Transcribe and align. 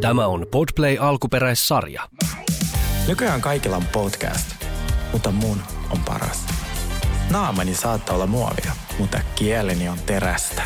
Tämä 0.00 0.26
on 0.26 0.46
Podplay 0.50 0.96
alkuperäissarja. 1.00 2.08
Nykyään 3.08 3.40
kaikilla 3.40 3.76
on 3.76 3.86
podcast, 3.92 4.50
mutta 5.12 5.30
mun 5.30 5.62
on 5.90 5.98
paras. 6.04 6.46
Naamani 7.30 7.74
saattaa 7.74 8.14
olla 8.14 8.26
muovia, 8.26 8.72
mutta 8.98 9.20
kieleni 9.34 9.88
on 9.88 9.98
terästä. 10.06 10.62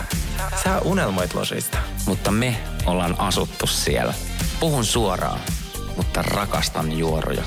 Sä 0.64 0.80
unelmoit 0.80 1.34
losista. 1.34 1.78
mutta 2.06 2.30
me 2.30 2.56
ollaan 2.86 3.20
asuttu 3.20 3.66
siellä. 3.66 4.14
Puhun 4.60 4.84
suoraan, 4.84 5.40
mutta 5.96 6.22
rakastan 6.22 6.98
juoruja. 6.98 7.42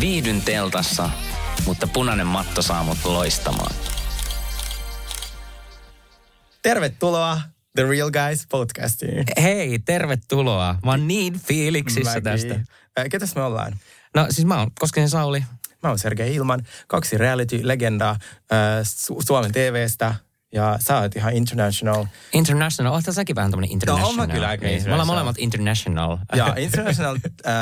Viihdyn 0.00 0.42
teltassa, 0.42 1.10
mutta 1.66 1.86
punainen 1.86 2.26
matto 2.26 2.62
saa 2.62 2.84
mut 2.84 2.98
loistamaan. 3.04 3.74
Tervetuloa 6.62 7.40
The 7.76 7.84
Real 7.88 8.10
Guys 8.10 8.46
podcastiin. 8.50 9.24
Hei, 9.42 9.78
tervetuloa. 9.78 10.78
Mä 10.84 10.90
oon 10.90 11.08
niin 11.08 11.40
fiiliksissä 11.40 12.10
Mäkin. 12.10 12.22
tästä. 12.22 12.60
Ketäs 13.10 13.34
me 13.34 13.42
ollaan? 13.42 13.72
No 14.14 14.26
siis 14.30 14.46
mä 14.46 14.58
oon 14.58 14.70
Koskinen 14.78 15.10
Sauli. 15.10 15.44
Mä 15.82 15.88
oon 15.88 15.98
Sergei 15.98 16.34
Ilman, 16.34 16.62
kaksi 16.86 17.18
reality-legendaa 17.18 18.10
äh, 18.10 18.82
Su- 18.82 19.22
Suomen 19.26 19.52
TVstä. 19.52 20.14
Ja 20.52 20.78
sä 20.80 20.98
oot 20.98 21.16
ihan 21.16 21.32
international. 21.32 22.04
International, 22.32 22.92
oot 22.92 23.04
säkin 23.10 23.36
vähän 23.36 23.50
tämmönen 23.50 23.70
international. 23.70 24.06
oon 24.06 24.16
mä 24.16 24.26
kyllä 24.34 24.48
aika 24.48 24.66
Niin, 24.66 24.84
Me 24.84 24.92
ollaan 24.92 25.06
molemmat 25.06 25.36
international. 25.38 26.18
Ja 26.36 26.54
international 26.58 27.18
äh, 27.46 27.52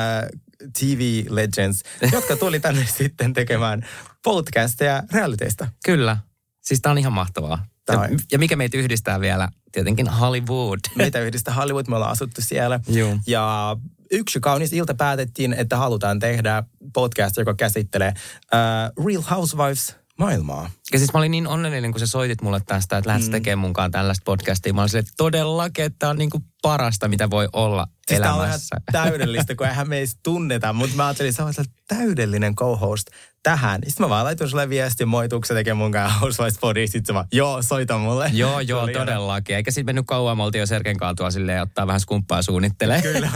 TV 0.79 1.23
legends, 1.29 1.83
jotka 2.11 2.35
tuli 2.35 2.59
tänne 2.59 2.85
sitten 2.97 3.33
tekemään 3.33 3.87
podcasteja 4.23 5.03
realityista. 5.11 5.67
Kyllä. 5.85 6.17
Siis 6.61 6.81
tää 6.81 6.91
on 6.91 6.97
ihan 6.97 7.13
mahtavaa. 7.13 7.65
Ja, 7.91 8.09
ja 8.31 8.39
mikä 8.39 8.55
meitä 8.55 8.77
yhdistää 8.77 9.19
vielä? 9.19 9.49
Tietenkin 9.71 10.07
Hollywood. 10.07 10.79
Meitä 10.95 11.19
yhdistää 11.19 11.53
Hollywood, 11.53 11.85
me 11.87 11.95
ollaan 11.95 12.11
asuttu 12.11 12.41
siellä. 12.41 12.79
Juu. 12.87 13.19
Ja 13.27 13.77
yksi 14.11 14.39
kaunis 14.39 14.73
ilta 14.73 14.93
päätettiin, 14.93 15.53
että 15.53 15.77
halutaan 15.77 16.19
tehdä 16.19 16.63
podcast, 16.93 17.37
joka 17.37 17.53
käsittelee 17.53 18.13
uh, 18.17 19.05
Real 19.05 19.21
Housewives 19.21 19.95
maailmaa. 20.19 20.69
Ja 20.91 20.99
siis 20.99 21.13
mä 21.13 21.19
olin 21.19 21.31
niin 21.31 21.47
onnellinen, 21.47 21.91
kun 21.91 21.99
sä 21.99 22.07
soitit 22.07 22.41
mulle 22.41 22.61
tästä, 22.65 22.97
että 22.97 23.09
lähdet 23.09 23.27
mm. 23.27 23.31
tekemään 23.31 23.59
munkaan 23.59 23.91
tällaista 23.91 24.23
podcastia. 24.25 24.73
Mä 24.73 24.81
olin 24.81 24.89
silleen, 24.89 25.03
että 25.03 25.13
todellakin, 25.17 25.85
että 25.85 25.99
tää 25.99 26.09
on 26.09 26.17
niinku 26.17 26.41
parasta, 26.61 27.07
mitä 27.07 27.29
voi 27.29 27.49
olla 27.53 27.87
Siis 28.07 28.21
tää 28.21 28.33
on 28.33 28.35
ihan 28.35 28.47
elämässä. 28.47 28.75
täydellistä, 28.91 29.55
kun 29.55 29.67
eihän 29.67 29.89
me 29.89 29.97
edes 29.97 30.17
tunneta, 30.23 30.73
mutta 30.73 30.95
mä 30.95 31.05
ajattelin, 31.07 31.29
että 31.29 31.53
sä 31.53 31.61
oot 31.61 31.69
täydellinen 31.87 32.55
co-host 32.55 33.07
tähän. 33.45 33.81
Sitten 33.87 34.05
mä 34.05 34.09
vaan 34.09 34.25
laitoin 34.25 34.49
sulle 34.49 34.69
viesti, 34.69 35.05
moi, 35.05 35.29
tuukse 35.29 35.53
tekemään 35.53 35.77
mun 35.77 35.91
kanssa 35.91 36.19
Housewives 36.19 36.57
podia. 36.57 36.87
Sitten 36.87 37.15
vaan, 37.15 37.27
joo, 37.31 37.61
soita 37.61 37.97
mulle. 37.97 38.31
Joo, 38.33 38.59
joo, 38.59 38.87
todellakin. 38.87 39.55
Eikä 39.55 39.71
sitten 39.71 39.85
mennyt 39.85 40.05
kauan, 40.07 40.37
me 40.37 40.43
oltiin 40.43 40.59
jo 40.59 40.65
Serken 40.65 40.97
kaatua 40.97 41.31
silleen 41.31 41.61
ottaa 41.61 41.87
vähän 41.87 41.99
skumppaa 41.99 42.41
suunnittelee. 42.41 43.01
Kyllä. 43.01 43.31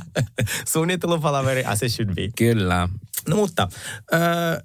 Suunnittelupalaveri 0.72 1.64
as 1.64 1.82
it 1.82 1.92
should 1.92 2.14
be. 2.14 2.28
Kyllä. 2.38 2.88
No 3.28 3.36
mutta, 3.36 3.68
öö, 4.12 4.20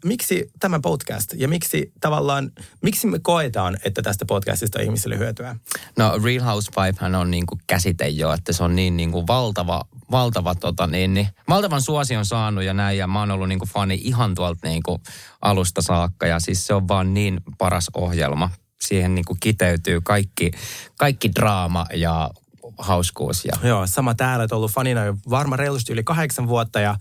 miksi 0.05 0.51
tämä 0.59 0.79
podcast 0.79 1.33
ja 1.33 1.47
miksi 1.47 1.91
tavallaan, 2.01 2.51
miksi 2.81 3.07
me 3.07 3.19
koetaan, 3.19 3.77
että 3.83 4.01
tästä 4.01 4.25
podcastista 4.25 4.79
on 4.79 4.85
ihmisille 4.85 5.17
hyötyä? 5.17 5.55
No 5.97 6.19
Real 6.23 6.43
Housewife 6.43 7.05
on 7.17 7.31
niinku 7.31 7.59
käsite 7.67 8.07
jo, 8.07 8.33
että 8.33 8.53
se 8.53 8.63
on 8.63 8.75
niin 8.75 8.97
niinku 8.97 9.27
valtava, 9.27 9.85
valtava 10.11 10.55
tota 10.55 10.87
niin, 10.87 11.13
niin, 11.13 11.27
valtavan 11.49 11.81
suosion 11.81 12.25
saanut 12.25 12.63
ja 12.63 12.73
näin. 12.73 12.97
Ja 12.97 13.07
mä 13.07 13.19
oon 13.19 13.31
ollut 13.31 13.47
niinku 13.47 13.65
fani 13.65 14.01
ihan 14.03 14.35
tuolta 14.35 14.67
niinku 14.67 15.01
alusta 15.41 15.81
saakka 15.81 16.27
ja 16.27 16.39
siis 16.39 16.67
se 16.67 16.73
on 16.73 16.87
vaan 16.87 17.13
niin 17.13 17.41
paras 17.57 17.87
ohjelma. 17.93 18.49
Siihen 18.81 19.15
niinku 19.15 19.37
kiteytyy 19.39 20.01
kaikki, 20.01 20.51
kaikki 20.97 21.31
draama 21.35 21.85
ja 21.93 22.29
hauskuus 22.77 23.45
ja 23.45 23.53
Joo, 23.63 23.87
sama 23.87 24.15
täällä, 24.15 24.43
että 24.43 24.55
ollut 24.55 24.71
fanina 24.71 25.05
jo 25.05 25.15
varmaan 25.29 25.59
reilusti 25.59 25.93
yli 25.93 26.03
kahdeksan 26.03 26.47
vuotta 26.47 26.79
ja 26.79 26.95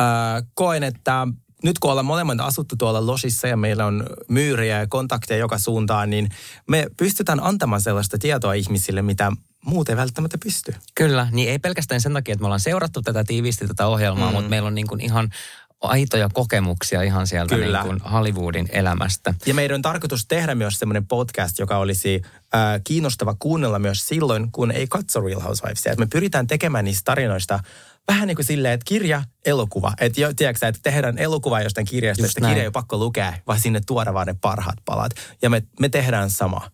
öö, 0.00 0.06
koen, 0.54 0.82
että 0.82 1.26
nyt 1.62 1.78
kun 1.78 1.90
ollaan 1.90 2.06
molemmat 2.06 2.40
asuttu 2.40 2.76
tuolla 2.76 3.06
losissa 3.06 3.48
ja 3.48 3.56
meillä 3.56 3.86
on 3.86 4.06
myyriä 4.28 4.78
ja 4.78 4.86
kontakteja 4.86 5.38
joka 5.38 5.58
suuntaan, 5.58 6.10
niin 6.10 6.28
me 6.68 6.86
pystytään 6.96 7.42
antamaan 7.42 7.80
sellaista 7.80 8.18
tietoa 8.18 8.52
ihmisille, 8.52 9.02
mitä 9.02 9.32
muut 9.64 9.88
ei 9.88 9.96
välttämättä 9.96 10.38
pysty. 10.38 10.74
Kyllä, 10.94 11.28
niin 11.30 11.50
ei 11.50 11.58
pelkästään 11.58 12.00
sen 12.00 12.12
takia, 12.12 12.32
että 12.32 12.42
me 12.42 12.46
ollaan 12.46 12.60
seurattu 12.60 13.02
tätä 13.02 13.24
tiiviisti 13.24 13.66
tätä 13.66 13.86
ohjelmaa, 13.86 14.28
mm. 14.28 14.34
mutta 14.34 14.50
meillä 14.50 14.66
on 14.66 14.74
niin 14.74 14.86
kuin 14.86 15.00
ihan 15.00 15.30
aitoja 15.80 16.28
kokemuksia 16.32 17.02
ihan 17.02 17.26
sieltä 17.26 17.54
Kyllä. 17.54 17.82
niin 17.82 18.00
kuin 18.00 18.10
Hollywoodin 18.12 18.68
elämästä. 18.72 19.34
Ja 19.46 19.54
meidän 19.54 19.74
on 19.74 19.82
tarkoitus 19.82 20.26
tehdä 20.26 20.54
myös 20.54 20.78
semmoinen 20.78 21.06
podcast, 21.06 21.58
joka 21.58 21.78
olisi 21.78 22.22
äh, 22.54 22.80
kiinnostava 22.84 23.36
kuunnella 23.38 23.78
myös 23.78 24.08
silloin, 24.08 24.52
kun 24.52 24.70
ei 24.70 24.86
katso 24.86 25.20
Real 25.20 25.40
Housewivesia. 25.40 25.92
Et 25.92 25.98
me 25.98 26.06
pyritään 26.06 26.46
tekemään 26.46 26.84
niistä 26.84 27.04
tarinoista 27.04 27.60
vähän 28.08 28.28
niin 28.28 28.36
kuin 28.36 28.46
silleen, 28.46 28.74
että 28.74 28.84
kirja, 28.84 29.24
elokuva. 29.44 29.92
Että 30.00 30.20
jo, 30.20 30.34
tiedätkö, 30.34 30.68
että 30.68 30.80
tehdään 30.82 31.18
elokuva 31.18 31.60
jostain 31.60 31.86
kirjasta, 31.86 32.22
Just 32.22 32.30
että 32.30 32.40
näin. 32.40 32.50
kirja 32.50 32.62
ei 32.62 32.66
ole 32.66 32.72
pakko 32.72 32.96
lukea, 32.96 33.32
vaan 33.46 33.60
sinne 33.60 33.80
tuoda 33.86 34.14
vaan 34.14 34.26
ne 34.26 34.34
parhaat 34.40 34.78
palat. 34.84 35.12
Ja 35.42 35.50
me, 35.50 35.62
me 35.80 35.88
tehdään 35.88 36.30
sama. 36.30 36.70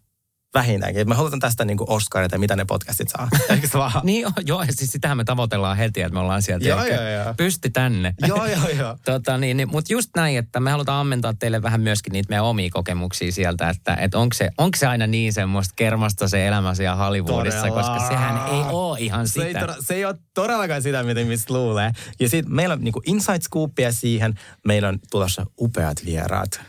Vähintäänkin. 0.61 1.09
Me 1.09 1.15
halutaan 1.15 1.41
tästä 1.41 1.65
niin 1.65 1.77
kuin 1.77 1.91
Oscareita, 1.91 2.39
mitä 2.39 2.56
ne 2.56 2.65
podcastit 2.65 3.09
saa. 3.09 3.28
Eikö 3.50 3.67
se 3.69 3.78
vaan? 3.78 3.93
Niin 4.03 4.27
joo, 4.47 4.65
siis 4.71 4.93
sitähän 4.93 5.17
me 5.17 5.25
tavoitellaan 5.25 5.77
heti, 5.77 6.03
että 6.03 6.12
me 6.15 6.19
ollaan 6.21 6.43
sieltä. 6.43 6.69
Joo, 6.69 6.84
joo, 6.87 7.09
joo. 7.09 7.34
Pysti 7.37 7.71
tänne. 7.71 8.15
joo, 8.28 8.47
joo, 8.47 8.69
joo. 8.69 8.97
Tota, 9.05 9.39
niin, 9.39 9.56
niin, 9.56 9.71
mutta 9.71 9.93
just 9.93 10.11
näin, 10.16 10.39
että 10.39 10.61
me 10.61 10.71
halutaan 10.71 11.00
ammentaa 11.00 11.34
teille 11.39 11.62
vähän 11.62 11.81
myöskin 11.81 12.12
niitä 12.12 12.28
meidän 12.28 12.45
omia 12.45 12.71
kokemuksia 12.72 13.33
sieltä, 13.33 13.69
että 13.71 13.95
et 14.00 14.15
onko, 14.15 14.34
se, 14.34 14.50
onko 14.59 14.77
se 14.78 14.87
aina 14.87 15.06
niin 15.06 15.33
semmoista 15.33 15.72
kermasta 15.77 16.28
se 16.28 16.47
elämä 16.47 16.75
siellä 16.75 16.97
Hollywoodissa, 16.97 17.61
Todella. 17.61 17.83
koska 17.83 18.09
sehän 18.09 18.37
ei 18.55 18.62
ole 18.71 18.99
ihan 19.00 19.28
Se 19.28 19.43
ei, 19.43 19.49
sitä. 19.49 19.61
todella- 19.61 19.83
se 19.83 19.95
ei 19.95 20.05
ole 20.05 20.15
todellakaan 20.34 20.83
sitä, 20.83 21.03
mitä 21.03 21.21
ihmiset 21.21 21.50
luulee. 21.50 21.93
Ja 22.21 22.28
sitten 22.28 22.55
meillä 22.55 22.72
on 22.72 22.81
niinku 22.84 23.03
inside 23.06 23.41
scoopia 23.41 23.93
siihen. 23.93 24.34
Meillä 24.65 24.89
on 24.89 24.99
tulossa 25.11 25.47
upeat 25.61 26.05
vieraat. 26.05 26.61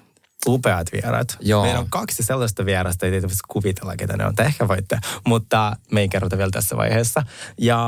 Upeat 0.46 0.88
vieraat. 0.92 1.38
Joo. 1.40 1.64
Meillä 1.64 1.80
on 1.80 1.90
kaksi 1.90 2.24
sellaista 2.24 2.66
vierasta, 2.66 3.06
ei 3.06 3.12
tietysti 3.12 3.38
kuvitella, 3.48 3.96
ketä 3.96 4.18
ne 4.18 4.26
on. 4.26 4.36
Te 4.36 4.44
ehkä 4.44 4.68
voitte, 4.68 5.00
mutta 5.26 5.76
me 5.92 6.02
ei 6.02 6.10
kerrota 6.10 6.38
vielä 6.38 6.52
tässä 6.52 6.78
vaiheessa. 6.78 7.24
Ja 7.58 7.80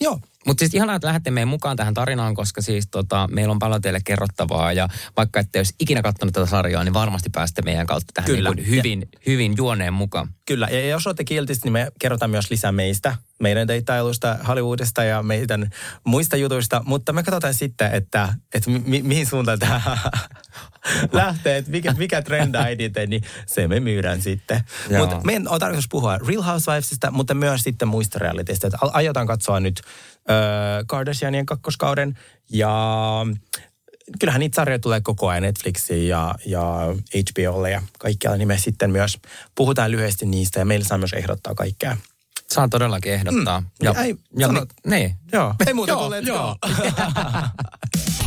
joo, 0.00 0.20
Mutta 0.46 0.60
siis 0.60 0.74
ihanaa, 0.74 0.96
että 0.96 1.08
lähdette 1.08 1.30
meidän 1.30 1.48
mukaan 1.48 1.76
tähän 1.76 1.94
tarinaan, 1.94 2.34
koska 2.34 2.62
siis 2.62 2.88
tota, 2.90 3.28
meillä 3.30 3.52
on 3.52 3.58
paljon 3.58 3.82
teille 3.82 4.00
kerrottavaa 4.04 4.72
ja 4.72 4.88
vaikka 5.16 5.40
ette 5.40 5.58
olisi 5.58 5.74
ikinä 5.80 6.02
katsonut 6.02 6.34
tätä 6.34 6.46
sarjaa, 6.46 6.84
niin 6.84 6.94
varmasti 6.94 7.30
pääsette 7.30 7.62
meidän 7.62 7.86
kautta 7.86 8.12
tähän 8.14 8.30
Kyllä. 8.30 8.50
niin 8.50 8.68
hyvin, 8.68 9.08
hyvin 9.26 9.54
juoneen 9.56 9.92
mukaan. 9.92 10.28
Kyllä, 10.46 10.68
ja 10.70 10.88
jos 10.88 11.06
olette 11.06 11.24
kiltisti, 11.24 11.66
niin 11.66 11.72
me 11.72 11.92
kerrotaan 12.00 12.30
myös 12.30 12.50
lisää 12.50 12.72
meistä, 12.72 13.16
meidän 13.40 13.68
deittailusta, 13.68 14.38
Hollywoodista 14.48 15.04
ja 15.04 15.22
meidän 15.22 15.70
muista 16.04 16.36
jutuista, 16.36 16.82
mutta 16.86 17.12
me 17.12 17.22
katsotaan 17.22 17.54
sitten, 17.54 17.94
että, 17.94 18.34
että 18.54 18.70
mi- 18.70 19.02
mihin 19.02 19.26
suuntaan 19.26 19.58
tämä 19.58 19.80
lähtee, 21.12 21.56
että 21.56 21.70
mikä, 21.70 21.94
mikä 21.98 22.22
trendaa 22.22 22.68
eniten, 22.68 23.10
niin 23.10 23.22
se 23.46 23.68
me 23.68 23.80
myydään 23.80 24.22
sitten. 24.22 24.60
Mutta 24.98 25.20
meidän 25.24 25.48
on 25.48 25.60
tarkoitus 25.60 25.88
puhua 25.90 26.18
Real 26.18 26.42
Housewivesista, 26.42 27.10
mutta 27.10 27.34
myös 27.34 27.60
sitten 27.60 27.88
muista 27.88 28.18
realityista. 28.18 28.66
Että 28.66 28.78
aiotaan 28.80 29.26
katsoa 29.26 29.60
nyt 29.60 29.80
äh, 30.30 30.35
Kardashianien 30.86 31.46
kakkoskauden 31.46 32.18
ja 32.50 32.70
kyllähän 34.20 34.40
niitä 34.40 34.54
sarjoja 34.56 34.78
tulee 34.78 35.00
koko 35.00 35.28
ajan 35.28 35.42
Netflixiin 35.42 36.08
ja, 36.08 36.34
ja 36.46 36.64
HBOlle 37.14 37.70
ja 37.70 37.82
kaikkialla, 37.98 38.36
niin 38.36 38.48
me 38.48 38.58
sitten 38.58 38.90
myös 38.90 39.18
puhutaan 39.54 39.90
lyhyesti 39.90 40.26
niistä 40.26 40.58
ja 40.58 40.64
meillä 40.64 40.84
saa 40.84 40.98
myös 40.98 41.12
ehdottaa 41.12 41.54
kaikkea. 41.54 41.96
Saa 42.50 42.68
todellakin 42.68 43.12
ehdottaa. 43.12 43.60
Mm. 43.60 43.66
Ei, 44.02 44.16
ja 44.38 44.46
sanot. 44.46 44.68
mi- 44.84 44.90
niin. 44.90 45.16
Joo, 45.32 45.54
ei 45.66 45.74
muuta 45.74 45.92
Joo, 45.92 46.08
kuin 46.08 46.22
let's 46.22 46.26
joo. 46.26 46.56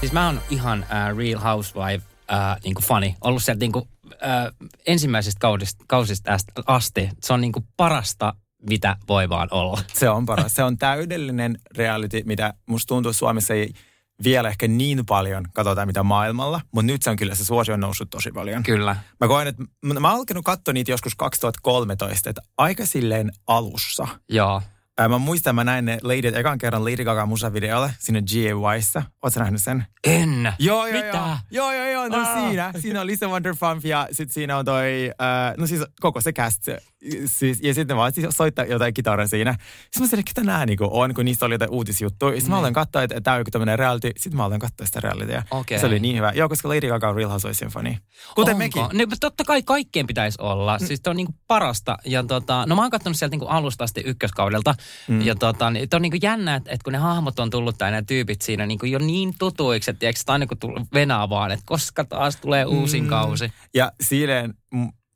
Siis 0.00 0.12
mä 0.12 0.26
oon 0.26 0.40
ihan 0.50 0.86
äh, 0.92 1.16
Real 1.16 1.40
Housewife 1.40 2.06
äh, 2.32 2.56
niinku 2.64 2.82
fani. 2.82 3.16
Ollut 3.20 3.42
sieltä 3.42 3.60
niinku, 3.60 3.88
äh, 4.12 4.70
ensimmäisestä 4.86 5.38
kaudesta, 5.40 5.84
kausista 5.88 6.36
asti. 6.66 7.08
Se 7.22 7.32
on 7.32 7.40
niinku 7.40 7.64
parasta, 7.76 8.34
mitä 8.68 8.96
voi 9.08 9.28
vaan 9.28 9.48
olla. 9.50 9.80
Se 9.94 10.10
on 10.10 10.26
paras. 10.26 10.54
Se 10.54 10.62
on 10.64 10.78
täydellinen 10.78 11.58
reality, 11.76 12.22
mitä 12.24 12.54
musta 12.66 12.88
tuntuu 12.88 13.12
Suomessa 13.12 13.54
ei 13.54 13.72
vielä 14.24 14.48
ehkä 14.48 14.68
niin 14.68 15.06
paljon 15.06 15.44
katsota 15.54 15.86
mitä 15.86 16.02
maailmalla, 16.02 16.60
mutta 16.72 16.92
nyt 16.92 17.02
se 17.02 17.10
on 17.10 17.16
kyllä 17.16 17.34
se 17.34 17.44
suosio 17.44 17.74
on 17.74 17.80
noussut 17.80 18.10
tosi 18.10 18.30
paljon. 18.32 18.62
Kyllä. 18.62 18.96
Mä 19.20 19.28
koen, 19.28 19.48
että 19.48 19.62
mä 19.84 20.08
oon 20.08 20.18
alkanut 20.18 20.44
katsoa 20.44 20.74
niitä 20.74 20.90
joskus 20.90 21.14
2013, 21.14 22.30
että 22.30 22.42
aika 22.58 22.86
silleen 22.86 23.30
alussa. 23.46 24.08
Joo. 24.28 24.62
Ää, 24.98 25.08
mä 25.08 25.18
muistan, 25.18 25.54
mä 25.54 25.64
näin 25.64 25.84
ne 25.84 25.98
Lady, 26.02 26.28
ekan 26.34 26.58
kerran 26.58 26.84
Lady 26.84 27.04
Gaga 27.04 27.26
musavideolle 27.26 27.94
sinne 27.98 28.22
GAYssä. 28.22 29.02
Ootko 29.22 29.40
nähnyt 29.40 29.62
sen? 29.62 29.86
En. 30.04 30.52
Joo, 30.58 30.86
joo, 30.86 31.04
Mitä? 31.04 31.16
joo. 31.16 31.36
Joo, 31.50 31.72
joo, 31.72 31.86
joo, 31.86 32.08
no 32.08 32.24
siinä. 32.40 32.72
Siinä 32.78 33.00
on 33.00 33.06
Lisa 33.06 33.28
Wonderfump 33.28 33.84
ja 33.84 34.08
sitten 34.12 34.34
siinä 34.34 34.56
on 34.56 34.64
toi, 34.64 35.12
äh, 35.22 35.54
no 35.58 35.66
siis 35.66 35.82
koko 36.00 36.20
se 36.20 36.32
cast. 36.32 36.68
Siis, 37.26 37.58
ja 37.62 37.74
sitten 37.74 37.96
mä 37.96 38.10
siis 38.10 38.26
soittaa 38.30 38.64
jotain 38.64 38.94
kitaraa 38.94 39.26
siinä. 39.26 39.52
Sitten 39.52 40.02
mä 40.02 40.06
sanoin, 40.08 40.24
ketä 40.24 40.44
nää 40.44 40.66
niinku 40.66 40.88
on, 40.90 41.14
kun 41.14 41.24
niistä 41.24 41.46
oli 41.46 41.54
jotain 41.54 41.70
uutisjuttuja. 41.70 42.32
Sitten 42.32 42.50
mä 42.50 42.58
aloin 42.58 42.74
katsoa, 42.74 43.02
että 43.02 43.20
tää 43.20 43.34
on 43.34 43.40
joku 43.40 43.50
tämmönen 43.50 43.78
reality. 43.78 44.10
Sitten 44.16 44.36
mä 44.36 44.44
aloin 44.44 44.60
katsoa 44.60 44.86
sitä 44.86 45.00
realitya. 45.00 45.42
Okei. 45.50 45.78
Se 45.78 45.86
oli 45.86 45.98
niin 46.00 46.16
hyvä. 46.16 46.32
Joo, 46.34 46.48
koska 46.48 46.68
Lady 46.68 46.88
Gaga 46.88 47.08
on 47.08 47.16
Real 47.16 47.30
Housewives 47.30 47.58
Symphony. 47.58 47.94
Kuten 48.34 48.54
Onko? 48.54 48.58
mekin. 48.58 48.82
No, 48.82 49.16
totta 49.20 49.44
kai 49.44 49.62
kaikkien 49.62 50.06
pitäisi 50.06 50.38
olla. 50.40 50.78
Mm. 50.78 50.86
Siis 50.86 51.00
se 51.04 51.10
on 51.10 51.16
niinku 51.16 51.34
parasta. 51.46 51.96
Ja 52.04 52.22
tota, 52.24 52.64
no 52.66 52.76
mä 52.76 52.82
oon 52.82 52.90
katsonut 52.90 53.16
sieltä 53.16 53.32
niinku 53.32 53.46
alusta 53.46 53.84
asti 53.84 54.00
ykköskaudelta. 54.04 54.74
Mm. 55.08 55.20
Ja 55.22 55.34
tota, 55.34 55.70
niin, 55.70 55.88
on 55.94 56.02
niinku 56.02 56.18
jännä, 56.22 56.54
että, 56.54 56.70
että 56.70 56.84
kun 56.84 56.92
ne 56.92 56.98
hahmot 56.98 57.38
on 57.38 57.50
tullut 57.50 57.78
tai 57.78 57.90
nämä 57.90 58.02
tyypit 58.02 58.42
siinä 58.42 58.66
niinku 58.66 58.86
jo 58.86 58.98
niin 58.98 59.34
tutuiksi, 59.38 59.90
että 59.90 60.00
tiedätkö, 60.00 60.22
aina 60.32 60.46
kun 60.46 60.86
venaa 60.94 61.28
vaan, 61.30 61.50
että 61.52 61.62
koska 61.66 62.04
taas 62.04 62.36
tulee 62.36 62.64
uusin 62.64 63.02
Mm. 63.04 63.08
kausi. 63.10 63.52
Ja 63.74 63.92
silleen, 64.00 64.54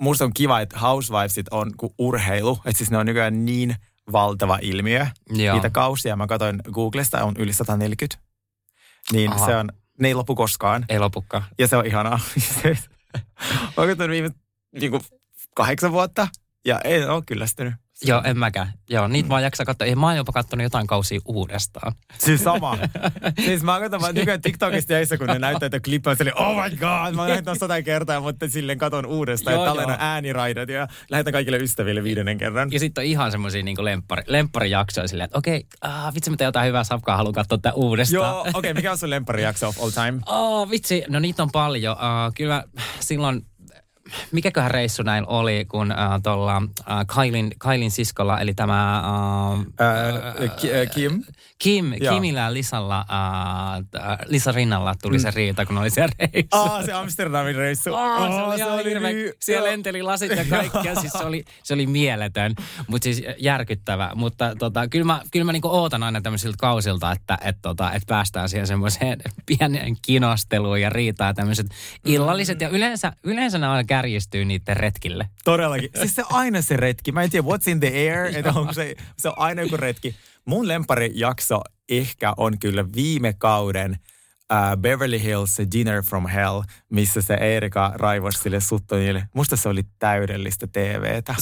musta 0.01 0.25
on 0.25 0.35
kiva, 0.35 0.61
että 0.61 0.79
Housewivesit 0.79 1.47
on 1.51 1.73
kuin 1.77 1.93
urheilu. 1.99 2.59
Että 2.65 2.79
siis 2.79 2.91
ne 2.91 2.99
on 2.99 3.07
nykyään 3.07 3.45
niin 3.45 3.77
valtava 4.13 4.59
ilmiö. 4.63 5.07
Joo. 5.31 5.55
Niitä 5.55 5.71
kausia 5.71 6.17
mä 6.17 6.27
katsoin 6.27 6.63
Googlesta, 6.73 7.25
on 7.25 7.35
yli 7.39 7.53
140. 7.53 8.19
Niin 9.13 9.33
Aha. 9.33 9.47
se 9.47 9.57
on, 9.57 9.69
ne 10.01 10.09
ei 10.09 10.15
lopu 10.15 10.35
koskaan. 10.35 10.85
Ei 10.89 10.99
lopukaan. 10.99 11.45
Ja 11.59 11.69
se 11.69 11.77
on 11.77 11.87
ihanaa. 11.87 12.21
Mä 13.47 13.73
oon 13.77 13.89
katsonut 13.89 14.11
viime 14.11 14.31
niin 14.81 14.91
kuin 14.91 15.03
kahdeksan 15.55 15.93
vuotta 15.93 16.29
ja 16.65 16.81
en 16.85 17.11
ole 17.11 17.23
kyllästynyt. 17.27 17.75
Joo, 18.05 18.23
en 18.25 18.39
mäkään. 18.39 18.73
Joo, 18.91 19.09
niitä 19.09 19.29
vaan 19.29 19.43
jaksaa 19.43 19.67
katsoa. 19.67 19.87
Ja 19.87 19.97
mä 19.97 20.07
oon 20.07 20.17
jopa 20.17 20.33
katsonut 20.33 20.63
jotain 20.63 20.87
kausia 20.87 21.21
uudestaan. 21.25 21.93
Siis 22.19 22.45
sama. 22.45 22.79
siis 23.47 23.63
mä 23.63 23.81
katson 23.81 24.01
vaan 24.01 24.15
nykyään 24.15 24.43
TikTokista 24.43 24.93
jäissä, 24.93 25.19
kun 25.19 25.27
ne 25.27 25.39
näyttää, 25.39 25.67
että 25.67 25.81
klippiä 25.81 26.11
on 26.11 26.17
silleen, 26.17 26.39
oh 26.39 26.65
my 26.65 26.71
god, 26.71 27.15
mä 27.15 27.23
oon 27.23 27.29
nähnyt 27.29 27.45
ton 27.45 27.59
sata 27.59 27.83
kertaa, 27.83 28.21
mutta 28.21 28.49
silleen 28.49 28.79
katon 28.79 29.07
uudestaan 29.07 29.55
Joo, 29.55 29.67
ja 29.67 29.83
joo. 29.83 29.97
ääniraidat 29.99 30.69
ja 30.69 30.89
lähetän 31.11 31.33
kaikille 31.33 31.57
ystäville 31.57 32.03
viidennen 32.03 32.39
kerran. 32.39 32.73
Ja 32.73 32.79
sitten 32.81 33.03
on 33.03 33.07
ihan 33.07 33.31
semmoisia 33.31 33.63
niin 33.63 33.85
lemppari, 33.85 34.23
lempparijaksoja 34.27 35.09
silleen, 35.09 35.25
että 35.25 35.39
okei, 35.39 35.67
ah, 35.81 36.15
vitsi 36.15 36.31
mä 36.31 36.37
teen 36.37 36.49
jotain 36.49 36.69
hyvää 36.69 36.85
safkaa, 36.85 37.17
haluan 37.17 37.35
katsoa 37.35 37.59
tätä 37.59 37.75
uudestaan. 37.75 38.23
Joo, 38.23 38.41
okei, 38.41 38.53
okay, 38.55 38.75
mikä 38.75 38.93
on 38.93 38.99
sun 38.99 39.11
lempparijakso 39.11 39.69
of 39.69 39.83
all 39.83 39.91
time? 39.91 40.21
Oh, 40.37 40.71
vitsi, 40.71 41.05
no 41.09 41.19
niitä 41.19 41.43
on 41.43 41.51
paljon. 41.53 41.97
Uh, 41.97 42.35
kyllä 42.35 42.65
silloin, 43.01 43.47
mikäköhän 44.33 44.71
reissu 44.71 45.03
näin 45.03 45.25
oli, 45.27 45.65
kun 45.69 45.93
uh, 45.93 46.23
tuolla 46.23 46.57
uh, 46.59 46.67
Kailin, 47.07 47.51
Kailin 47.59 47.91
siskolla, 47.91 48.41
eli 48.41 48.55
tämä 48.55 49.03
uh, 49.53 49.65
Ää, 49.81 50.49
Ki- 50.61 50.75
ää, 50.75 50.87
Kim? 50.87 51.23
Kim, 51.59 51.93
Joo. 52.01 52.15
Kimillä 52.15 52.41
ja 52.41 52.53
Lisalla, 52.53 53.01
uh, 53.01 53.85
Lisa 54.27 54.53
rinnalla 54.53 54.95
tuli 55.03 55.19
se 55.19 55.31
riita, 55.31 55.67
kun 55.67 55.79
oli 55.79 55.91
siellä 55.91 56.13
reissussa. 56.19 56.75
Ah, 56.77 56.85
se 56.85 56.93
Amsterdamin 56.93 57.55
reissu. 57.57 57.95
Oh, 57.95 58.27
se 58.29 58.41
Ah, 58.43 58.49
oli 58.49 58.57
ihan 58.59 58.85
hirveä. 58.85 59.11
niin- 59.13 59.33
Siellä 59.41 59.71
lenteli 59.71 60.03
lasit 60.03 60.31
ja 60.37 60.45
kaikkea. 60.51 60.95
Siis 60.95 61.13
se 61.13 61.25
oli, 61.25 61.45
se 61.63 61.75
oli 61.75 61.87
mieletön, 61.87 62.55
mutta 62.87 63.05
siis 63.05 63.23
järkyttävä. 63.39 64.11
Mutta 64.15 64.55
tota, 64.59 64.89
kyllä 64.89 65.05
mä, 65.05 65.21
kyllä 65.33 65.45
mä 65.45 65.53
niinku 65.53 65.69
ootan 65.69 66.03
aina 66.03 66.21
tämmöisiltä 66.21 66.57
kausilta, 66.61 67.13
että 67.13 67.39
et, 67.45 67.57
tota, 67.63 67.93
et 67.93 68.03
päästään 68.07 68.49
siihen 68.49 68.67
semmoiseen 68.67 69.19
pienen 69.47 69.97
kinosteluun 70.03 70.81
ja 70.81 70.91
riitaa 70.91 71.35
tämmöiset 71.35 71.67
illalliset. 72.05 72.61
Ja 72.61 72.69
yleensä, 72.69 73.13
yleensä 73.25 73.59
ne 73.59 73.67
aina 73.67 73.85
kärjistyy 73.97 74.45
niiden 74.45 74.77
retkille. 74.77 75.29
Todellakin. 75.45 75.91
Siis 75.99 76.15
se 76.15 76.25
aina 76.31 76.63
se 76.63 76.77
retki. 76.77 77.13
Mä 77.13 77.23
en 77.23 77.31
tiedä, 77.31 77.47
what's 77.49 77.71
in 77.71 77.81
the 77.81 77.89
air, 77.89 78.27
että 78.37 78.53
onko 78.53 78.73
se, 78.73 78.95
se 79.19 79.29
on 79.29 79.35
aina 79.37 79.63
joku 79.63 79.77
retki. 79.77 80.17
Mun 80.45 80.69
lemparijakso 80.69 81.61
ehkä 81.89 82.33
on 82.37 82.59
kyllä 82.59 82.85
viime 82.95 83.33
kauden 83.33 83.91
uh, 84.53 84.81
Beverly 84.81 85.23
Hills 85.23 85.59
Dinner 85.73 86.03
from 86.03 86.27
Hell, 86.27 86.63
missä 86.91 87.23
se 87.23 87.35
Erika 87.35 87.93
raivosi 87.95 88.39
sille 88.39 88.61
Suttonille. 88.61 89.29
Musta 89.35 89.57
se 89.57 89.69
oli 89.69 89.83
täydellistä 89.99 90.67
TVtä. 90.67 91.35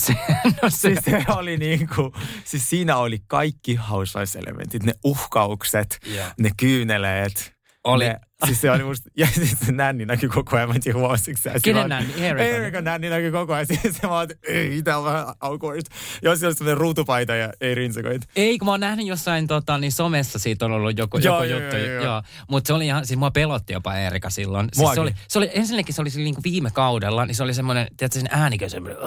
no 0.63 0.71
se, 0.71 0.79
Siis 0.79 0.99
se 1.05 1.25
oli 1.37 1.57
niinku, 1.57 2.15
siis 2.45 2.71
siinä 2.71 2.97
oli 2.97 3.19
kaikki 3.27 3.75
housewives-elementit, 3.91 4.83
ne 4.83 4.93
uhkaukset, 5.05 5.99
Joo. 6.07 6.27
ne 6.41 6.51
kyyneleet. 6.57 7.55
Oli. 7.85 8.05
Ne, 8.05 8.21
siis 8.47 8.61
se 8.61 8.71
oli 8.71 8.85
musta, 8.85 9.11
ja 9.17 9.27
siis 9.27 9.57
se 9.67 9.73
nänni 9.73 10.07
näkyi 10.07 10.29
koko 10.29 10.57
ajan, 10.57 10.69
mä 10.69 10.75
en 10.75 10.81
tiedä 10.81 10.99
huomasitko 10.99 11.41
sä. 11.43 11.53
Kenen 11.63 11.83
on- 11.83 11.89
nänni? 11.89 12.13
Erikan? 12.25 12.47
Erikan 12.47 12.85
nänni 12.85 13.11
näkyi 13.11 13.31
koko 13.31 13.55
ajan, 13.55 13.67
siis 13.83 13.97
se 13.97 14.09
vaan, 14.09 14.31
että 14.31 14.53
ei, 14.53 14.83
tää 14.83 14.99
on 14.99 15.05
vähän 15.05 15.27
awkward. 15.41 15.83
Joo, 16.23 16.37
siellä 16.37 16.49
oli 16.51 16.55
semmoinen 16.57 16.77
ruutupaita 16.77 17.35
ja 17.35 17.53
ei 17.61 17.75
rinsakoit. 17.75 18.23
Ei, 18.37 18.59
kun 18.59 18.67
mä 18.67 18.71
oon 18.73 18.81
nähnyt 18.81 19.07
jossain 19.07 19.47
tota, 19.47 19.79
niin 19.79 19.93
somessa 19.93 20.39
siitä 20.39 20.65
on 20.65 20.73
ollut 20.73 20.99
joku, 20.99 21.19
Joo, 21.19 21.45
joku 21.45 21.51
joo, 21.51 21.61
juttu. 21.61 21.77
joo, 21.77 21.87
joo. 21.87 22.05
Joo, 22.05 22.23
Mutta 22.49 22.67
se 22.69 22.73
oli 22.73 22.87
ihan, 22.87 23.07
siis 23.07 23.19
mua 23.19 23.31
pelotti 23.31 23.73
jopa 23.73 23.95
Eerika 23.95 24.31
silloin. 24.31 24.69
Siis 24.73 24.79
Muakin. 24.79 24.95
se 24.95 25.01
oli, 25.01 25.15
se 25.29 25.39
oli, 25.39 25.51
ensinnäkin 25.55 25.95
se 25.95 26.03
oli 26.03 26.11
niin 26.17 26.35
kuin 26.35 26.45
viime 26.45 26.71
kaudella, 26.71 27.27
niin 27.27 27.35
se 27.35 27.43
oli 27.43 27.55
semmoinen, 27.55 27.87
tiedätkö, 27.97 28.19
sen 28.21 28.29
äänikö 28.31 28.69
semmoinen, 28.69 28.99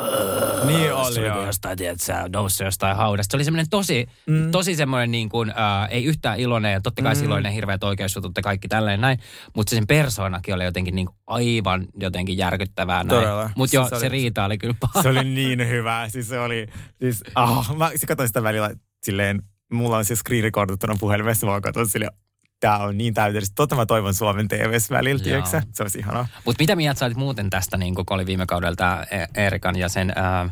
Niin 0.67 0.93
oli, 0.93 1.13
se 1.13 1.31
oli 1.31 1.45
jostain, 1.45 1.77
tiedätkö, 1.77 2.05
sä 2.05 2.29
noussut 2.33 2.65
jostain 2.65 2.97
haudasta. 2.97 3.31
Se 3.31 3.37
oli 3.37 3.43
semmoinen 3.43 3.69
tosi, 3.69 4.07
mm. 4.25 4.51
tosi 4.51 4.75
semmoinen 4.75 5.11
niin 5.11 5.29
kuin, 5.29 5.49
äh, 5.49 5.87
ei 5.89 6.05
yhtään 6.05 6.39
iloinen 6.39 6.73
ja 6.73 6.81
totta 6.81 7.01
kai 7.01 7.13
mm. 7.13 7.19
silloin 7.19 7.43
ne 7.43 7.53
hirveät 7.53 7.83
oikeusjutut 7.83 8.37
ja 8.37 8.43
kaikki 8.43 8.67
tälleen 8.67 9.01
näin. 9.01 9.19
Mutta 9.55 9.69
se 9.69 9.75
sen 9.75 9.87
persoonakin 9.87 10.55
oli 10.55 10.63
jotenkin 10.63 10.95
niin 10.95 11.09
aivan 11.27 11.85
jotenkin 11.99 12.37
järkyttävää 12.37 13.03
näin. 13.03 13.27
Mutta 13.55 13.69
Siis 13.69 13.73
joo, 13.73 13.83
se 13.83 13.89
se, 13.89 13.95
oli- 13.95 14.09
riita 14.09 14.45
oli 14.45 14.57
kyllä 14.57 14.75
paha. 14.79 15.01
Se 15.01 15.09
oli 15.09 15.23
niin 15.23 15.67
hyvä. 15.69 16.09
Siis 16.09 16.29
se 16.29 16.39
oli, 16.39 16.67
siis, 17.01 17.23
oh, 17.35 17.75
mä 17.77 17.89
siis 17.89 18.05
katsoin 18.07 18.29
sitä 18.29 18.43
välillä 18.43 18.71
silleen, 19.03 19.43
mulla 19.71 19.97
on 19.97 20.05
se 20.05 20.15
screen 20.15 20.43
recordattuna 20.43 20.95
puhelimessa, 20.99 21.47
mä 21.47 21.61
katson 21.61 21.89
silleen, 21.89 22.11
tää 22.59 22.77
on 22.77 22.97
niin 22.97 23.13
täydellistä. 23.13 23.55
Totta 23.55 23.75
mä 23.75 23.85
toivon 23.85 24.13
Suomen 24.13 24.47
TVS 24.47 24.89
välillä, 24.89 25.23
tiedätkö? 25.23 25.61
Se 25.73 25.83
olisi 25.83 25.99
ihanaa. 25.99 26.27
Mutta 26.45 26.63
mitä 26.63 26.75
mieltä 26.75 26.99
sä 26.99 27.05
olit 27.05 27.17
muuten 27.17 27.49
tästä, 27.49 27.77
niin 27.77 27.95
kun 27.95 28.05
oli 28.09 28.25
viime 28.25 28.45
kaudella 28.45 28.75
tämä 28.75 29.03
Erikan 29.35 29.75
ja 29.75 29.89
sen 29.89 30.13
ää, 30.15 30.49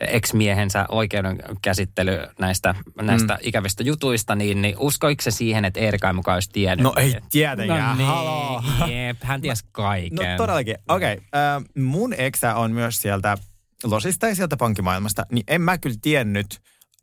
ex-miehensä 0.00 0.86
oikeudenkäsittely 0.88 2.18
näistä, 2.38 2.74
näistä 3.02 3.34
mm. 3.34 3.40
ikävistä 3.42 3.82
jutuista, 3.82 4.34
niin, 4.34 4.62
niin 4.62 4.74
uskoiko 4.78 5.22
se 5.22 5.30
siihen, 5.30 5.64
että 5.64 5.80
Erika 5.80 6.06
ei 6.08 6.12
mukaan 6.12 6.36
olisi 6.36 6.50
tiennyt? 6.52 6.84
No 6.84 6.92
ei 6.96 7.14
Et- 7.16 7.24
tietenkään, 7.30 7.98
no 7.98 8.04
haloo. 8.06 8.62
niin, 8.86 9.06
jep, 9.06 9.16
hän 9.22 9.40
tiesi 9.40 9.64
No 9.66 9.70
kaiken. 9.72 10.36
todellakin. 10.36 10.76
Okei, 10.88 11.14
okay. 11.14 11.40
äh, 11.56 11.62
mun 11.78 12.14
eksä 12.18 12.54
on 12.54 12.72
myös 12.72 13.02
sieltä 13.02 13.38
Losista 13.84 14.28
ja 14.28 14.34
sieltä 14.34 14.56
pankkimaailmasta, 14.56 15.26
niin 15.32 15.44
en 15.48 15.62
mä 15.62 15.78
kyllä 15.78 15.96
tiennyt 16.02 16.46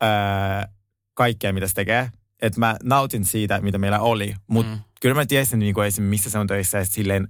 äh, 0.02 0.68
kaikkea, 1.14 1.52
mitä 1.52 1.68
se 1.68 1.74
tekee. 1.74 2.10
Että 2.42 2.60
mä 2.60 2.76
nautin 2.82 3.24
siitä, 3.24 3.60
mitä 3.60 3.78
meillä 3.78 4.00
oli, 4.00 4.34
mutta 4.46 4.72
Mm. 4.72 4.78
mm. 4.78 4.82
kyllä 5.00 5.14
mä 5.14 5.26
tiesin 5.26 5.58
niin 5.58 5.74
kuin 5.74 5.86
esim. 5.86 6.04
missä 6.04 6.30
se 6.30 6.38
on 6.38 6.46
töissä 6.46 6.84
silleen 6.84 7.28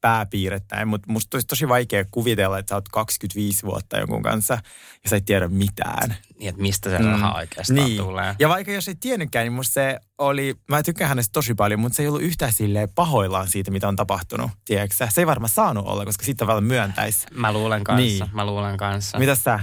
pääpiirrettäin, 0.00 0.88
mutta 0.88 1.12
musta 1.12 1.36
olisi 1.36 1.46
tosi 1.46 1.68
vaikea 1.68 2.04
kuvitella, 2.10 2.58
että 2.58 2.70
sä 2.70 2.74
oot 2.74 2.88
25 2.88 3.62
vuotta 3.66 3.98
jonkun 3.98 4.22
kanssa 4.22 4.54
ja 5.04 5.10
sä 5.10 5.16
et 5.16 5.24
tiedä 5.24 5.48
mitään. 5.48 6.14
Niin, 6.38 6.48
että 6.48 6.62
mistä 6.62 6.90
se 6.90 6.98
raha 6.98 7.34
oikeastaan 7.34 7.76
niin. 7.86 8.02
tulee. 8.02 8.34
Ja 8.38 8.48
vaikka 8.48 8.72
jos 8.72 8.88
ei 8.88 8.94
tiennytkään, 9.00 9.44
niin 9.44 9.52
musta 9.52 9.72
se 9.74 9.98
oli, 10.18 10.54
mä 10.68 10.82
tykkään 10.82 11.08
hänestä 11.08 11.32
tosi 11.32 11.54
paljon, 11.54 11.80
mutta 11.80 11.96
se 11.96 12.02
ei 12.02 12.08
ollut 12.08 12.22
yhtään 12.22 12.52
silleen 12.52 12.88
pahoillaan 12.94 13.48
siitä, 13.48 13.70
mitä 13.70 13.88
on 13.88 13.96
tapahtunut, 13.96 14.50
tiedätkö 14.64 14.96
sä? 14.96 15.08
Se 15.10 15.20
ei 15.20 15.26
varmaan 15.26 15.50
saanut 15.54 15.86
olla, 15.86 16.04
koska 16.04 16.24
sitten 16.24 16.36
tavallaan 16.46 16.64
myöntäisi. 16.64 17.26
Mä 17.34 17.52
luulen 17.52 17.84
kanssa, 17.84 18.24
Niin. 18.24 18.34
mä 18.36 18.46
luulen 18.46 18.76
kanssa. 18.76 19.18
Mitä 19.18 19.34
sä? 19.34 19.60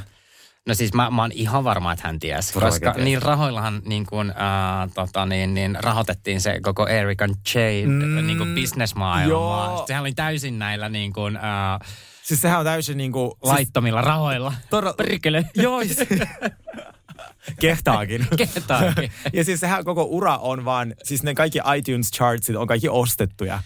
No 0.68 0.74
siis 0.76 0.94
mä, 0.94 1.10
mä 1.10 1.22
oon 1.22 1.32
ihan 1.32 1.64
varma, 1.64 1.92
että 1.94 2.08
hän 2.08 2.20
tiesi, 2.20 2.54
Todellakin 2.54 2.80
koska 2.82 2.94
tiesi. 2.94 3.06
niin 3.06 3.22
rahoillahan 3.22 3.82
niin 3.86 4.06
kuin, 4.06 4.30
äh, 4.30 4.90
tota, 4.94 5.26
niin, 5.26 5.54
niin 5.54 5.78
rahoitettiin 5.84 6.42
se 6.42 6.60
koko 6.62 6.88
Erican 6.88 7.30
J 7.30 7.58
Mm, 7.86 7.92
mm, 8.06 8.28
niin 8.28 8.38
kuin 8.38 8.56
bisnesmaailmaa. 8.56 9.66
joo. 9.76 9.84
Sehän 9.88 10.02
oli 10.02 10.12
täysin 10.14 10.60
näillä 10.60 10.90
niin 10.90 11.14
kuin, 11.14 11.36
äh, 11.38 11.80
Siis 12.24 12.42
sehän 12.42 12.60
on 12.60 12.66
täysin 12.66 12.98
niinku... 12.98 13.38
laittomilla 13.42 14.02
rahoilla. 14.02 14.54
Todella- 14.70 14.94
Perkele. 14.98 15.46
Joo, 15.56 15.84
siis- 15.84 15.98
kehtaakin. 17.60 18.28
Kehtaakin. 18.38 19.12
ja 19.34 19.44
siis 19.44 19.60
sehän 19.60 19.86
koko 19.86 20.04
ura 20.04 20.38
on 20.38 20.66
vaan, 20.66 20.94
siis 21.04 21.24
ne 21.24 21.34
kaikki 21.34 21.60
iTunes 21.78 22.12
chartsit 22.12 22.56
on 22.56 22.68
kaikki 22.68 22.90
ostettuja. 22.90 23.60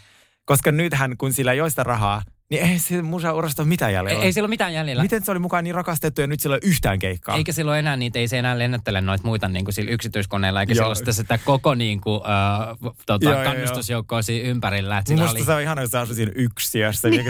Koska 0.45 0.71
nythän, 0.71 1.17
kun 1.17 1.33
sillä 1.33 1.51
ei 1.51 1.61
ole 1.61 1.69
sitä 1.69 1.83
rahaa, 1.83 2.21
niin 2.49 2.63
ei 2.63 2.79
se 2.79 3.01
musa 3.01 3.33
urasta 3.33 3.61
ole 3.61 3.67
mitään 3.69 3.89
ei, 3.89 3.95
jäljellä. 3.95 4.23
ei 4.23 4.33
sillä 4.33 4.45
ole 4.45 4.49
mitään 4.49 4.73
jäljellä. 4.73 5.03
Miten 5.03 5.25
se 5.25 5.31
oli 5.31 5.39
mukaan 5.39 5.63
niin 5.63 5.75
rakastettu 5.75 6.21
ja 6.21 6.27
nyt 6.27 6.39
sillä 6.39 6.55
ei 6.55 6.59
ole 6.63 6.69
yhtään 6.69 6.99
keikkaa? 6.99 7.35
Eikä 7.35 7.51
silloin 7.51 7.79
enää 7.79 7.97
niitä, 7.97 8.19
ei 8.19 8.27
se 8.27 8.39
enää 8.39 8.59
lennättele 8.59 9.01
noita 9.01 9.23
muita 9.23 9.47
niin 9.47 9.65
kuin 9.65 9.73
sillä 9.73 9.91
yksityiskoneilla, 9.91 10.61
eikä 10.61 10.73
Joo. 10.73 10.75
silloin 10.75 10.95
sitä, 10.95 11.11
sitä 11.11 11.39
koko 11.45 11.75
niin 11.75 12.01
kuin, 12.01 12.21
äh, 12.25 12.77
tota, 13.05 13.25
Joo, 13.25 13.33
joo, 13.33 13.43
kannustusjoukkoa 13.43 14.21
siinä 14.21 14.49
ympärillä. 14.49 14.97
Että 14.97 15.09
sillä 15.09 15.23
Musta 15.23 15.37
oli, 15.37 15.45
se 15.45 15.53
on 15.53 15.61
ihana, 15.61 15.81
jos 15.81 15.91
sä 15.91 15.99
asut 15.99 16.15
siinä 16.15 16.31
yksiössä. 16.35 17.09
Niin. 17.09 17.25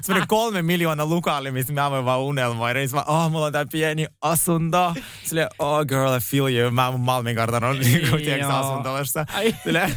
Semmoinen 0.00 0.28
kolme 0.38 0.62
miljoonaa 0.62 1.06
lukaali, 1.06 1.50
mistä 1.50 1.72
mä 1.72 1.90
voin 1.90 2.04
vaan 2.04 2.20
unelmoida. 2.20 2.78
Niin 2.78 2.90
mä, 2.94 3.02
oh, 3.02 3.30
mulla 3.30 3.46
on 3.46 3.52
tää 3.52 3.66
pieni 3.72 4.06
asunto. 4.20 4.94
Silleen, 5.24 5.48
oh 5.58 5.86
girl, 5.86 6.16
I 6.16 6.20
feel 6.20 6.46
you. 6.46 6.70
Mä 6.70 6.88
oon 6.88 7.00
Malmin 7.00 7.36
kartanon 7.36 7.78
niin 7.80 8.10
kuin, 8.10 8.22
tiedätkö, 8.22 8.52
Joo. 8.52 8.60
asuntolossa. 8.60 9.26
Ai. 9.34 9.54
Silleen, 9.64 9.96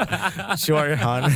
sure, 0.66 0.96
hon. 0.96 1.32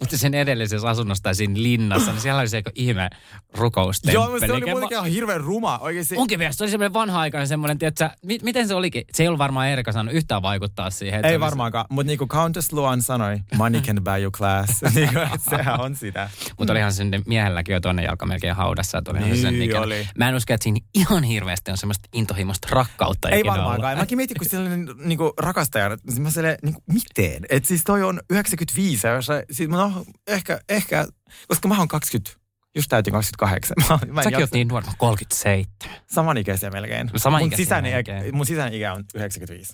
Mutta 0.00 0.18
sen 0.18 0.34
edellisessä 0.34 0.88
asunnossa 0.88 1.25
siinä 1.34 1.54
linnassa, 1.56 2.12
niin 2.12 2.20
siellä 2.20 2.40
oli 2.40 2.48
se 2.48 2.62
ihme 2.74 3.10
rukoustemppeli. 3.56 4.14
Joo, 4.24 4.30
mutta 4.30 4.46
se 4.46 4.52
oli 4.52 4.70
muutenkin 4.70 4.96
ihan 4.98 5.10
hirveän 5.10 5.40
ruma. 5.40 5.78
Oikeasti. 5.78 6.14
Munkin 6.14 6.38
mielestä 6.38 6.58
se 6.58 6.64
oli 6.64 6.70
semmoinen 6.70 6.92
vanha-aikainen 6.92 7.48
semmoinen, 7.48 7.78
tiedätkö, 7.78 8.10
mi- 8.22 8.38
miten 8.42 8.68
se 8.68 8.74
olikin? 8.74 9.04
Se 9.12 9.22
ei 9.22 9.28
ollut 9.28 9.38
varmaan 9.38 9.68
Erika 9.68 9.92
saanut 9.92 10.14
yhtään 10.14 10.42
vaikuttaa 10.42 10.90
siihen. 10.90 11.24
Ei 11.24 11.32
se 11.32 11.40
varmaankaan, 11.40 11.84
mutta 11.90 12.06
niin 12.06 12.18
kuin 12.18 12.28
Countess 12.28 12.72
Luan 12.72 13.02
sanoi, 13.02 13.38
money 13.56 13.80
can 13.80 14.04
buy 14.04 14.22
you 14.22 14.30
class. 14.30 14.82
niin 14.94 15.08
kuin, 15.12 15.28
sehän 15.50 15.80
on 15.80 15.96
sitä. 15.96 16.30
Se, 16.38 16.50
mutta 16.58 16.72
olihan 16.72 16.92
sinne 16.92 17.20
miehelläkin 17.26 17.72
jo 17.72 17.80
toinen 17.80 18.04
jalka 18.04 18.26
melkein 18.26 18.54
haudassa. 18.56 18.98
Että 18.98 19.10
olihan 19.10 19.28
Niin, 19.30 19.42
se 19.42 19.68
sen 19.70 19.80
oli. 19.82 20.08
Mä 20.18 20.28
en 20.28 20.34
usko, 20.34 20.54
että 20.54 20.64
siinä 20.64 20.80
ihan 20.94 21.22
hirveästi 21.22 21.70
on 21.70 21.76
semmoista 21.76 22.08
intohimoista 22.12 22.68
rakkautta 22.70 23.28
Ei 23.28 23.38
ikinä 23.40 23.52
ollut. 23.52 23.62
varmaankaan. 23.64 23.98
Mäkin 23.98 24.16
mietin, 24.18 24.36
kun 24.38 24.48
sellainen 24.48 24.88
niin 25.04 25.18
kuin 25.18 25.32
rakastaja, 25.38 25.86
että 25.86 26.20
mä 26.20 26.30
silleen, 26.30 26.58
niin 26.62 26.74
kuin, 26.74 26.84
miten? 26.92 27.46
Että 27.50 27.66
siis 27.66 27.82
toi 27.84 28.02
on 28.02 28.20
95, 28.30 29.06
ja 29.06 29.22
se, 29.22 29.44
siis, 29.50 29.68
no, 29.68 30.04
ehkä, 30.26 30.60
ehkä, 30.68 31.06
koska 31.48 31.68
mä 31.68 31.78
oon 31.78 31.88
20, 31.88 32.45
just 32.76 32.88
täytin 32.88 33.12
28. 33.12 33.76
Mä, 33.88 34.12
mä 34.12 34.22
Säkin 34.22 34.40
oot 34.40 34.52
niin 34.52 34.68
nuori, 34.68 34.86
37. 34.98 35.66
Samanikäisiä 36.06 36.70
melkein. 36.70 37.10
Samanikäisiä 37.16 37.56
mun 37.56 37.66
sisäinen, 37.66 37.92
melkein. 37.92 38.36
mun 38.36 38.46
sisäinen 38.46 38.74
ikä 38.74 38.92
on 38.92 39.04
95. 39.14 39.72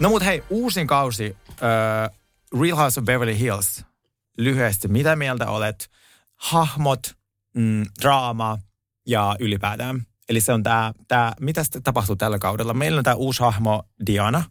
No 0.00 0.08
mut 0.08 0.24
hei, 0.24 0.44
uusin 0.50 0.86
kausi, 0.86 1.36
uh, 1.50 2.60
Real 2.60 2.76
House 2.76 3.00
of 3.00 3.04
Beverly 3.04 3.38
Hills. 3.38 3.84
Lyhyesti, 4.38 4.88
mitä 4.88 5.16
mieltä 5.16 5.50
olet? 5.50 5.90
Hahmot, 6.36 7.16
mm, 7.56 7.84
draama 8.02 8.58
ja 9.06 9.36
ylipäätään. 9.40 10.02
Eli 10.28 10.40
se 10.40 10.52
on 10.52 10.62
tää, 10.62 10.92
tää 11.08 11.32
mitä 11.40 11.64
sitten 11.64 11.82
tapahtuu 11.82 12.16
tällä 12.16 12.38
kaudella? 12.38 12.74
Meillä 12.74 12.98
on 12.98 13.04
tää 13.04 13.14
uusi 13.14 13.40
hahmo 13.40 13.82
Diana 14.06 14.44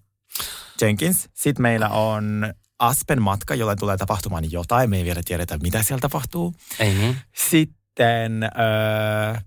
Jenkins. 0.82 1.30
Sitten 1.34 1.62
meillä 1.62 1.90
on 1.90 2.54
Aspen 2.80 3.22
matka, 3.22 3.56
jolle 3.56 3.76
tulee 3.76 3.98
tapahtumaan 3.98 4.52
jotain. 4.52 4.90
Me 4.90 4.98
ei 4.98 5.04
vielä 5.04 5.22
tiedetä, 5.26 5.58
mitä 5.58 5.84
siellä 5.84 6.02
tapahtuu. 6.02 6.54
Ei 6.80 6.94
niin? 6.94 7.18
Sitten, 7.50 8.44
öö, 8.44 9.40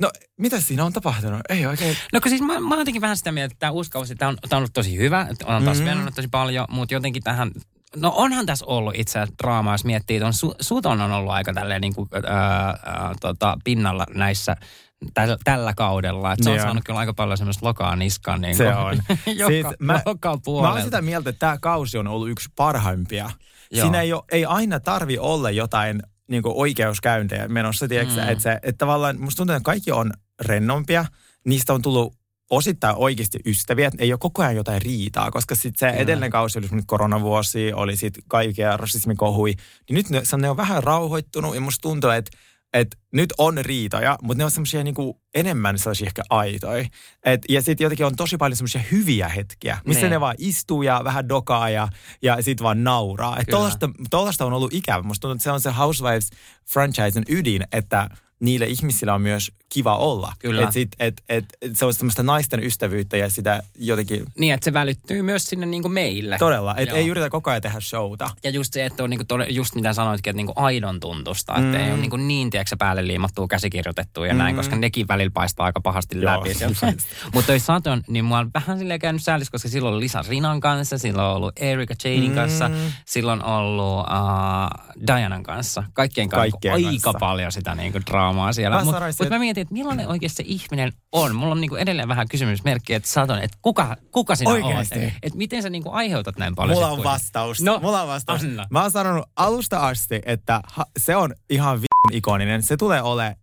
no 0.00 0.10
mitä 0.38 0.60
siinä 0.60 0.84
on 0.84 0.92
tapahtunut? 0.92 1.40
Ei 1.48 1.66
oikein. 1.66 1.96
No 2.12 2.20
kun 2.20 2.30
siis 2.30 2.42
mä, 2.42 2.60
mä 2.60 2.68
oon 2.68 2.78
jotenkin 2.78 3.02
vähän 3.02 3.16
sitä 3.16 3.32
mieltä, 3.32 3.52
että 3.52 3.60
tämä 3.60 3.72
uusi 3.72 3.90
kausi, 3.90 4.14
tämä 4.14 4.28
on, 4.28 4.36
tää 4.48 4.56
on 4.56 4.60
ollut 4.60 4.72
tosi 4.72 4.96
hyvä, 4.96 5.26
että 5.30 5.46
on 5.46 5.64
taas 5.64 5.78
Mm. 5.80 5.84
mm. 5.84 6.12
tosi 6.14 6.28
paljon, 6.28 6.66
mutta 6.70 6.94
jotenkin 6.94 7.22
tähän, 7.22 7.50
no 7.96 8.12
onhan 8.16 8.46
tässä 8.46 8.66
ollut 8.66 8.94
itse 8.96 9.18
asiassa 9.18 9.34
draamaa, 9.42 9.74
jos 9.74 9.84
miettii, 9.84 10.16
että 10.16 10.26
on 10.26 10.32
su, 10.34 10.54
Suton 10.60 11.00
on 11.00 11.12
ollut 11.12 11.32
aika 11.32 11.52
tälleen 11.52 11.80
niin 11.80 11.94
kuin, 11.94 12.08
ää, 12.26 12.66
ää, 12.66 13.14
tota, 13.20 13.56
pinnalla 13.64 14.06
näissä 14.14 14.56
tällä, 15.14 15.36
tällä 15.44 15.74
kaudella, 15.74 16.32
että 16.32 16.44
se 16.44 16.50
on 16.50 16.60
saanut 16.60 16.84
kyllä 16.84 16.98
aika 16.98 17.14
paljon 17.14 17.38
semmoista 17.38 17.66
lokaa 17.66 17.96
niskaan. 17.96 18.40
Niin 18.40 18.56
Se 18.56 18.74
on. 18.74 18.96
joka, 19.26 19.50
Siis 19.50 19.66
mä- 19.78 20.02
joka 20.06 20.38
Mä 20.62 20.72
oon 20.72 20.82
sitä 20.82 21.02
mieltä, 21.02 21.30
että 21.30 21.38
tämä 21.38 21.58
kausi 21.60 21.98
on 21.98 22.06
ollut 22.06 22.28
yksi 22.30 22.48
parhaimpia. 22.56 23.30
Joo. 23.70 23.84
Siinä 23.84 24.00
ei, 24.00 24.12
ole, 24.12 24.22
ei 24.32 24.44
aina 24.44 24.80
tarvi 24.80 25.18
olla 25.18 25.50
jotain 25.50 26.02
niin 26.28 26.42
oikeuskäyntejä 26.44 27.48
menossa, 27.48 27.88
tiedätkö, 27.88 28.22
mm. 28.22 28.28
Että, 28.28 28.42
se, 28.42 28.52
että 28.62 28.78
tavallaan 28.78 29.20
musta 29.20 29.36
tuntuu, 29.36 29.56
että 29.56 29.64
kaikki 29.64 29.92
on 29.92 30.12
rennompia. 30.40 31.04
Niistä 31.46 31.72
on 31.72 31.82
tullut 31.82 32.14
osittain 32.50 32.96
oikeasti 32.96 33.38
ystäviä, 33.46 33.86
että 33.88 34.02
ei 34.02 34.12
ole 34.12 34.18
koko 34.18 34.42
ajan 34.42 34.56
jotain 34.56 34.82
riitaa, 34.82 35.30
koska 35.30 35.54
sitten 35.54 35.92
se 35.92 35.96
edellinen 35.96 36.30
kausi 36.30 36.58
oli 36.58 36.66
semmoinen 36.66 36.86
koronavuosi, 36.86 37.72
oli 37.72 37.96
sitten 37.96 38.22
kaikkea 38.28 38.76
rasismikohui, 38.76 39.54
niin 39.88 39.94
nyt 39.94 40.10
ne, 40.10 40.24
se- 40.24 40.36
ne 40.36 40.50
on 40.50 40.56
vähän 40.56 40.82
rauhoittunut 40.82 41.54
ja 41.54 41.60
musta 41.60 41.82
tuntuu, 41.82 42.10
että 42.10 42.30
että 42.72 42.96
nyt 43.12 43.32
on 43.38 43.58
riitoja, 43.58 44.18
mutta 44.22 44.38
ne 44.38 44.44
on 44.44 44.50
semmoisia 44.50 44.84
niinku 44.84 45.20
enemmän 45.34 45.78
sellaisia 45.78 46.06
ehkä 46.06 46.22
aitoja. 46.30 46.84
Et, 47.24 47.40
ja 47.48 47.62
sitten 47.62 47.84
jotenkin 47.84 48.06
on 48.06 48.16
tosi 48.16 48.36
paljon 48.36 48.56
semmoisia 48.56 48.82
hyviä 48.90 49.28
hetkiä, 49.28 49.78
missä 49.86 50.00
Niin. 50.02 50.10
ne 50.10 50.20
vaan 50.20 50.34
istuu 50.38 50.82
ja 50.82 51.00
vähän 51.04 51.28
dokaa 51.28 51.70
ja, 51.70 51.88
ja 52.22 52.42
sitten 52.42 52.64
vaan 52.64 52.84
nauraa. 52.84 53.38
Et 53.38 53.46
Kyllä. 53.46 53.58
tollasta, 53.58 53.90
tollasta 54.10 54.44
on 54.46 54.52
ollut 54.52 54.74
ikävä. 54.74 55.02
Musta 55.02 55.20
tuntuu, 55.20 55.34
että 55.34 55.44
se 55.44 55.50
on 55.50 55.60
se 55.60 55.70
Housewives-franchisen 55.70 57.24
ydin, 57.28 57.62
että 57.72 58.08
niille 58.40 58.66
ihmisillä 58.66 59.14
on 59.14 59.22
myös 59.22 59.52
kiva 59.72 59.96
olla. 59.96 60.32
Kyllä. 60.38 60.62
Et 60.62 60.72
sit, 60.72 60.88
et, 60.98 61.22
et, 61.28 61.44
et 61.62 61.76
se 61.76 61.84
on 61.84 61.94
semmoista 61.94 62.22
naisten 62.22 62.64
ystävyyttä 62.64 63.16
ja 63.16 63.30
sitä 63.30 63.62
jotenkin 63.78 64.24
Niin, 64.38 64.54
että 64.54 64.64
se 64.64 64.72
välittyy 64.72 65.22
myös 65.22 65.44
sinne 65.44 65.66
niin 65.66 65.82
kuin 65.82 65.92
meille. 65.92 66.38
todella, 66.38 66.74
että 66.76 66.94
ei 66.96 67.08
yritä 67.08 67.30
koko 67.30 67.50
ajan 67.50 67.62
tehdä 67.62 67.80
showta. 67.80 68.30
Ja 68.44 68.50
just 68.50 68.72
se, 68.72 68.86
että 68.86 69.04
on 69.04 69.10
niinku 69.10 69.24
tode, 69.24 69.46
just 69.48 69.74
mitä 69.74 69.92
sanoitkin, 69.92 70.30
että 70.30 70.36
niinku 70.36 70.52
aidon 70.56 71.00
tuntusta. 71.00 71.52
Että 71.52 71.62
Mm. 71.68 71.74
ei 71.74 71.90
ole 71.92 72.00
niinku 72.00 72.16
niin, 72.16 72.50
tiedätkö, 72.50 72.76
päälle 72.78 73.06
liimattua 73.06 73.46
käsikirjoitettua 73.48 74.26
ja 74.26 74.34
näin, 74.34 74.54
Mm. 74.54 74.56
koska 74.56 74.76
nekin 74.76 75.08
välillä 75.08 75.30
paistaa 75.34 75.66
aika 75.66 75.80
pahasti 75.80 76.16
Joo. 76.20 76.24
läpi. 76.24 76.50
Mutta 77.34 77.46
toi 77.46 77.58
Saton, 77.60 78.02
niin 78.08 78.24
mua 78.24 78.38
on 78.38 78.50
vähän 78.54 78.78
silleen 78.78 79.00
käynyt 79.00 79.22
säälis, 79.22 79.50
koska 79.50 79.68
silloin 79.68 79.94
oli 79.94 80.00
Lisa 80.02 80.24
Rinan 80.28 80.60
kanssa, 80.60 80.98
silloin 80.98 81.28
on 81.28 81.36
ollut 81.36 81.52
Erika 81.56 81.94
Janein 82.04 82.28
Mm. 82.30 82.34
kanssa, 82.34 82.70
silloin 83.06 83.42
on 83.44 83.52
ollut 83.68 84.00
uh, 84.00 85.06
Dianan 85.06 85.42
kanssa. 85.42 85.84
Kaikkien 85.92 86.28
kanssa 86.28 86.50
Kaikkien 86.50 86.74
aika 86.74 86.90
kanssa. 87.02 87.18
paljon 87.18 87.52
sitä 87.52 87.74
niinku 87.74 87.98
draamaa 88.10 88.52
siellä. 88.52 88.84
Mutta 88.84 89.00
mut 89.20 89.30
mä 89.30 89.38
mietin, 89.38 89.61
että 89.62 89.72
millainen 89.74 90.08
oikeasti 90.08 90.36
se 90.42 90.42
ihminen 90.46 90.92
on. 91.12 91.34
Mulla 91.36 91.52
on 91.52 91.60
niinku 91.60 91.76
edelleen 91.76 92.08
vähän 92.08 92.28
kysymysmerkkiä, 92.28 92.96
että 92.96 93.08
Saton, 93.08 93.38
että 93.38 93.58
kuka, 93.62 93.96
kuka 94.12 94.36
sinä 94.36 94.50
Oikeesti? 94.50 94.98
olet? 94.98 95.12
Että 95.22 95.38
miten 95.38 95.62
sä 95.62 95.70
niinku 95.70 95.90
aiheutat 95.90 96.38
näin 96.38 96.54
paljon? 96.54 96.76
Mulla 96.76 96.86
on 96.86 96.90
kuitenkin? 96.96 97.12
vastaus. 97.12 97.60
No, 97.60 97.78
Mulla 97.82 98.02
on 98.02 98.08
vastaus. 98.08 98.42
anna. 98.42 98.66
Mä 98.70 98.82
oon 98.82 98.90
sanonut 98.90 99.24
alusta 99.36 99.78
asti, 99.78 100.20
että 100.26 100.60
ha- 100.64 100.86
se 100.98 101.16
on 101.16 101.34
ihan 101.50 101.80
vi- 101.82 101.86
ikoninen. 102.16 102.62
Se 102.62 102.76
tulee 102.76 103.02
ole 103.02 103.36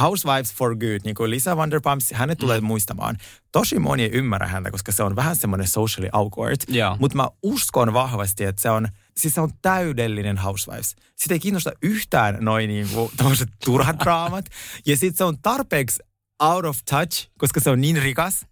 Housewives 0.00 0.54
for 0.54 0.76
good, 0.76 1.00
niin 1.04 1.14
kuin 1.14 1.30
Lisa 1.30 1.56
Vanderpump, 1.56 2.00
hänet 2.14 2.38
tulee 2.38 2.60
Mm. 2.60 2.66
muistamaan. 2.66 3.16
Tosi 3.52 3.78
moni 3.78 4.02
ei 4.02 4.10
ymmärrä 4.12 4.46
häntä, 4.46 4.70
koska 4.70 4.92
se 4.92 5.02
on 5.02 5.16
vähän 5.16 5.36
semmoinen 5.36 5.68
socially 5.68 6.08
awkward. 6.12 6.56
Joo. 6.68 6.96
Mutta 7.00 7.16
mä 7.16 7.28
uskon 7.42 7.92
vahvasti, 7.92 8.44
että 8.44 8.62
se 8.62 8.70
on, 8.70 8.88
siis 9.16 9.34
se 9.34 9.40
on 9.40 9.50
täydellinen 9.62 10.38
Housewives. 10.38 10.96
Sitä 11.16 11.34
ei 11.34 11.40
kiinnosta 11.40 11.72
yhtään 11.82 12.36
noin 12.40 12.68
niinku, 12.68 13.12
turhat 13.64 13.96
draamat. 14.00 14.44
Ja 14.86 14.96
sitten 14.96 15.18
se 15.18 15.24
on 15.24 15.38
tarpeeksi 15.42 16.02
out 16.40 16.64
of 16.64 16.78
touch, 16.90 17.28
koska 17.38 17.60
se 17.60 17.70
on 17.70 17.80
niin 17.80 18.02
rikas. 18.02 18.46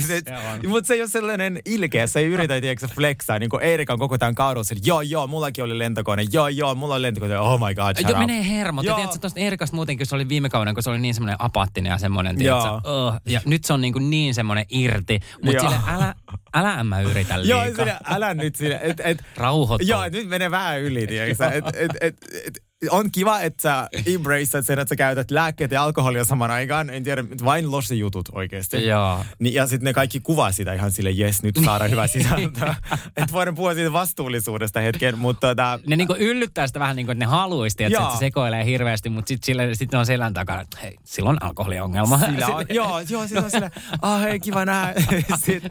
Mutta 0.68 0.86
se 0.86 0.94
ei 0.94 1.00
ole 1.00 1.08
sellainen 1.08 1.60
ilkeä, 1.64 2.06
se 2.06 2.20
ei 2.20 2.26
yritä, 2.26 2.60
tiedätkö, 2.60 2.88
flexaa. 2.88 3.38
Niin 3.38 3.50
kuin 3.50 3.62
Eerika 3.62 3.92
on 3.92 3.98
koko 3.98 4.18
tämän 4.18 4.34
kaudella, 4.34 4.64
sillä, 4.64 4.82
joo, 4.84 5.00
joo, 5.00 5.26
mullakin 5.26 5.64
oli 5.64 5.78
lentokone, 5.78 6.24
joo, 6.32 6.48
joo, 6.48 6.74
mulla 6.74 6.94
oli 6.94 7.02
lentokone, 7.02 7.38
oh 7.38 7.60
my 7.60 7.74
god, 7.74 7.96
shut 7.96 8.10
Joo, 8.10 8.18
menee 8.18 8.48
hermot. 8.48 8.84
Ja 8.84 8.90
Joo. 8.90 8.96
tiedätkö, 8.96 9.18
tuosta 9.18 9.40
Erikasta 9.40 9.76
muutenkin, 9.76 10.06
se 10.06 10.14
oli 10.14 10.28
viime 10.28 10.48
kauden, 10.48 10.74
kun 10.74 10.82
se 10.82 10.90
oli 10.90 10.98
niin 10.98 11.14
semmoinen 11.14 11.36
apaattinen 11.38 11.90
ja 11.90 11.98
semmoinen, 11.98 12.40
Joo. 12.40 12.60
tiedätkö, 12.60 13.06
uh, 13.08 13.14
ja 13.26 13.40
nyt 13.44 13.64
se 13.64 13.72
on 13.72 13.80
niin, 13.80 13.92
kuin 13.92 14.10
niin 14.10 14.34
semmoinen 14.34 14.64
irti. 14.68 15.20
Mutta 15.44 15.62
Joo. 15.62 15.70
sille 15.70 15.82
älä, 15.86 16.14
älä 16.54 16.80
en 16.80 16.86
mä 16.86 17.00
yritä 17.00 17.34
Joo, 17.34 17.64
liikaa. 17.64 17.84
sinä, 17.84 18.00
älä 18.04 18.34
nyt 18.34 18.54
sinä, 18.54 18.78
et, 18.78 19.00
et, 19.04 19.24
Rauhoitu. 19.36 19.84
Joo, 19.84 20.08
nyt 20.08 20.28
menee 20.28 20.50
vähän 20.50 20.80
yli, 20.80 21.06
tiedätkö? 21.06 21.46
Et, 21.46 21.66
et, 21.66 21.90
et, 22.00 22.16
et, 22.46 22.66
on 22.90 23.10
kiva, 23.12 23.40
että 23.40 23.62
sä 23.62 23.88
embraceat 24.06 24.66
sen, 24.66 24.78
että 24.78 24.88
sä 24.88 24.96
käytät 24.96 25.30
lääkkeet 25.30 25.70
ja 25.70 25.82
alkoholia 25.82 26.24
saman 26.24 26.50
aikaan. 26.50 26.90
En 26.90 27.02
tiedä, 27.02 27.24
vain 27.44 27.70
losi 27.70 27.98
jutut 27.98 28.28
oikeasti. 28.32 28.86
Joo. 28.86 29.24
Niin, 29.38 29.54
ja 29.54 29.66
sitten 29.66 29.84
ne 29.84 29.92
kaikki 29.92 30.20
kuvaa 30.20 30.52
sitä 30.52 30.72
ihan 30.72 30.92
sille, 30.92 31.10
jes, 31.10 31.42
nyt 31.42 31.58
saadaan 31.64 31.90
hyvä 31.90 32.06
sisältö. 32.06 32.66
että 33.16 33.32
voidaan 33.32 33.54
puhua 33.54 33.74
siitä 33.74 33.92
vastuullisuudesta 33.92 34.80
hetken, 34.80 35.18
mutta 35.18 35.48
tota, 35.48 35.78
Ne 35.86 35.96
niinku 35.96 36.16
yllyttää 36.18 36.66
sitä 36.66 36.80
vähän 36.80 36.96
niin 36.96 37.06
kuin, 37.06 37.12
että 37.14 37.24
ne 37.24 37.30
haluaisi, 37.30 37.84
että 37.84 38.10
se 38.12 38.18
sekoilee 38.18 38.64
hirveästi, 38.64 39.08
mutta 39.08 39.28
sitten 39.28 39.76
sit 39.76 39.92
ne 39.92 39.98
on 39.98 40.06
selän 40.06 40.34
takana, 40.34 40.60
että 40.60 40.78
hei, 40.82 40.96
sillä 41.04 41.30
on 41.30 41.42
alkoholiongelma. 41.42 42.18
sillä 42.18 42.46
on, 42.46 42.66
joo, 42.74 43.00
joo, 43.08 43.26
sillä 43.26 43.42
on 43.42 43.50
sillä, 43.50 43.70
ah 44.02 44.20
hei, 44.22 44.40
kiva 44.40 44.64
nähdä. 44.64 44.94
Sitten, 45.44 45.70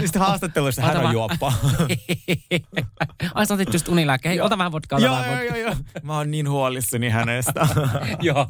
sitten 0.00 0.22
haastattelussa 0.22 0.82
hän 0.82 0.96
on 0.96 1.12
juoppa. 1.12 1.52
Ai 3.34 3.46
sä 3.46 3.54
otit 3.54 3.72
just 3.72 3.88
unilääkkeen. 3.88 4.30
Hei, 4.30 4.40
ota 4.40 4.58
vähän 4.58 4.72
vodkaa. 4.72 4.98
joo, 4.98 5.24
joo, 5.24 5.42
joo, 5.42 5.56
joo. 5.56 5.74
Mä 6.02 6.16
oon 6.16 6.30
niin 6.34 6.43
huolissani 6.50 7.08
hänestä. 7.08 7.66
Joo. 8.22 8.46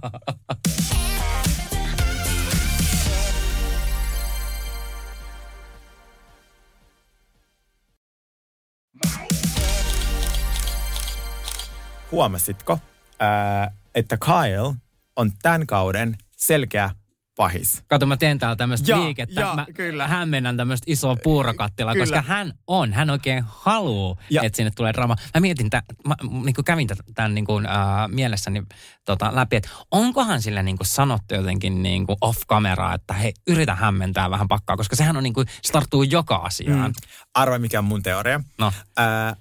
Huomasitko, 12.12 12.78
ää, 13.20 13.70
että 13.94 14.16
Kyle 14.16 14.74
on 15.16 15.32
tämän 15.42 15.66
kauden 15.66 16.16
selkeä 16.36 16.90
pahis? 17.36 17.82
Kato, 17.86 18.06
mä 18.06 18.16
teen 18.16 18.38
täällä 18.38 18.56
tämmöistä 18.56 18.90
Joo, 18.90 19.04
liikettä. 19.04 19.40
joo, 19.40 19.54
mä 19.56 19.66
kyllä. 19.74 20.08
hämmennän 20.08 20.56
tämmöistä 20.56 20.84
isoa 20.88 21.16
puurokattilaa, 21.16 21.92
Kyllä. 21.94 22.02
koska 22.06 22.22
hän 22.22 22.52
on, 22.66 22.92
hän 22.92 23.10
oikein 23.10 23.44
haluaa, 23.48 24.16
Ja- 24.30 24.42
että 24.42 24.56
sinne 24.56 24.70
tulee 24.76 24.92
drama. 24.92 25.16
Mä 25.34 25.40
mietin, 25.40 25.70
tä, 25.70 25.82
mä 26.08 26.14
niin 26.44 26.54
kuin 26.54 26.64
kävin 26.64 26.88
tämän 27.14 27.34
niin 27.34 27.44
kuin, 27.44 27.66
äh, 27.66 27.72
mielessäni 28.08 28.62
tota, 29.04 29.34
läpi, 29.34 29.56
että 29.56 29.68
onkohan 29.90 30.42
sille 30.42 30.62
niin 30.62 30.76
kuin 30.78 30.86
sanottu 30.86 31.34
jotenkin 31.34 31.82
niin 31.82 32.06
kuin 32.06 32.16
off-kameraa, 32.20 32.94
että 32.94 33.14
hei, 33.14 33.32
yritä 33.46 33.74
hämmentää 33.74 34.30
vähän 34.30 34.48
pakkaa, 34.48 34.76
koska 34.76 34.96
sehän 34.96 35.16
on 35.16 35.22
niin 35.22 35.34
kuin, 35.34 35.46
se 35.62 35.72
tarttuu 35.72 36.02
joka 36.02 36.36
asiaan. 36.36 36.90
Mm. 36.90 37.08
Arva, 37.34 37.58
mikä 37.58 37.78
on 37.78 37.84
mun 37.84 38.02
teoria. 38.02 38.40
No, 38.58 38.72
Ää, 38.96 39.36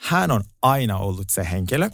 hän 0.00 0.30
on 0.30 0.42
aina 0.62 0.96
ollut 0.96 1.30
se 1.30 1.48
henkilö, 1.50 1.90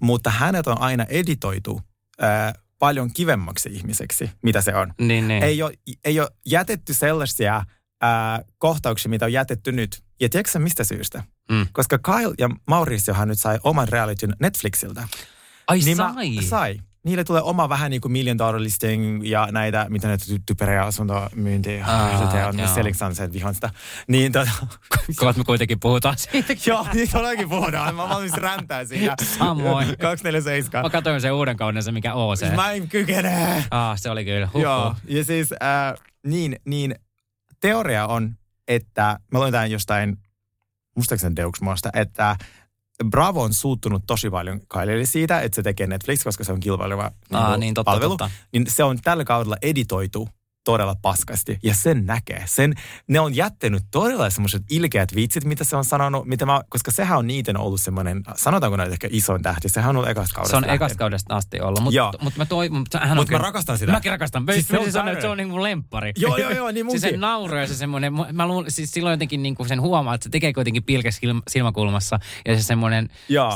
mutta 0.00 0.30
hänet 0.30 0.66
on 0.66 0.80
aina 0.80 1.04
editoitu 1.08 1.80
ää, 2.20 2.52
paljon 2.78 3.12
kivemmaksi 3.12 3.68
ihmiseksi, 3.72 4.30
mitä 4.42 4.60
se 4.60 4.74
on. 4.74 4.92
niin, 5.00 5.28
niin. 5.28 5.42
Ei, 5.42 5.62
ole, 5.62 5.74
ei 6.04 6.20
ole 6.20 6.28
jätetty 6.46 6.94
sellaisia 6.94 7.62
ää, 8.00 8.42
kohtauksia, 8.58 9.10
mitä 9.10 9.24
on 9.24 9.32
jätetty 9.32 9.72
nyt. 9.72 10.02
Ja 10.20 10.28
tiedätkö 10.28 10.50
sä 10.50 10.58
mistä 10.58 10.84
syystä? 10.84 11.22
Mm. 11.50 11.66
Koska 11.72 11.98
Kyle 11.98 12.34
ja 12.38 12.50
Mauriciohan 12.68 13.28
nyt 13.28 13.38
sai 13.38 13.58
oman 13.64 13.88
realityn 13.88 14.32
Netflixiltä. 14.40 15.08
Ai 15.66 15.78
niin 15.78 15.96
sai. 15.96 16.42
Sai. 16.48 16.80
Niille 17.06 17.24
tulee 17.24 17.42
oma 17.42 17.68
vähän 17.68 17.90
niin 17.90 18.00
kuin 18.00 18.12
million 18.12 18.38
dollar 18.38 18.62
listing 18.62 19.20
ja 19.24 19.48
näitä, 19.50 19.86
mitä 19.88 20.08
ne 20.08 20.16
ty- 20.16 20.42
typerejä 20.46 20.82
asuntomyyntiä. 20.82 21.86
Se 22.32 22.44
on. 22.62 22.68
Seliksan 22.68 23.14
se, 23.14 23.24
että 23.24 23.34
vihaan 23.34 23.54
sitä. 23.54 23.70
Niin 24.08 24.32
tota, 24.32 24.50
Kohta 25.16 25.38
me 25.38 25.44
kuitenkin 25.44 25.80
puhutaan 25.80 26.18
siitä. 26.18 26.54
joo, 26.70 26.86
niin 26.94 27.10
todellakin 27.10 27.48
puhutaan. 27.48 27.94
Mä 27.94 28.08
valmis 28.08 28.32
räntää 28.32 28.84
siinä. 28.84 29.14
Samoin. 29.38 29.86
247. 29.98 30.84
Mä 30.84 30.90
katsoin 30.90 31.20
sen 31.20 31.32
uuden 31.32 31.56
kauden, 31.56 31.82
se 31.82 31.92
mikä 31.92 32.14
OC. 32.14 32.38
Siis 32.38 32.52
Mä 32.52 32.72
en 32.72 32.88
kykene. 32.88 33.64
Ah, 33.70 33.98
se 34.00 34.10
oli 34.10 34.24
kyllä. 34.24 34.46
Huhhuh. 34.46 34.62
Joo, 34.62 34.94
ja 35.08 35.24
siis 35.24 35.52
äh, 35.52 35.94
niin, 36.26 36.56
niin 36.64 36.94
teoria 37.60 38.06
on, 38.06 38.34
että 38.68 39.18
mä 39.32 39.38
luin 39.38 39.52
tämän 39.52 39.70
jostain, 39.70 40.16
muistaakseni 40.96 41.34
Deux-maasta, 41.36 41.90
että 41.92 42.36
Bravo 43.04 43.42
on 43.42 43.54
suuttunut 43.54 44.02
tosi 44.06 44.30
paljon 44.30 44.60
Kylelle 44.72 45.06
siitä, 45.06 45.40
että 45.40 45.56
se 45.56 45.62
tekee 45.62 45.86
Netflix, 45.86 46.24
koska 46.24 46.44
se 46.44 46.52
on 46.52 46.60
kilpaileva 46.60 47.02
Aa, 47.02 47.40
niinku 47.40 47.60
niin, 47.60 47.74
totta, 47.74 47.90
palvelu. 47.90 48.10
totta. 48.16 48.30
Niin 48.52 48.64
se 48.68 48.84
on 48.84 48.98
tällä 49.02 49.24
kaudella 49.24 49.56
editoitu 49.62 50.28
todella 50.66 50.94
paskasti. 51.02 51.58
Ja 51.62 51.74
sen 51.74 52.06
näkee. 52.06 52.42
Sen, 52.46 52.74
ne 53.08 53.20
on 53.20 53.36
jättänyt 53.36 53.82
todella 53.90 54.30
semmoiset 54.30 54.62
ilkeät 54.70 55.14
vitsit, 55.14 55.44
mitä 55.44 55.64
se 55.64 55.76
on 55.76 55.84
sanonut, 55.84 56.26
mitä 56.26 56.46
mä, 56.46 56.60
koska 56.68 56.90
sehän 56.90 57.18
on 57.18 57.26
niiden 57.26 57.56
ollut 57.56 57.80
semmoinen, 57.80 58.22
sanotaanko 58.36 58.76
näitä 58.76 58.92
ehkä 58.92 59.08
isoin 59.10 59.42
tähti. 59.42 59.68
Sehän 59.68 59.90
on 59.90 59.96
ollut 59.96 60.10
ekasta 60.10 60.34
kaudesta 60.34 60.60
Se 60.60 60.66
on 60.66 60.74
ekasta 60.74 60.98
kaudesta 60.98 61.36
asti 61.36 61.60
ollut, 61.60 61.80
mutta 61.80 62.12
mut 62.20 62.36
mä 62.36 62.46
toivon, 62.46 62.78
mutta 62.78 62.98
hän 62.98 63.16
Mut 63.16 63.30
mä 63.30 63.38
rakastan 63.38 63.78
sitä. 63.78 63.92
Mäkin 63.92 64.12
rakastan. 64.12 64.44
Siis 64.46 64.54
Siis 64.54 64.68
se 64.68 64.78
on 64.78 64.84
se, 64.84 64.90
sanoa, 64.90 65.12
että 65.12 65.20
se 65.20 65.26
täydellinen. 65.26 65.30
on 65.30 65.36
niin 65.36 65.48
mun 65.48 65.62
lemppari. 65.62 66.12
Joo, 66.16 66.36
joo, 66.36 66.50
joo, 66.50 66.70
niin 66.72 66.90
siis 66.90 67.00
se 67.00 67.06
munkin. 67.06 67.20
nauru 67.20 67.56
ja 67.56 67.66
se 67.66 67.74
semmoinen, 67.74 68.12
mä 68.32 68.46
luulen, 68.46 68.70
siis 68.70 68.90
silloin 68.90 69.12
jotenkin 69.12 69.42
niin 69.42 69.54
kuin 69.54 69.68
sen 69.68 69.80
huomaa, 69.80 70.14
että 70.14 70.24
se 70.24 70.30
tekee 70.30 70.52
kuitenkin 70.52 70.84
pilkäs 70.84 71.16
silm- 71.18 71.42
silmäkulmassa 71.48 72.18
ja 72.46 72.56
se 72.56 72.62
semmoinen, 72.62 73.08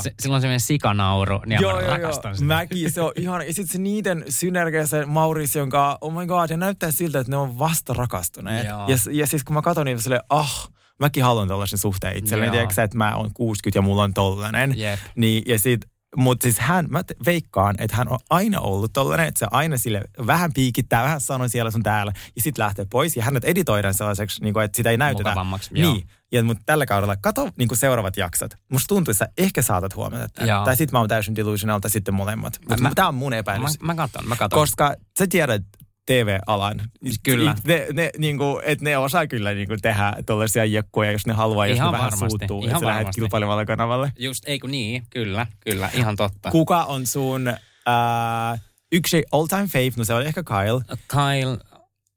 se, 0.02 0.14
silloin 0.20 0.40
semmoinen 0.40 0.60
sikanauru, 0.60 1.40
niin 1.46 1.60
joo, 1.62 1.72
mä 1.72 1.80
joo, 1.80 1.90
rakastan 1.90 2.28
joo. 2.30 2.34
sitä. 2.34 2.46
Mäkin, 2.46 2.92
se 2.92 3.00
on 3.00 3.12
ihan, 3.16 3.46
ja 3.46 3.54
sitten 3.54 3.72
se 3.72 3.78
niiden 3.78 4.24
synergia, 4.28 4.86
se 4.86 5.06
Maurice, 5.06 5.60
kanssa, 5.68 5.98
oh 6.00 6.12
my 6.12 6.26
god, 6.26 6.50
ja 6.50 6.56
näyttää 6.56 6.90
siltä, 7.04 7.19
että 7.21 7.30
ne 7.30 7.37
on 7.37 7.59
vasta 7.59 7.95
rakastuneet. 7.95 8.66
Joo. 8.66 8.88
Ja, 8.88 8.97
ja 9.12 9.26
siis 9.26 9.45
kun 9.45 9.54
mä 9.54 9.62
katson 9.62 9.87
niitä 9.87 10.02
silleen, 10.02 10.23
ah, 10.28 10.69
mäkin 11.00 11.25
haluan 11.25 11.49
tällaisen 11.49 11.78
suhteen 11.78 12.16
itselleni, 12.16 12.47
Joo. 12.47 12.52
tiedätkö 12.52 12.75
sä, 12.75 12.83
että 12.83 12.97
mä 12.99 13.16
oon 13.16 13.30
60 13.35 13.78
ja 13.78 13.83
mulla 13.83 14.02
on 14.02 14.14
tollanen. 14.14 14.78
Jep. 14.78 14.99
Niin, 15.16 15.42
ja 15.47 15.59
sit, 15.59 15.80
mutta 16.16 16.42
siis 16.45 16.59
hän, 16.59 16.87
mä 16.88 17.02
veikkaan, 17.26 17.75
että 17.78 17.97
hän 17.97 18.09
on 18.09 18.19
aina 18.30 18.61
ollut 18.61 18.92
tollanen, 18.92 19.26
että 19.26 19.38
se 19.38 19.47
aina 19.50 19.76
sille 19.78 20.02
vähän 20.26 20.52
piikittää, 20.52 21.02
vähän 21.02 21.21
sanoo 21.21 21.49
siellä 21.49 21.71
sun 21.71 21.83
täällä, 21.83 22.12
ja 22.37 22.42
sitten 22.42 22.62
lähtee 22.64 22.87
pois, 22.90 23.16
ja 23.16 23.23
hänet 23.25 23.45
editoidaan 23.45 23.95
sellaiseksi, 23.95 24.42
niin 24.42 24.54
kuin, 24.54 24.64
että 24.64 24.76
sitä 24.76 24.90
ei 24.90 24.97
näytetä. 24.97 25.30
Niin, 25.92 26.09
ja 26.33 26.45
mutta 26.45 26.62
tällä 26.66 26.87
kaudella, 26.87 27.16
kato 27.16 27.49
niin 27.57 27.69
kuin 27.69 27.78
seuraavat 27.78 28.16
jaksot. 28.16 28.50
Musta 28.73 28.88
tuntuu, 28.88 29.12
että 29.12 29.25
sä 29.25 29.33
ehkä 29.38 29.62
saatat 29.62 29.97
huomata 29.97 30.28
tämän. 30.28 30.49
Joo. 30.49 30.64
Tai 30.64 30.76
sitten 30.76 30.92
mä 30.97 30.99
oon 30.99 31.09
täysin 31.09 31.37
delusional, 31.37 31.78
tai 31.80 31.90
sitten 31.90 32.14
molemmat. 32.14 32.59
Mutta 32.69 32.83
Mä- 32.83 32.92
tämä 32.95 33.09
on 33.09 33.14
mun 33.14 33.33
Mä, 33.33 33.37
epäilys. 33.37 33.80
mä 33.80 33.95
katon, 33.95 34.28
mä 34.28 34.37
katon. 34.37 34.59
Koska 34.59 34.95
sä 35.19 35.26
tiedät 35.26 35.62
TV-alan. 36.07 36.80
Kyllä. 37.23 37.54
Ne, 37.64 37.87
ne, 37.92 38.11
niin 38.19 38.38
kuin, 38.38 38.62
että 38.64 38.85
ne 38.85 38.99
osaa 38.99 39.26
kyllä 39.26 39.54
niin 39.54 39.69
kuin 39.69 39.80
tehdä 39.83 40.14
tällaisia 40.26 40.64
jekkuja, 40.64 41.12
jos 41.12 41.26
ne 41.26 41.33
haluaa, 41.33 41.66
jos 41.66 41.76
Ihan 41.76 41.88
ne 41.88 41.92
vähän 41.92 42.11
varmasti, 42.11 42.30
suuttuu, 42.30 42.64
ihan 42.64 42.76
että 42.76 42.87
lähdet 42.87 42.99
varmasti. 43.00 43.21
kilpailevalle 43.21 43.66
kanavalle. 43.66 44.12
Just, 44.19 44.45
ei 44.47 44.59
kun 44.59 44.71
niin, 44.71 45.02
kyllä, 45.11 45.47
kyllä, 45.64 45.90
ihan 45.95 46.16
totta. 46.16 46.50
Kuka 46.50 46.85
on 46.85 47.07
sun 47.07 47.49
äh, 47.49 48.61
yksi 48.92 49.25
all-time 49.33 49.66
fave? 49.66 49.92
No 49.97 50.04
se 50.04 50.14
on 50.14 50.26
ehkä 50.26 50.42
Kyle. 50.42 50.99
Kyle, 51.09 51.59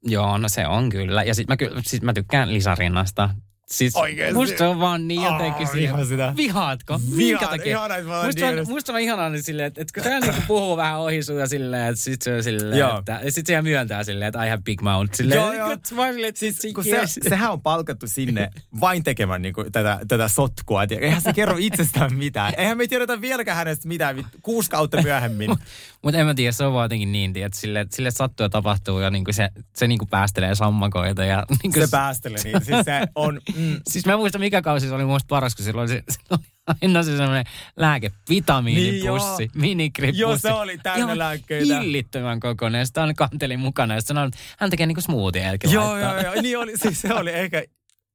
joo, 0.03 0.37
no 0.37 0.49
se 0.49 0.67
on 0.67 0.89
kyllä. 0.89 1.23
Ja 1.23 1.35
sit 1.35 1.47
mä, 1.47 1.55
sit 1.81 2.03
mä 2.03 2.13
tykkään 2.13 2.53
Lisarinnasta. 2.53 3.29
Siis 3.71 3.95
Oikeesti? 3.95 4.33
musta 4.33 4.57
se 4.57 4.67
on 4.67 4.79
vaan 4.79 5.07
niin 5.07 5.21
jotenkin 5.23 5.67
Aa, 5.67 5.73
vihaan 5.73 6.05
sitä. 6.05 6.33
Vihaatko? 6.37 6.99
Vihaan, 6.99 7.17
Minkä 7.17 7.47
takia? 7.47 7.77
ihanaa, 7.77 7.97
että 7.97 8.25
musta, 8.25 8.47
on, 8.47 8.67
musta 8.67 8.93
on 8.93 8.99
ihanaa 8.99 9.29
niin 9.29 9.43
silleen, 9.43 9.67
että, 9.67 9.81
että 9.81 9.93
kun 9.93 10.03
se 10.03 10.19
niinku 10.19 10.41
puhuu 10.47 10.77
vähän 10.77 10.99
ohi 10.99 11.23
sun 11.23 11.39
ja 11.39 11.47
silleen, 11.47 11.89
että 11.89 12.01
sit 12.01 12.21
se 12.21 12.35
on 12.35 12.43
silleen, 12.43 12.79
Joo. 12.79 12.99
että, 12.99 13.19
ja 13.23 13.31
sit 13.31 13.45
se 13.45 13.61
myöntää 13.61 14.03
silleen, 14.03 14.27
että 14.27 14.45
I 14.45 14.49
have 14.49 14.61
big 14.65 14.81
mouth. 14.81 15.13
Silleen, 15.13 15.37
Joo, 15.37 15.53
joo. 15.53 15.71
että 15.71 15.95
mä 15.95 16.11
silleen, 16.11 16.29
että 16.29 16.39
Siis 16.39 16.73
kun 16.75 16.83
se, 16.83 17.01
sehän 17.29 17.51
on 17.51 17.61
palkattu 17.61 18.07
sinne 18.07 18.49
vain 18.81 19.03
tekemään 19.03 19.41
niin 19.41 19.53
kuin, 19.53 19.71
tätä, 19.71 19.99
tätä 20.07 20.27
sotkua. 20.27 20.83
Et 20.83 20.91
Eihän 20.91 21.21
se 21.21 21.33
kerro 21.33 21.55
itsestään 21.59 22.15
mitään. 22.15 22.53
Eihän 22.57 22.77
me 22.77 22.87
tiedetä 22.87 23.21
vieläkään 23.21 23.57
hänestä 23.57 23.87
mitään 23.87 24.25
kuusi 24.41 24.69
kautta 24.69 25.01
myöhemmin. 25.01 25.49
Mutta 26.03 26.19
en 26.19 26.25
mä 26.25 26.33
tiedä, 26.33 26.51
se 26.51 26.65
on 26.65 26.73
vaan 26.73 26.85
jotenkin 26.85 27.11
niin, 27.11 27.37
että 27.37 27.59
sille, 27.59 27.87
sille 27.89 28.11
sattuu 28.11 28.43
ja 28.43 28.49
tapahtuu 28.49 28.99
ja 28.99 29.09
niinku 29.09 29.33
se, 29.33 29.49
se 29.73 29.87
niinku 29.87 30.05
päästelee 30.05 30.55
sammakoita. 30.55 31.25
Ja 31.25 31.45
niinku 31.63 31.79
Se 31.79 31.87
päästelee 31.91 32.43
niin. 32.43 32.65
Siis 32.65 32.85
se 32.85 33.01
on... 33.15 33.41
Mm, 33.63 33.79
Siis 33.89 34.05
mä 34.05 34.17
muistan, 34.17 34.41
mikä 34.41 34.61
kausi 34.61 34.87
se 34.87 34.93
oli 34.95 35.05
musta 35.05 35.27
paras, 35.29 35.55
kun 35.55 35.65
silloin 35.65 35.87
se, 35.89 36.03
silloin 36.13 36.45
aina 36.81 37.03
se 37.03 37.17
semmoinen 37.17 37.45
lääkevitamiinipussi, 37.77 39.49
Niin 39.55 39.77
niin. 39.77 39.91
Joo, 40.13 40.37
se 40.37 40.53
oli 40.53 40.77
täynnä 40.77 41.17
lääkkeitä. 41.17 41.79
hillittömän 41.79 42.39
kokoinen. 42.39 42.87
Sitä 42.87 43.01
aina 43.01 43.13
kanteli 43.13 43.57
mukana 43.57 43.95
ja 43.95 44.01
sanoi, 44.01 44.27
että 44.27 44.37
hän 44.59 44.69
tekee 44.69 44.85
niinku 44.85 45.01
smoothie 45.01 45.57
joo, 45.71 45.97
joo, 45.97 46.21
joo. 46.21 46.41
Niin 46.41 46.57
oli, 46.57 46.77
siis 46.77 47.01
se 47.01 47.13
oli 47.13 47.31
ehkä 47.31 47.63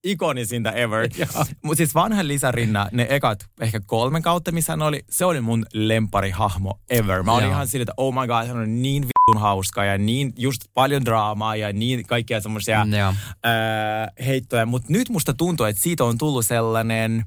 ikonisinta 0.05 0.73
ever. 0.73 1.09
Mutta 1.65 1.77
siis 1.77 1.95
vanhan 1.95 2.29
Lisarinna, 2.29 2.89
ne 2.93 3.07
ekat 3.11 3.47
ehkä 3.61 3.81
kolme 3.87 4.21
kautta, 4.21 4.53
missä 4.53 4.73
hän 4.73 4.83
oli, 4.83 5.05
se 5.11 5.25
oli 5.25 5.41
mun 5.41 5.67
lempari-hahmo 5.75 6.81
ever. 6.91 7.23
Mä 7.23 7.33
olin 7.33 7.45
Joo. 7.45 7.53
ihan 7.53 7.69
sillä, 7.69 7.83
että 7.83 7.93
oh 7.97 8.15
my 8.15 8.27
god, 8.27 8.47
hän 8.47 8.57
on 8.57 8.83
niin 8.83 9.07
vittun 9.29 9.41
hauska 9.41 9.85
ja 9.85 9.99
niin 9.99 10.33
just 10.37 10.63
paljon 10.75 11.05
draamaa 11.05 11.57
ja 11.57 11.73
niin 11.73 12.07
kaikkia 12.07 12.41
semmoisia 12.41 12.87
ää, 13.43 14.09
heittoja. 14.27 14.67
Mutta 14.67 14.93
nyt 14.93 15.09
musta 15.09 15.35
tuntuu, 15.35 15.67
että 15.67 15.83
siitä 15.83 16.05
on 16.05 16.19
tullut 16.19 16.47
sellainen 16.47 17.25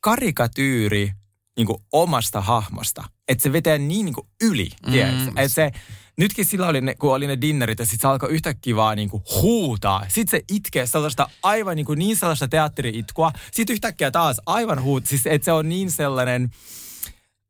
karikatyyri 0.00 1.12
niin 1.56 1.66
kuin 1.66 1.78
omasta 1.92 2.40
hahmosta. 2.40 3.04
Että 3.28 3.42
se 3.42 3.52
vetää 3.52 3.78
niin, 3.78 4.04
niin 4.04 4.14
kuin 4.14 4.26
yli, 4.42 4.68
Mm. 4.86 4.92
mm. 4.92 5.28
Että 5.28 5.48
se, 5.48 5.70
nytkin 6.18 6.44
sillä 6.44 6.66
oli 6.66 6.80
ne, 6.80 6.94
kun 6.94 7.14
oli 7.14 7.26
ne 7.26 7.40
dinnerit, 7.40 7.78
ja 7.78 7.86
sitten 7.86 8.00
se 8.00 8.08
alkoi 8.08 8.30
yhtäkkiä 8.30 8.76
vaan 8.76 8.96
niin 8.96 9.10
kuin 9.10 9.22
huutaa. 9.42 10.04
Sitten 10.08 10.40
se 10.40 10.44
itkee 10.54 10.86
sellaista 10.86 11.28
aivan 11.42 11.76
niin, 11.76 11.86
kuin 11.86 11.98
niin 11.98 12.16
sellaista 12.16 12.48
teatteri-itkua. 12.48 13.32
Sitten 13.52 13.74
yhtäkkiä 13.74 14.10
taas 14.10 14.40
aivan 14.46 14.82
huut. 14.82 15.06
Siis 15.06 15.26
että 15.26 15.44
se 15.44 15.52
on 15.52 15.68
niin 15.68 15.90
sellainen 15.90 16.50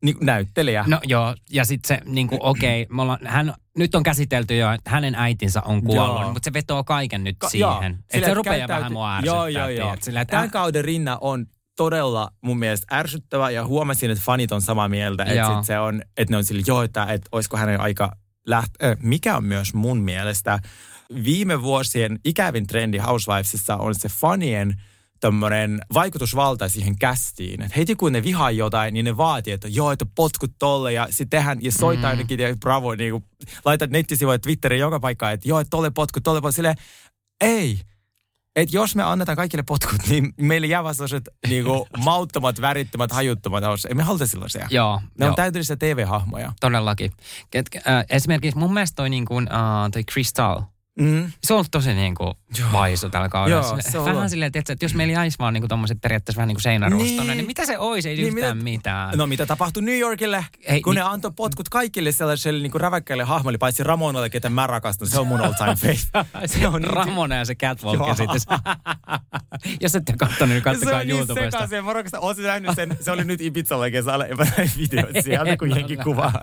niin 0.03 0.17
näyttelijä. 0.21 0.85
No 0.87 1.01
joo, 1.05 1.35
ja 1.51 1.65
sitten 1.65 1.89
se 1.89 2.03
niinku, 2.11 2.39
okei, 2.51 2.87
okay, 2.91 3.19
hän, 3.25 3.55
nyt 3.79 3.95
on 3.95 4.03
käsitelty 4.03 4.57
jo, 4.57 4.73
että 4.73 4.91
hänen 4.91 5.15
äitinsä 5.15 5.63
on 5.65 5.83
kuollut, 5.83 6.21
Joo. 6.23 6.33
mutta 6.33 6.45
se 6.45 6.53
vetoo 6.53 6.85
kaiken 6.85 7.25
nyt 7.25 7.37
Ka- 7.39 7.49
siihen. 7.49 7.67
joo. 7.69 7.83
Että 7.83 7.97
Sillä, 8.13 8.27
se 8.27 8.35
rupeaa 8.35 8.57
käyttäyty- 8.57 8.79
vähän 8.81 8.93
mua 8.93 9.17
ärsyttää. 9.17 9.37
Joo, 9.37 9.47
joo, 9.47 9.69
joo. 9.69 9.87
tiedät, 9.87 10.03
Sillä, 10.03 10.21
että, 10.21 10.31
Tämän 10.37 10.51
kauden 10.51 10.85
rinna 10.85 11.19
on 11.21 11.47
todella 11.77 12.31
mun 12.41 12.59
mielestä 12.59 12.97
ärsyttävä 12.97 13.51
ja 13.51 13.67
huomasin, 13.67 14.11
että 14.11 14.25
fanit 14.25 14.53
on 14.53 14.63
samaa 14.63 14.89
mieltä, 14.89 15.25
että, 15.25 15.55
sit 15.57 15.65
se 15.65 15.79
on, 15.79 16.03
että 16.17 16.33
ne 16.33 16.37
on 16.37 16.45
sille, 16.45 16.63
joo, 16.67 16.83
että, 16.83 17.05
että 17.05 17.29
olisiko 17.33 17.57
hänen 17.57 17.81
aika 17.81 18.13
lähteä, 18.47 18.91
äh, 18.91 18.97
mikä 19.03 19.37
on 19.37 19.45
myös 19.45 19.75
mun 19.75 19.99
mielestä 20.01 20.59
viime 21.25 21.63
vuosien 21.63 22.19
ikävin 22.25 22.67
trendi 22.67 22.99
Housewivesissa 22.99 23.77
on 23.77 23.95
se 23.95 24.09
fanien 24.09 24.75
tämmöinen 25.21 25.81
vaikutusvalta 25.95 26.69
siihen 26.69 26.99
kästiin. 26.99 27.63
Et 27.63 27.77
heti 27.77 27.95
kun 27.95 28.13
ne 28.13 28.23
vihaa 28.23 28.51
jotain, 28.51 28.95
niin 28.95 29.05
ne 29.05 29.17
vaatii, 29.17 29.53
että 29.53 29.69
joo, 29.69 29.93
että 29.93 30.07
potkut 30.15 30.53
tolle 30.59 30.93
ja 30.93 31.07
sitten 31.11 31.39
tehdään 31.39 31.59
ja 31.63 31.73
soittaa 31.73 32.11
mm. 32.11 32.19
jonnekin 32.19 32.41
ja 32.41 32.57
bravo, 32.57 32.95
niin 32.95 33.11
kuin, 33.11 33.25
laitat 33.65 33.91
nettisivuille 33.91 34.39
Twitteriin 34.39 34.81
joka 34.81 35.01
paikkaan, 35.01 35.33
että 35.33 35.49
joo, 35.49 35.61
että 35.61 35.71
tolle 35.71 35.91
potkut, 35.91 36.23
tolle 36.23 36.41
potkut. 36.41 36.55
Silleen, 36.55 36.77
ei, 37.41 37.81
että 38.57 38.77
jos 38.77 38.97
me 38.97 39.03
annetaan 39.03 39.37
kaikille 39.37 39.63
potkut, 39.63 40.01
niin 40.09 40.35
meille 40.41 40.67
jää 40.67 40.85
vasta 40.85 41.09
sellaiset 41.09 41.29
niinku, 41.49 41.89
mauttomat, 42.05 42.61
värittömät, 42.61 43.13
hajuttomat 43.13 43.65
haussa. 43.65 43.89
Ei 43.89 43.95
me 43.95 44.03
haluta 44.03 44.27
sellaisia. 44.27 44.67
Joo, 44.71 45.01
Ne 45.19 45.25
joo. 45.25 45.29
on 45.29 45.37
täydellisiä 45.37 45.77
TV-hahmoja. 45.77 46.53
Todellakin. 46.61 47.13
Äh, 47.57 48.05
esimerkiksi 48.11 48.59
mun 48.59 48.75
mielestä 48.75 48.97
toi, 48.97 49.11
niin 49.11 49.25
kuin, 49.25 49.49
äh, 49.53 49.91
toi 49.93 50.05
Crystal, 50.05 50.63
Mm. 51.01 51.33
se 51.45 51.55
on 51.55 51.65
tosi 51.71 51.95
niin 51.95 52.15
kuin 52.15 52.35
vaisu 52.73 53.09
tällä 53.11 53.29
kaudella. 53.29 53.67
Joo, 53.67 53.77
se 53.81 53.99
on 53.99 54.05
vähän 54.05 54.17
ollut. 54.17 54.31
silleen, 54.31 54.53
että 54.55 54.77
jos 54.83 54.95
meillä 54.95 55.13
jäisi 55.13 55.39
vaan 55.39 55.55
niin 55.55 55.63
kuin 55.63 55.69
tommoset 55.69 55.99
periaatteessa 56.01 56.37
vähän 56.37 56.49
niin 56.49 56.57
kuin 56.57 56.63
seinäruustona, 56.63 57.11
niin, 57.23 57.27
Niin. 57.29 57.37
niin 57.37 57.47
mitä 57.47 57.67
se 57.67 57.79
olisi? 57.79 58.09
Ei 58.09 58.17
Niin, 58.17 58.25
niin, 58.25 58.39
yhtään 58.39 58.57
mitä- 58.57 58.65
mitään. 58.65 59.19
No 59.19 59.27
mitä 59.27 59.47
tapahtui 59.47 59.83
New 59.83 59.99
Yorkille, 59.99 60.45
Ei, 60.67 60.81
kun 60.81 60.95
niin- 60.95 61.03
ne 61.05 61.09
antoi 61.11 61.31
potkut 61.37 61.69
kaikille 61.69 62.13
sellaiselle 62.13 62.63
niinku 62.63 62.79
räväkkäille 62.79 63.25
hahmoille, 63.25 63.59
paitsi 63.59 63.83
Ramonalle, 63.85 64.31
ketä 64.31 64.51
mä 64.51 64.67
rakastan. 64.67 65.09
Se 65.09 65.21
on 65.21 65.27
mun 65.27 65.41
all 65.41 65.53
time 65.53 65.75
fave. 65.77 66.47
se 66.47 66.69
on 66.69 66.85
Ramona 66.85 67.35
ja 67.35 67.45
se 67.45 67.55
Catwalk 67.55 68.17
se... 68.17 68.25
Jos 69.81 69.95
ette 69.95 70.13
katsonut, 70.19 70.49
niin 70.49 70.57
Ja 70.57 70.61
se 70.61 70.61
katsokaa 70.65 71.01
on 71.01 71.07
niin 71.07 71.17
YouTubesta. 71.19 71.51
sekaisin. 71.51 71.85
Mä 71.85 71.93
rakastan, 71.93 72.21
oot 72.21 72.37
sä 72.37 72.43
nähnyt 72.43 72.71
sen? 72.75 72.97
Se 73.01 73.11
oli 73.11 73.25
nyt 73.25 73.41
Ibizalla 73.41 73.91
kesällä, 73.91 74.27
ja 74.27 74.37
mä 74.37 74.45
näin 74.57 74.71
videot 74.79 75.11
sieltä, 75.25 75.57
kun 75.57 75.71
En 75.73 75.77
jenki 75.77 75.97
ole. 75.97 76.05
kuvaa. 76.05 76.41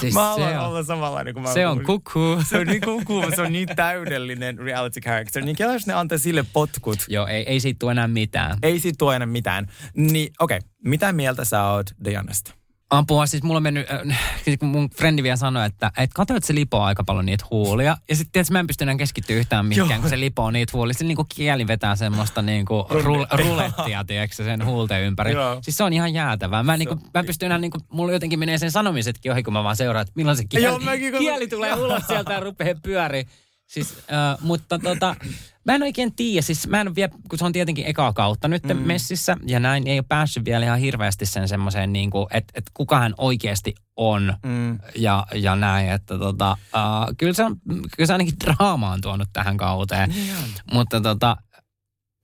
Siis 0.00 0.14
Mä 0.14 0.20
se 0.20 0.24
haluan 0.26 0.58
on- 0.58 0.66
olla 0.66 0.82
samanlainen 0.82 1.34
kuin 1.34 1.42
mä 1.44 1.52
Se 1.52 1.66
on 1.66 1.76
oon. 1.76 1.86
kukkuu. 1.86 2.42
Se 2.48 2.58
on 2.58 2.66
niin 2.66 2.80
kukkuu, 2.80 3.24
se 3.36 3.42
on 3.42 3.52
niin 3.54 3.68
täydellinen 3.76 4.58
reality 4.58 5.00
character. 5.00 5.44
Niin 5.44 5.56
kela, 5.56 5.72
jos 5.72 5.86
ne 5.86 5.94
antaa 5.94 6.18
sille 6.18 6.44
potkut, 6.52 6.98
Joo, 7.08 7.26
ei, 7.26 7.42
ei 7.42 7.60
siitä 7.60 7.78
tule 7.78 7.92
enää 7.92 8.08
mitään. 8.08 8.58
ei 8.62 8.80
siitä 8.80 8.96
tuo 8.98 9.12
enää 9.12 9.26
mitään. 9.26 9.68
Niin 9.96 10.32
okei, 10.38 10.58
okay. 10.58 10.68
mitä 10.84 11.12
mieltä 11.12 11.44
sä 11.44 11.64
oot 11.64 11.86
Dianasta? 12.04 12.54
Apua, 12.90 13.26
siis 13.26 13.42
mulla 13.42 13.56
on 13.56 13.62
mennyt, 13.62 13.90
äh, 13.90 14.20
siis 14.44 14.60
mun 14.60 14.90
frendi 14.90 15.22
vielä 15.22 15.36
sanoi, 15.36 15.66
että 15.66 15.92
et 15.98 16.10
katso, 16.14 16.36
että 16.36 16.46
se 16.46 16.54
lipoo 16.54 16.82
aika 16.82 17.04
paljon 17.04 17.26
niitä 17.26 17.44
huulia. 17.50 17.96
Ja 18.08 18.16
sitten 18.16 18.32
tietysti 18.32 18.52
mä 18.52 18.60
en 18.60 18.66
pysty 18.66 18.84
enää 18.84 18.96
keskittyä 18.96 19.36
yhtään 19.36 19.66
mihinkään, 19.66 20.00
kun 20.00 20.10
se 20.10 20.20
lipoo 20.20 20.50
niitä 20.50 20.70
huulia. 20.74 20.94
Se 20.94 21.04
niinku 21.04 21.26
kieli 21.36 21.66
vetää 21.66 21.96
semmoista 21.96 22.42
niinku 22.42 22.86
rul, 22.90 23.26
rulettia, 23.32 24.04
tiedätkö, 24.04 24.36
sen 24.36 24.64
huulten 24.64 25.02
ympäri. 25.02 25.32
Joo. 25.32 25.58
Siis 25.62 25.76
se 25.76 25.84
on 25.84 25.92
ihan 25.92 26.14
jäätävää. 26.14 26.62
Mä, 26.62 26.76
niinku, 26.76 26.94
mä 26.94 27.20
en 27.20 27.26
pysty 27.26 27.46
enää, 27.46 27.58
niinku, 27.58 27.78
mulla 27.92 28.12
jotenkin 28.12 28.38
menee 28.38 28.58
sen 28.58 28.70
sanomisetkin 28.70 29.32
ohi, 29.32 29.42
kun 29.42 29.52
mä 29.52 29.64
vaan 29.64 29.76
seuraan, 29.76 30.02
että 30.02 30.12
milloin 30.16 30.36
se 30.36 30.44
kieli, 30.48 30.64
Joo, 30.64 30.78
mäkin 30.78 31.18
kieli 31.18 31.48
tulee 31.48 31.74
ulos 31.74 32.02
sieltä 32.06 32.32
ja 32.32 32.40
rupeaa 32.40 32.74
pyöriin. 32.82 33.26
Siis, 33.74 33.94
äh, 33.98 34.38
mutta 34.40 34.78
tota, 34.78 35.16
mä 35.64 35.74
en 35.74 35.82
oikein 35.82 36.14
tiedä, 36.14 36.42
siis 36.42 36.68
mä 36.68 36.80
en 36.80 36.94
vielä, 36.94 37.12
kun 37.28 37.38
se 37.38 37.44
on 37.44 37.52
tietenkin 37.52 37.86
ekaa 37.86 38.12
kautta 38.12 38.48
nyt 38.48 38.62
mm. 38.64 38.76
messissä, 38.76 39.36
ja 39.46 39.60
näin 39.60 39.86
ei 39.86 39.98
ole 39.98 40.04
päässyt 40.08 40.44
vielä 40.44 40.64
ihan 40.64 40.78
hirveästi 40.78 41.26
sen 41.26 41.48
semmoiseen, 41.48 41.92
niin 41.92 42.10
kuin, 42.10 42.26
että, 42.30 42.52
että 42.54 42.70
kuka 42.74 42.98
hän 42.98 43.14
oikeasti 43.18 43.74
on, 43.96 44.34
Mm. 44.46 44.78
ja, 44.96 45.26
ja 45.34 45.56
näin, 45.56 45.88
että 45.88 46.18
tota, 46.18 46.56
uh, 46.74 47.14
kyllä, 47.18 47.32
se 47.32 47.44
on, 47.44 47.56
kyllä 47.68 48.06
se 48.06 48.12
ainakin 48.12 48.34
draama 48.44 48.90
on 48.90 49.00
tuonut 49.00 49.28
tähän 49.32 49.56
kauteen, 49.56 50.10
Niin 50.10 50.34
mutta 50.72 51.00
tota, 51.00 51.36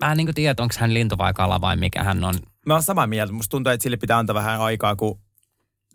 mä 0.04 0.10
en 0.10 0.16
niin 0.16 0.26
kuin 0.26 0.34
tiedä, 0.34 0.62
onko 0.62 0.74
hän 0.78 0.94
lintu 0.94 1.18
vai 1.18 1.32
kala 1.34 1.60
vai 1.60 1.76
mikä 1.76 2.04
hän 2.04 2.24
on. 2.24 2.34
Mä 2.66 2.74
oon 2.74 2.82
samaa 2.82 3.06
mieltä. 3.06 3.32
Musta 3.32 3.50
tuntuu, 3.50 3.72
että 3.72 3.82
sille 3.82 3.96
pitää 3.96 4.18
antaa 4.18 4.34
vähän 4.34 4.60
aikaa, 4.60 4.96
kun 4.96 5.20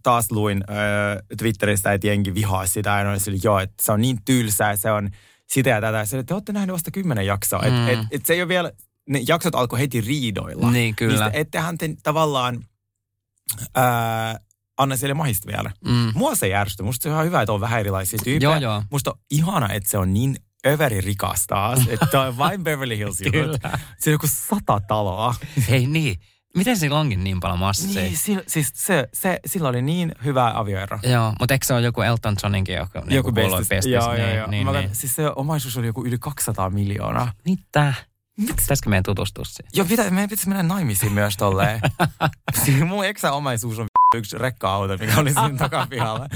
taas 0.04 0.32
luin 0.32 0.64
öö, 0.70 1.22
Twitteristä, 1.38 1.94
että 1.94 2.08
jengi 2.08 2.34
vihaa 2.34 2.68
sitä. 2.68 2.90
Ja 2.90 3.10
oli 3.10 3.20
sille, 3.20 3.40
joo, 3.44 3.60
että 3.60 3.76
se 3.82 3.92
on 3.92 4.02
niin 4.02 4.18
tylsää, 4.26 4.76
se 4.76 4.92
on 4.92 5.10
sitä 5.48 5.70
ja 5.70 5.82
tätä. 5.82 6.02
Että 6.02 6.24
te 6.24 6.34
olette 6.34 6.54
nähneet 6.54 6.74
vasta 6.74 6.92
kymmenen 6.92 7.26
jaksoa. 7.26 7.62
Mm. 7.62 7.72
Mm. 7.72 7.88
Et, 7.88 8.00
et, 8.00 8.06
et 8.12 8.26
se 8.26 8.34
ei 8.34 8.42
ole 8.42 8.48
vielä, 8.48 8.72
ne 9.10 9.24
jaksot 9.28 9.56
alkoi 9.56 9.80
heti 9.80 10.02
riidoilla. 10.02 10.72
Niin, 10.72 10.96
kyllä. 10.96 11.30
Niin 11.30 11.40
ettehän 11.42 11.78
te 11.78 11.96
tavallaan 12.04 12.66
öö, 13.78 13.84
anna 14.78 14.98
sille 14.98 15.14
mahista 15.14 15.48
vielä. 15.48 15.72
Mm. 15.86 16.12
Mua 16.16 16.36
se 16.36 16.48
järjesty. 16.48 16.84
Musta 16.84 17.04
se 17.04 17.10
on 17.10 17.14
ihan 17.14 17.26
hyvä, 17.26 17.42
että 17.42 17.54
on 17.54 17.62
vähän 17.62 17.80
erilaisia 17.80 18.20
tyyppejä. 18.24 18.52
Joo, 18.52 18.62
joo. 18.62 18.84
Musta 18.92 19.12
on 19.12 19.20
ihana, 19.32 19.74
että 19.74 19.90
se 19.90 19.98
on 19.98 20.14
niin 20.14 20.36
överi 20.68 21.02
rikas 21.02 21.48
taas. 21.48 21.88
Että 21.88 22.22
on 22.22 22.38
vain 22.38 22.64
Beverly 22.64 22.98
Hills 22.98 23.22
jutut. 23.22 23.62
Se 24.00 24.10
on 24.10 24.12
joku 24.12 24.28
sata 24.28 24.82
taloa. 24.88 25.36
Hei 25.70 25.88
niin, 25.88 26.20
miten 26.56 26.78
sillä 26.78 27.00
onkin 27.00 27.24
niin 27.24 27.40
paljon 27.40 27.60
massia? 27.60 28.02
Niin, 28.02 28.18
si, 28.18 28.38
siis 28.48 28.72
se, 28.76 29.10
se, 29.14 29.40
sillä 29.46 29.70
oli 29.70 29.82
niin 29.82 30.12
hyvä 30.24 30.52
avioero. 30.56 31.00
Joo, 31.04 31.34
mutta 31.40 31.54
eikö 31.54 31.66
se 31.66 31.74
ole 31.74 31.82
joku 31.82 32.02
Elton 32.02 32.36
Johninkin, 32.44 32.76
joka 32.76 33.04
Joku 33.08 33.32
kuului 33.32 33.50
bestis. 33.50 33.70
bestis? 33.70 33.92
Joo, 33.94 34.14
niin, 34.14 34.22
joo, 34.24 34.36
joo. 34.38 34.48
Niin, 34.48 34.66
Mä 34.66 34.72
niin. 34.72 34.96
Siis 34.96 35.16
se 35.16 35.30
omaisuus 35.36 35.78
oli 35.78 35.88
joku 35.88 36.06
yli 36.06 36.18
200 36.20 36.70
miljoonaa. 36.70 37.32
Mitä? 37.46 37.94
Pitäisikö 38.48 38.90
meidän 38.90 39.04
tutustua 39.04 39.44
siihen? 39.46 39.70
Joo, 39.74 39.86
pitä, 39.86 40.04
meidän 40.10 40.30
pitäisi 40.30 40.50
mennä 40.50 40.64
naimisiin 40.64 41.12
myös 41.12 41.38
tolleen. 41.38 41.82
siis 42.66 42.80
mun 42.80 43.06
eksä 43.06 43.32
omaisuus 43.32 43.80
on 43.80 43.88
yksi 44.16 44.38
rekka-auto, 44.38 44.98
mikä 44.98 45.20
oli 45.20 45.34
siinä 45.34 45.58
takapihalla. 45.70 46.28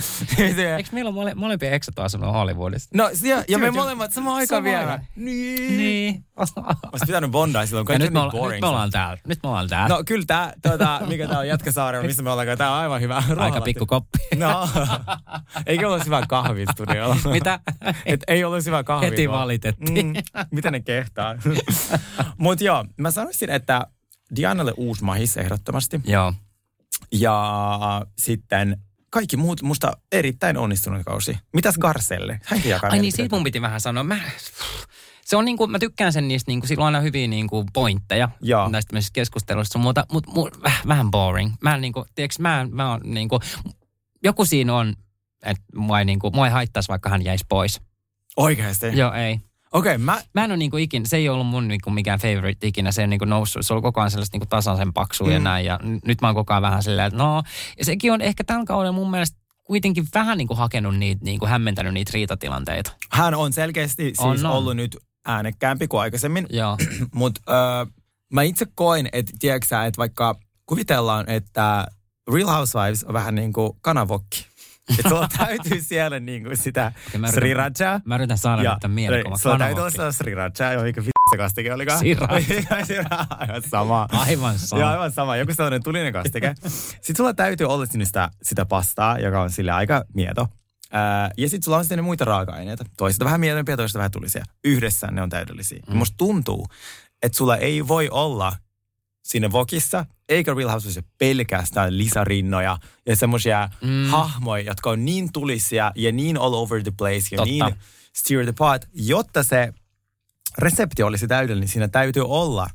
Eikö 0.77 0.89
meillä 0.91 1.09
ole 1.09 1.15
mole, 1.15 1.35
molempia 1.35 1.71
eksat 1.71 1.99
asunut 1.99 2.33
Hollywoodissa? 2.33 2.89
no, 2.93 3.09
ja, 3.23 3.43
ja 3.47 3.57
me 3.57 3.71
molemmat 3.71 4.13
samaan 4.13 4.35
aikaan 4.35 4.63
vielä. 4.63 4.99
Niin. 5.15 5.77
Niin. 5.77 6.25
Olisi 6.91 7.05
pitänyt 7.05 7.31
bondaa 7.31 7.65
silloin, 7.65 7.83
Ja 7.83 7.85
kaikki 7.87 8.03
nyt 8.03 8.13
me, 8.13 8.19
olla, 8.19 8.31
niin 8.31 8.51
nyt 8.51 8.61
me 8.61 8.67
ollaan 8.67 8.91
täällä. 8.91 9.17
Nyt 9.27 9.39
me 9.43 9.49
ollaan 9.49 9.67
täällä. 9.69 9.95
No 9.95 10.03
kyllä 10.05 10.23
tää, 10.27 10.53
tuota, 10.61 11.01
mikä 11.07 11.27
tää 11.27 11.39
on 11.39 11.47
Jätkäsaari, 11.47 12.07
missä 12.07 12.23
me 12.23 12.31
ollaan, 12.31 12.57
tää 12.57 12.71
on 12.71 12.77
aivan 12.77 13.01
hyvä. 13.01 13.23
Aika 13.37 13.61
pikku 13.61 13.85
koppi. 13.85 14.17
No, 14.35 14.69
eikö 15.65 15.87
ollut 15.87 16.05
hyvä 16.05 16.23
kahvit 16.27 16.69
studiolla? 16.73 17.17
Mitä? 17.31 17.59
Et 18.05 18.23
ei 18.27 18.43
ollut 18.43 18.65
hyvä 18.65 18.83
kahvi. 18.83 19.05
Heti 19.05 19.29
vaan- 19.29 19.39
valitettiin. 19.41 20.05
Mm, 20.07 20.13
miten 20.51 20.73
ne 20.73 20.79
kehtaa? 20.79 21.35
Mutta 22.37 22.63
joo, 22.63 22.85
mä 22.97 23.11
sanoisin, 23.11 23.49
että 23.49 23.87
Dianalle 24.35 24.73
uusi 24.77 25.03
mahis 25.03 25.37
ehdottomasti. 25.37 26.01
Joo. 26.05 26.33
Ja 27.11 27.49
sitten 28.17 28.77
kaikki 29.09 29.37
muut 29.37 29.61
musta 29.61 29.97
erittäin 30.11 30.57
onnistunut 30.57 31.01
kausi. 31.05 31.37
Mitäs 31.53 31.77
Garcelle? 31.77 32.39
Hänkin 32.45 32.71
jakaa 32.71 32.89
Ai 32.89 32.99
niin, 32.99 33.11
siitä 33.11 33.35
mun 33.35 33.43
piti 33.43 33.61
vähän 33.61 33.81
sanoa. 33.81 34.03
Mä, 34.03 34.19
se 35.25 35.35
on 35.35 35.45
niinku, 35.45 35.67
mä 35.67 35.79
tykkään 35.79 36.13
sen 36.13 36.27
niistä, 36.27 36.51
niinku, 36.51 36.67
sillä 36.67 36.81
on 36.81 36.85
aina 36.85 36.99
hyviä 36.99 37.27
niinku 37.27 37.65
pointteja 37.73 38.29
Joo. 38.41 38.69
näistä 38.69 38.99
keskusteluista, 39.13 39.79
mutta 39.79 40.05
mut, 40.11 40.27
mut, 40.27 40.63
väh, 40.63 40.81
vähän 40.87 41.11
boring. 41.11 41.53
Mä 41.61 41.75
en 41.75 41.81
niinku, 41.81 42.05
tiiäks, 42.15 42.39
mä, 42.39 42.61
en- 42.61 42.75
mä 42.75 42.93
on 42.93 43.01
niinku, 43.03 43.39
joku 44.23 44.45
siinä 44.45 44.75
on, 44.75 44.95
että 45.43 45.63
mua 45.75 45.99
ei, 45.99 46.05
niinku, 46.05 46.31
mua 46.31 46.47
ei 46.47 46.53
haittaisi, 46.53 46.89
vaikka 46.89 47.09
hän 47.09 47.23
jäisi 47.23 47.45
pois. 47.49 47.81
Oikeasti? 48.37 48.85
Joo, 48.97 49.13
ei. 49.13 49.39
Okay, 49.73 49.97
mä... 49.97 50.21
Mä 50.33 50.43
en 50.43 50.51
ole 50.51 50.57
niinku 50.57 50.77
ikinä, 50.77 51.05
se 51.05 51.17
ei 51.17 51.29
ollut 51.29 51.47
mun 51.47 51.67
niinku 51.67 51.89
mikään 51.89 52.19
favorite 52.19 52.67
ikinä, 52.67 52.91
se 52.91 53.03
on 53.03 53.09
niinku 53.09 53.25
noussut, 53.25 53.65
se 53.65 53.73
oli 53.73 53.81
koko 53.81 54.01
ajan 54.01 54.11
sellaista 54.11 54.35
niinku 54.35 54.49
tasaisen 54.49 54.93
paksua 54.93 55.27
mm. 55.27 55.33
ja 55.33 55.39
näin, 55.39 55.65
ja 55.65 55.79
nyt 56.05 56.21
mä 56.21 56.27
oon 56.27 56.35
koko 56.35 56.53
ajan 56.53 56.61
vähän 56.61 56.83
silleen, 56.83 57.07
että 57.07 57.17
no, 57.17 57.43
ja 57.77 57.85
sekin 57.85 58.13
on 58.13 58.21
ehkä 58.21 58.43
tällä 58.43 58.65
kaudella 58.65 58.91
mun 58.91 59.11
mielestä 59.11 59.37
kuitenkin 59.63 60.07
vähän 60.13 60.37
niinku 60.37 60.55
hakenut 60.55 60.97
niitä, 60.97 61.25
niinku 61.25 61.45
hämmentänyt 61.45 61.93
niitä 61.93 62.11
riitatilanteita. 62.13 62.91
Hän 63.11 63.33
on 63.33 63.53
selkeästi 63.53 64.03
siis 64.03 64.19
On, 64.19 64.45
on. 64.45 64.51
ollut 64.51 64.75
nyt 64.75 64.97
äänekkäämpi 65.25 65.87
kuin 65.87 66.01
aikaisemmin. 66.01 66.47
Mutta 67.13 67.41
äh, 67.81 67.87
mä 68.33 68.41
itse 68.41 68.65
koin, 68.75 69.09
että 69.13 69.31
tiedätkö 69.39 69.85
että 69.85 69.97
vaikka 69.97 70.35
kuvitellaan, 70.65 71.29
että 71.29 71.87
Real 72.33 72.47
Housewives 72.47 73.03
on 73.03 73.13
vähän 73.13 73.35
niin 73.35 73.53
kuin 73.53 73.71
kanavokki. 73.81 74.48
Että 74.89 75.09
sulla 75.09 75.27
täytyy 75.37 75.81
siellä 75.81 76.19
niin 76.19 76.43
kuin 76.43 76.57
sitä 76.57 76.91
Okei, 77.07 77.19
mä 77.19 77.27
yritän- 77.27 77.33
sriracha. 77.33 78.01
Mä 78.05 78.15
yritän 78.15 78.37
saada 78.37 78.61
nyt 78.63 78.79
tämän 78.81 78.95
mielikuvan. 78.95 79.39
Sulla 79.39 79.57
täytyy 79.57 79.81
olla 79.81 79.91
mikä 80.83 81.01
vittu 81.01 81.11
se 81.31 81.37
kastike 81.37 81.73
olikaan. 81.73 81.99
Sriracha. 82.85 83.25
Aivan 83.29 83.61
sama. 83.69 84.07
Aivan 84.11 84.59
sama. 84.59 84.81
Joo, 84.81 84.89
aivan 84.91 85.11
sama. 85.11 85.37
Joku 85.37 85.53
sellainen 85.53 85.83
tulinen 85.83 86.13
kastike. 86.13 86.55
Sitten 86.67 87.15
sulla 87.17 87.33
täytyy 87.33 87.67
olla 87.67 87.85
sinne 87.85 88.05
sitä, 88.05 88.29
sitä 88.41 88.65
pastaa, 88.65 89.19
joka 89.19 89.41
on 89.41 89.49
sille 89.51 89.71
aika 89.71 90.05
mieto. 90.13 90.47
Ää, 90.91 91.31
ja 91.37 91.49
sitten 91.49 91.63
sulla 91.63 91.77
on 91.77 91.83
sitten 91.83 92.03
muita 92.03 92.25
raaka-aineita. 92.25 92.85
Toista 92.97 93.25
vähän 93.25 93.39
miedompiä, 93.39 93.77
toista 93.77 93.99
vähän 93.99 94.11
tulisia. 94.11 94.43
Yhdessä 94.63 95.07
ne 95.11 95.21
on 95.21 95.29
täydellisiä. 95.29 95.79
Mm. 95.89 95.97
Musta 95.97 96.17
tuntuu, 96.17 96.67
että 97.23 97.37
sulla 97.37 97.57
ei 97.57 97.87
voi 97.87 98.09
olla 98.11 98.53
siinä 99.29 99.51
vokissa, 99.51 100.05
eikä 100.29 100.53
Real 100.53 100.69
Housewives 100.69 101.03
pelkästään 101.17 101.97
lisärinnoja 101.97 102.77
ja 103.05 103.15
semmoisia 103.15 103.69
Mm. 103.81 104.05
hahmoja, 104.05 104.63
jotka 104.63 104.89
on 104.89 105.05
niin 105.05 105.33
tulisia 105.33 105.91
ja 105.95 106.11
niin 106.11 106.37
all 106.37 106.53
over 106.53 106.83
the 106.83 106.91
place 106.97 107.27
ja 107.31 107.37
Totta. 107.37 107.43
niin 107.45 107.75
steer 108.15 108.43
the 108.43 108.53
pot, 108.57 108.85
jotta 108.93 109.43
se 109.43 109.73
resepti 110.57 111.03
olisi 111.03 111.27
täydellinen, 111.27 111.59
niin 111.61 111.69
siinä 111.69 111.87
täytyy 111.87 112.23
olla 112.27 112.67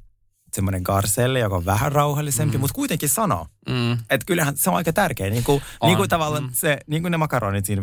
semmoinen 0.53 0.83
Garcelle, 0.85 1.39
joka 1.39 1.57
on 1.57 1.65
vähän 1.65 1.93
rauhallisempi, 1.93 2.57
mm. 2.57 2.61
mutta 2.61 2.75
kuitenkin 2.75 3.09
sanoo. 3.09 3.47
Mm. 3.69 3.93
Että 3.93 4.27
kyllähän 4.27 4.57
se 4.57 4.71
on 4.71 4.77
aika 4.77 4.93
tärkeä. 4.93 5.31
Niin 5.31 5.45
kuin, 5.45 5.63
niin 5.85 5.97
kuin 5.97 6.09
tavallaan 6.09 6.43
mm. 6.45 6.51
se, 6.53 6.79
niin 6.87 7.03
kuin 7.03 7.11
ne 7.11 7.17
makaronit 7.17 7.65
siinä 7.67 7.83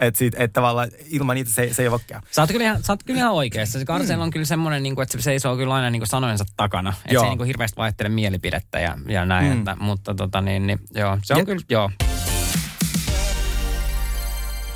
Että 0.00 0.18
sit, 0.18 0.34
et 0.36 0.52
tavallaan 0.52 0.88
ilman 1.06 1.34
niitä 1.34 1.50
se, 1.50 1.74
se 1.74 1.82
ei 1.82 1.88
ole. 1.88 2.00
Sä 2.30 2.42
oot 2.42 2.50
kyllä 2.50 2.64
ihan, 2.64 2.82
sä 2.82 2.92
oot 2.92 3.02
kyllä 3.02 3.18
ihan 3.18 3.32
oikeassa. 3.32 3.78
Se 3.78 3.84
Karsel 3.84 4.20
on 4.20 4.30
kyllä 4.30 4.46
semmoinen, 4.46 4.82
niin 4.82 4.94
kuin, 4.94 5.02
että 5.02 5.18
se 5.18 5.22
seisoo 5.22 5.56
kyllä 5.56 5.74
aina 5.74 5.90
niin 5.90 6.00
kuin 6.00 6.08
sanojensa 6.08 6.44
takana. 6.56 6.90
Että 6.90 7.20
se 7.20 7.24
ei 7.24 7.28
niin 7.30 7.38
kuin 7.38 7.46
hirveästi 7.46 7.76
vaihtele 7.76 8.08
mielipidettä 8.08 8.80
ja, 8.80 8.98
ja 9.08 9.24
näin. 9.24 9.46
Mm. 9.52 9.58
Että, 9.58 9.76
mutta 9.80 10.14
tota 10.14 10.40
niin, 10.40 10.66
niin 10.66 10.78
joo, 10.94 11.18
se 11.22 11.34
on 11.34 11.38
Ja- 11.38 11.44
kyllä, 11.44 11.62
joo. 11.68 11.90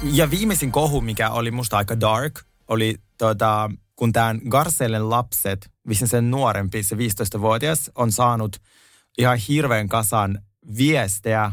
Ja 0.03 0.31
viimeisin 0.31 0.73
kohu, 0.73 1.01
mikä 1.01 1.31
oli 1.31 1.51
musta 1.51 1.77
aika 1.77 2.01
dark, 2.01 2.41
oli 2.69 2.95
tota, 3.19 3.71
kun 3.97 4.13
tämän 4.13 4.41
Garcellen 4.49 5.11
lapset, 5.11 5.71
vissiin 5.89 6.09
sen 6.09 6.31
nuorempi, 6.31 6.83
se 6.83 6.97
15-vuotias, 6.97 7.91
on 7.95 8.13
saanut 8.13 8.57
ihan 9.19 9.39
hirveän 9.39 9.89
kasan 9.89 10.39
viestejä, 10.77 11.53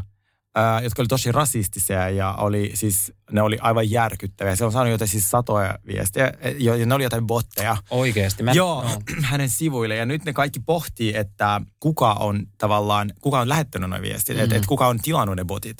ää, 0.55 0.81
jotka 0.81 1.01
oli 1.01 1.07
tosi 1.07 1.31
rasistisia 1.31 2.09
ja 2.09 2.33
oli 2.33 2.71
siis, 2.73 3.13
ne 3.31 3.41
oli 3.41 3.57
aivan 3.61 3.91
järkyttäviä. 3.91 4.55
Se 4.55 4.65
on 4.65 4.71
saanut 4.71 4.91
jotain 4.91 5.07
siis 5.09 5.29
satoja 5.29 5.79
viestejä 5.87 6.33
ja 6.59 6.75
ja 6.75 6.85
ne 6.85 6.95
oli 6.95 7.03
jotain 7.03 7.27
botteja. 7.27 7.77
Oikeasti. 7.89 8.43
Mä, 8.43 8.51
Joo, 8.51 8.83
no. 8.83 9.01
hänen 9.31 9.49
sivuille. 9.49 9.95
Ja 9.95 10.05
nyt 10.05 10.25
ne 10.25 10.33
kaikki 10.33 10.59
pohtii, 10.59 11.15
että 11.17 11.61
kuka 11.79 12.13
on 12.13 12.45
tavallaan, 12.57 13.11
kuka 13.21 13.39
on 13.39 13.49
lähettänyt 13.49 13.89
nuo 13.89 14.01
viestit, 14.01 14.37
mm. 14.37 14.43
että 14.43 14.55
et 14.55 14.65
kuka 14.65 14.87
on 14.87 14.99
tilannut 14.99 15.35
ne 15.35 15.45
botit. 15.45 15.77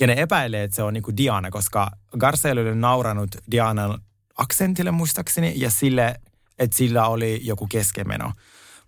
Ja 0.00 0.06
ne 0.06 0.14
epäilee, 0.16 0.64
että 0.64 0.76
se 0.76 0.82
on 0.82 0.94
niinku 0.94 1.16
Diana, 1.16 1.50
koska 1.50 1.90
Garcelle 2.18 2.60
oli 2.60 2.74
nauranut 2.74 3.36
Dianan 3.50 3.98
aksentille 4.38 4.90
muistaakseni 4.90 5.52
ja 5.56 5.70
sille, 5.70 6.20
että 6.58 6.76
sillä 6.76 7.06
oli 7.06 7.40
joku 7.42 7.66
keskemeno. 7.66 8.32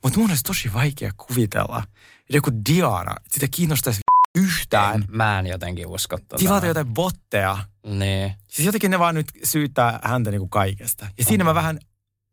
Mutta 0.03 0.19
mun 0.19 0.31
olisi 0.31 0.43
tosi 0.43 0.73
vaikea 0.73 1.11
kuvitella, 1.17 1.83
että 2.21 2.37
joku 2.37 2.51
Diana, 2.69 3.15
sitä 3.31 3.47
kiinnostaisi 3.51 4.04
yhtään 4.35 4.95
En, 4.95 5.05
mä 5.09 5.39
en 5.39 5.47
jotenkin 5.47 5.87
usko 5.87 6.19
tota. 6.19 6.37
tilata 6.37 6.67
jotain 6.67 6.95
botteja. 6.95 7.59
Niin. 7.87 8.35
Siis 8.49 8.67
jotenkin 8.67 8.91
ne 8.91 8.99
vaan 8.99 9.15
nyt 9.15 9.27
syyttää 9.45 10.01
häntä 10.03 10.31
niinku 10.31 10.49
kaikesta. 10.49 11.07
Ja 11.19 11.25
siinä 11.25 11.45
mä 11.45 11.55
vähän, 11.55 11.79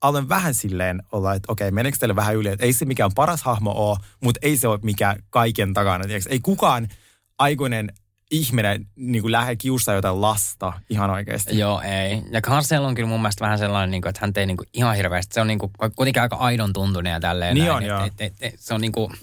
aloin 0.01 0.29
vähän 0.29 0.53
silleen 0.53 1.03
olla, 1.11 1.33
että 1.33 1.51
okei, 1.51 1.71
meneekö 1.71 1.97
teille 1.97 2.15
vähän 2.15 2.35
yli, 2.35 2.49
että 2.49 2.65
ei 2.65 2.73
se 2.73 2.85
mikään 2.85 3.11
paras 3.15 3.43
hahmo 3.43 3.71
ole, 3.71 3.97
mutta 4.23 4.39
ei 4.43 4.57
se 4.57 4.67
ole 4.67 4.79
mikään 4.83 5.23
kaiken 5.29 5.73
takana. 5.73 6.05
Tiiäks? 6.05 6.27
Ei 6.27 6.39
kukaan 6.39 6.87
aikuinen 7.39 7.93
ihminen 8.31 8.87
niin 8.95 9.21
kuin 9.21 9.31
lähde 9.31 9.55
kiusaa 9.55 9.95
jotain 9.95 10.21
lasta 10.21 10.73
ihan 10.89 11.09
oikeasti. 11.09 11.59
Joo, 11.59 11.81
ei. 11.81 12.21
Ja 12.31 12.41
Karsel 12.41 12.83
on 12.83 12.95
kyllä 12.95 13.09
mun 13.09 13.21
mielestä 13.21 13.45
vähän 13.45 13.57
sellainen, 13.57 13.91
niin 13.91 14.01
kuin, 14.01 14.09
että 14.09 14.21
hän 14.21 14.31
ei 14.35 14.45
niin 14.45 14.57
kuin 14.57 14.67
ihan 14.73 14.95
hirveästi. 14.95 15.33
Se 15.33 15.41
on 15.41 15.47
niin 15.47 15.59
kuin, 15.59 15.71
kuitenkin 15.95 16.21
aika 16.21 16.35
aidon 16.35 16.73
tuntunen 16.73 17.11
ja 17.11 17.19
tälleen. 17.19 17.53
Niin 17.53 17.65
näin. 17.65 17.75
on, 17.75 17.85
joo. 17.85 18.05
et, 18.05 18.13
et, 18.19 18.33
et, 18.39 18.53
et, 18.53 18.59
se 18.59 18.73
on 18.73 18.81
niin 18.81 18.91
kuin, 18.91 19.13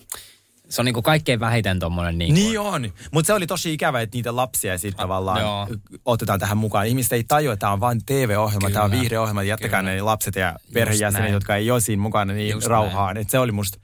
Se 0.68 0.80
on 0.80 0.84
niinku 0.84 1.02
kaikkein 1.02 1.40
vähiten 1.40 1.78
tommonen 1.78 2.18
niinku... 2.18 2.34
Niin 2.34 2.60
on, 2.60 2.92
mutta 3.12 3.26
se 3.26 3.32
oli 3.32 3.46
tosi 3.46 3.72
ikävä, 3.72 4.00
että 4.00 4.16
niitä 4.16 4.36
lapsia 4.36 4.78
sitten 4.78 5.02
tavallaan 5.02 5.40
joo. 5.40 5.68
otetaan 6.04 6.40
tähän 6.40 6.58
mukaan. 6.58 6.86
Ihmiset 6.86 7.12
ei 7.12 7.24
tajua, 7.24 7.52
että 7.52 7.60
tämä 7.60 7.72
on 7.72 7.80
vain 7.80 8.00
TV-ohjelma, 8.06 8.70
tämä 8.70 8.84
on 8.84 8.90
viihdeohjelma, 8.90 9.42
jättäkää 9.42 9.80
Kyllä. 9.80 9.94
ne 9.94 10.02
lapset 10.02 10.36
ja 10.36 10.56
perhejäsenet, 10.72 11.32
jotka 11.32 11.56
ei 11.56 11.70
ole 11.70 11.80
siinä 11.80 12.02
mukana, 12.02 12.32
niin 12.32 12.50
Just 12.50 12.66
rauhaan. 12.66 13.16
Et 13.16 13.30
se 13.30 13.38
oli 13.38 13.52
musta 13.52 13.78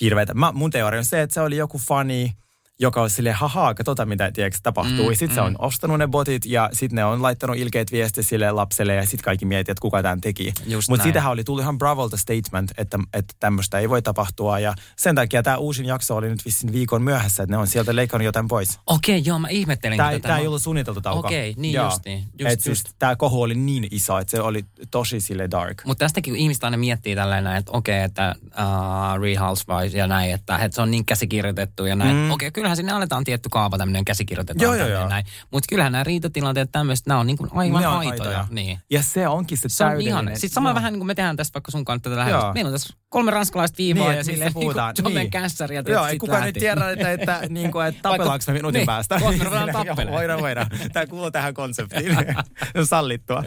hirveetä. 0.00 0.34
Mä, 0.34 0.52
mun 0.52 0.70
teoria 0.70 0.98
on 0.98 1.04
se, 1.04 1.22
että 1.22 1.34
se 1.34 1.40
oli 1.40 1.56
joku 1.56 1.78
fani, 1.88 2.36
joka 2.80 3.02
on 3.02 3.10
silleen, 3.10 3.36
hahaa, 3.36 3.74
katsotaan 3.74 4.08
mitä 4.08 4.32
tiedätkö, 4.32 4.58
tapahtuu. 4.62 4.96
Mm, 5.04 5.08
Mm, 5.08 5.14
sitten 5.14 5.34
se 5.34 5.40
on 5.40 5.56
ostanut 5.58 5.98
ne 5.98 6.06
botit 6.08 6.46
ja 6.46 6.70
sitten 6.72 6.96
ne 6.96 7.04
on 7.04 7.22
laittanut 7.22 7.56
ilkeät 7.56 7.92
viestiä 7.92 8.22
sille 8.22 8.50
lapselle 8.50 8.94
ja 8.94 9.02
sitten 9.02 9.24
kaikki 9.24 9.44
miettii, 9.46 9.72
että 9.72 9.80
kuka 9.82 10.02
tämän 10.02 10.20
teki. 10.20 10.52
Just 10.66 10.88
Mutta 10.88 11.02
siitähän 11.02 11.32
oli 11.32 11.44
tullut 11.44 11.62
ihan 11.62 11.78
Bravolta 11.78 12.16
statement, 12.16 12.70
että, 12.78 12.98
että 13.12 13.34
tämmöistä 13.40 13.78
ei 13.78 13.88
voi 13.90 14.02
tapahtua 14.02 14.58
ja 14.58 14.74
sen 14.96 15.14
takia 15.14 15.42
tämä 15.42 15.56
uusin 15.56 15.86
jakso 15.86 16.16
oli 16.16 16.28
nyt 16.28 16.44
vissiin 16.44 16.72
viikon 16.72 17.02
myöhässä, 17.02 17.42
että 17.42 17.52
ne 17.54 17.58
on 17.58 17.66
sieltä 17.66 17.96
leikannut 17.96 18.24
jotain 18.24 18.48
pois. 18.48 18.78
Okei, 18.86 19.22
joo, 19.24 19.38
mä 19.38 19.48
ihmettelin. 19.48 19.96
Tämä, 19.96 20.18
tämä 20.18 20.38
ei 20.38 20.46
ollut 20.46 20.62
suunniteltu 20.62 21.00
tauko. 21.00 21.26
Okei, 21.26 21.54
niin 21.56 21.74
Joo. 21.74 21.84
justiin, 21.84 22.18
just- 22.18 22.52
Et 22.52 22.60
siis 22.60 22.66
just. 22.84 22.88
tämä 22.98 23.16
kohu 23.16 23.42
oli 23.42 23.54
niin 23.54 23.86
iso, 23.90 24.18
että 24.18 24.30
se 24.30 24.40
oli 24.40 24.64
tosi 24.90 25.20
sille 25.20 25.48
dark. 25.50 25.84
Mutta 25.84 26.04
tästäkin 26.04 26.32
kun 26.34 26.40
ihmiset 26.40 26.64
aina 26.64 26.76
miettii 26.76 27.14
tällainen, 27.14 27.56
että 27.56 27.72
okei, 27.72 28.02
että 28.02 28.34
uh, 28.46 29.22
Real 29.22 29.38
Housewives 29.46 29.94
ja 29.94 30.06
näin, 30.06 30.32
että, 30.34 30.56
että 30.58 30.74
se 30.74 30.82
on 30.82 30.90
niin 30.90 31.04
käsikirjoitettu 31.04 31.84
ja 31.86 31.96
näin. 31.96 32.16
Mm. 32.16 32.30
Okei, 32.30 32.50
kyllähän 32.64 32.76
sinne 32.76 32.92
annetaan 32.92 33.24
tietty 33.24 33.48
kaava 33.52 33.78
tämmöinen 33.78 34.04
käsikirjoitettu. 34.04 34.64
Joo, 34.64 34.74
joo, 34.74 34.88
joo. 34.88 35.08
näin. 35.08 35.24
Mutta 35.50 35.66
kyllähän 35.68 35.92
nämä 35.92 36.04
riitatilanteet 36.04 36.72
tämmöiset, 36.72 37.06
nämä 37.06 37.20
on 37.20 37.26
niin 37.26 37.36
kuin 37.36 37.50
aivan 37.54 37.80
Ne 37.82 37.88
on 37.88 37.98
aitoja. 37.98 38.12
aitoja. 38.12 38.46
Niin. 38.50 38.78
Ja 38.90 39.02
se 39.02 39.28
onkin 39.28 39.58
se, 39.58 39.68
Se 39.68 39.84
on 39.84 40.00
ihan, 40.00 40.30
sitten 40.34 40.50
sama 40.50 40.68
Joo. 40.68 40.74
vähän 40.74 40.92
niin 40.92 41.00
kuin 41.00 41.06
me 41.06 41.14
tehdään 41.14 41.36
tässä 41.36 41.54
vaikka 41.54 41.70
sun 41.70 41.84
kanssa 41.84 42.10
tätä 42.10 42.16
lähetystä. 42.20 42.50
Meillä 42.54 42.68
on 42.68 42.74
tässä 42.74 42.94
kolme 43.08 43.30
ranskalaista 43.30 43.78
viivaa 43.78 44.08
Niin, 44.08 44.16
ja 44.16 44.24
silleen 44.24 44.46
mistä 44.48 44.60
puhutaan. 44.60 44.94
niin 44.96 45.02
kuin 45.04 45.14
Niin. 45.14 45.30
kässäri 45.30 45.76
ja 45.76 45.82
Joo, 45.88 46.06
ei 46.06 46.18
kukaan 46.18 46.42
nyt 46.42 46.54
tiedä, 46.54 46.90
että, 46.90 47.10
että, 47.12 47.40
niin 47.48 47.72
kuin, 47.72 47.86
että 47.86 48.02
tapellaanko 48.02 48.44
me 48.46 48.52
minuutin 48.52 48.78
Niin, 48.78 48.86
päästä. 48.86 49.20
kohta 49.20 49.38
me 49.38 49.44
ruvetaan 49.44 49.68
Joo, 49.74 49.84
tappelemaan. 49.84 50.12
Voidaan, 50.18 50.40
voidaan. 50.40 50.66
Tämä 50.92 51.06
kuuluu 51.06 51.30
tähän 51.30 51.54
konseptiin. 51.54 52.16
Se 52.72 52.78
on 52.78 52.86
sallittua. 52.86 53.44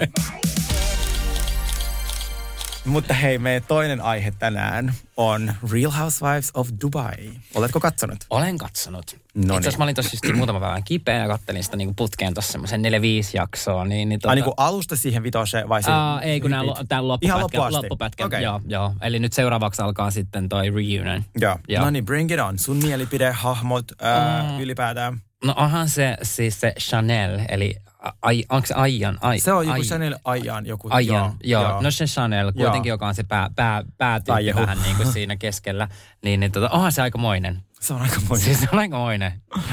Mutta 2.87 3.13
hei, 3.13 3.37
meidän 3.37 3.63
toinen 3.67 4.01
aihe 4.01 4.33
tänään 4.39 4.93
on 5.17 5.53
Real 5.71 5.91
Housewives 5.91 6.51
of 6.53 6.69
Dubai. 6.83 7.13
Oletko 7.55 7.79
katsonut? 7.79 8.17
Olen 8.29 8.57
katsonut. 8.57 9.05
No 9.11 9.17
Itse 9.41 9.47
niin. 9.51 9.59
asiassa 9.59 9.77
mä 9.77 9.83
olin 9.83 9.95
tossa 9.95 10.11
just 10.23 10.35
muutama 10.37 10.59
päivän 10.59 10.83
kipeä 10.83 11.17
ja 11.17 11.27
kattelin 11.27 11.63
sitä 11.63 11.77
niin 11.77 11.95
putkeen 11.95 12.33
tuossa 12.33 12.51
semmoisen 12.51 12.81
4-5 12.81 12.85
jaksoa. 13.33 13.85
Niin, 13.85 14.09
niin 14.09 14.19
Ai 14.25 14.35
niin 14.35 14.43
kuin 14.43 14.53
alusta 14.57 14.95
siihen 14.95 15.23
vitoseen 15.23 15.69
vai 15.69 15.83
siihen? 15.83 15.99
Aa, 15.99 16.21
ei 16.21 16.41
kun 16.41 16.51
nämä, 16.51 16.63
tämä 16.87 16.99
Ihan 16.99 17.07
loppupätkä. 17.07 17.41
loppuun 17.41 17.63
asti? 17.65 17.75
loppupätkä 17.75 18.25
Okei. 18.25 18.43
joo, 18.43 18.61
joo. 18.67 18.93
Eli 19.01 19.19
nyt 19.19 19.33
seuraavaksi 19.33 19.81
alkaa 19.81 20.11
sitten 20.11 20.49
toi 20.49 20.69
reunion. 20.69 21.23
Joo. 21.39 21.59
Joo. 21.67 21.83
No 21.83 21.89
niin, 21.89 22.05
bring 22.05 22.31
it 22.31 22.39
on. 22.39 22.59
Sun 22.59 22.77
mielipide, 22.77 23.31
hahmot 23.31 23.85
ää, 24.01 24.43
Mm. 24.51 24.59
ylipäätään. 24.59 25.21
No 25.45 25.53
onhan 25.57 25.89
se 25.89 26.17
siis 26.23 26.59
se 26.61 26.73
Chanel, 26.79 27.39
eli 27.49 27.75
ai, 28.21 28.43
onko 28.49 28.65
se 28.65 28.73
Aijan? 28.73 29.17
Ai, 29.21 29.39
Se 29.39 29.53
on 29.53 29.65
joku 29.65 29.73
ai, 29.73 29.81
Chanel 29.81 30.15
Ajan 30.23 30.65
joku. 30.65 30.87
Aijan, 30.91 31.15
joo, 31.15 31.61
joo. 31.61 31.69
joo. 31.71 31.81
No 31.81 31.91
se 31.91 32.05
Chanel, 32.05 32.51
kuitenkin, 32.51 32.89
joka 32.89 33.07
on 33.07 33.15
se 33.15 33.23
pää, 33.23 33.49
pää, 33.55 33.83
päätyyppi 33.97 34.55
vähän 34.55 34.77
niin 34.83 34.95
kuin 34.95 35.13
siinä 35.13 35.35
keskellä. 35.35 35.87
Niin, 36.23 36.39
niin 36.39 36.51
tota, 36.51 36.69
onhan 36.69 36.91
se 36.91 37.01
aikamoinen. 37.01 37.61
Se 37.79 37.93
on 37.93 38.01
aika 38.01 38.15
moinen. 38.29 38.45
Siis 38.45 38.59
se 38.59 38.67
on 38.71 38.79
aikamoinen. 38.79 39.31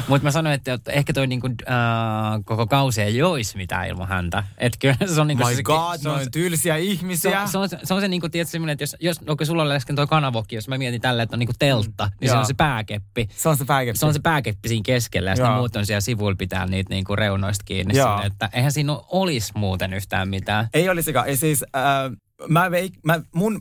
Mutta 0.09 0.25
mä 0.25 0.31
sanoin, 0.31 0.55
että 0.55 0.73
että 0.73 0.93
ehkä 0.93 1.13
toi 1.13 1.27
niinku, 1.27 1.47
äh, 1.47 1.75
koko 2.45 2.67
kausi 2.67 3.03
ei 3.03 3.17
joisi 3.17 3.57
mitään 3.57 3.89
ilman 3.89 4.09
häntä. 4.09 4.45
Että 4.59 4.79
kyllä 4.81 5.15
se 5.15 5.21
on 5.21 5.27
niinku... 5.27 5.47
My 5.47 5.55
se, 5.55 5.63
god, 5.63 5.99
se, 5.99 6.09
noin 6.09 6.31
tylsiä 6.31 6.75
se, 6.75 6.81
ihmisiä. 6.81 7.43
on, 7.43 7.49
se, 7.49 7.59
on, 7.59 7.69
se 7.85 7.95
on 7.95 8.01
se 8.01 8.09
niinku, 8.09 8.29
tietysti 8.29 8.53
semmoinen, 8.53 8.73
että 8.73 8.83
jos, 8.83 8.97
jos 9.01 9.21
okay, 9.29 9.47
sulla 9.47 9.63
oli 9.63 9.75
äsken 9.75 9.97
toi 9.97 10.07
kanavokki, 10.07 10.55
jos 10.55 10.69
mä 10.69 10.79
mietin 10.79 11.01
tällä, 11.01 11.23
että 11.23 11.37
on 11.37 11.39
niinku 11.39 11.53
teltta, 11.59 12.11
niin 12.21 12.29
se 12.29 12.35
Joo. 12.35 12.41
on 12.41 12.47
se 12.47 12.55
pääkeppi. 12.55 13.29
Se 13.37 13.49
on 13.49 13.57
se 13.57 13.65
pääkeppi. 13.65 13.99
Se 13.99 14.07
on 14.07 14.15
se 14.15 14.21
pääkeppi 14.21 14.69
siinä 14.69 14.83
keskellä 14.87 15.31
ja 15.31 15.37
sitten 15.37 15.51
Joo. 15.51 15.59
muut 15.59 15.77
on 15.77 15.87
siellä 15.87 16.01
sivuilla 16.01 16.37
pitää 16.37 16.67
niitä 16.67 16.91
niinku 16.91 17.17
reunoista 17.17 17.65
kiinni. 17.65 17.97
Joo. 17.97 18.14
Sinne, 18.17 18.27
että 18.27 18.51
eihän 18.53 18.73
siinä 18.73 18.93
olisi 19.09 19.53
muuten 19.55 19.93
yhtään 19.95 20.29
mitään. 20.29 20.69
Ei 20.75 20.89
olisikaan. 20.89 21.27
Ei 21.29 21.37
siis, 21.37 21.65
äh, 21.77 21.83
mä, 22.49 22.71
veik, 22.71 22.93
mä 23.05 23.21
mun 23.35 23.61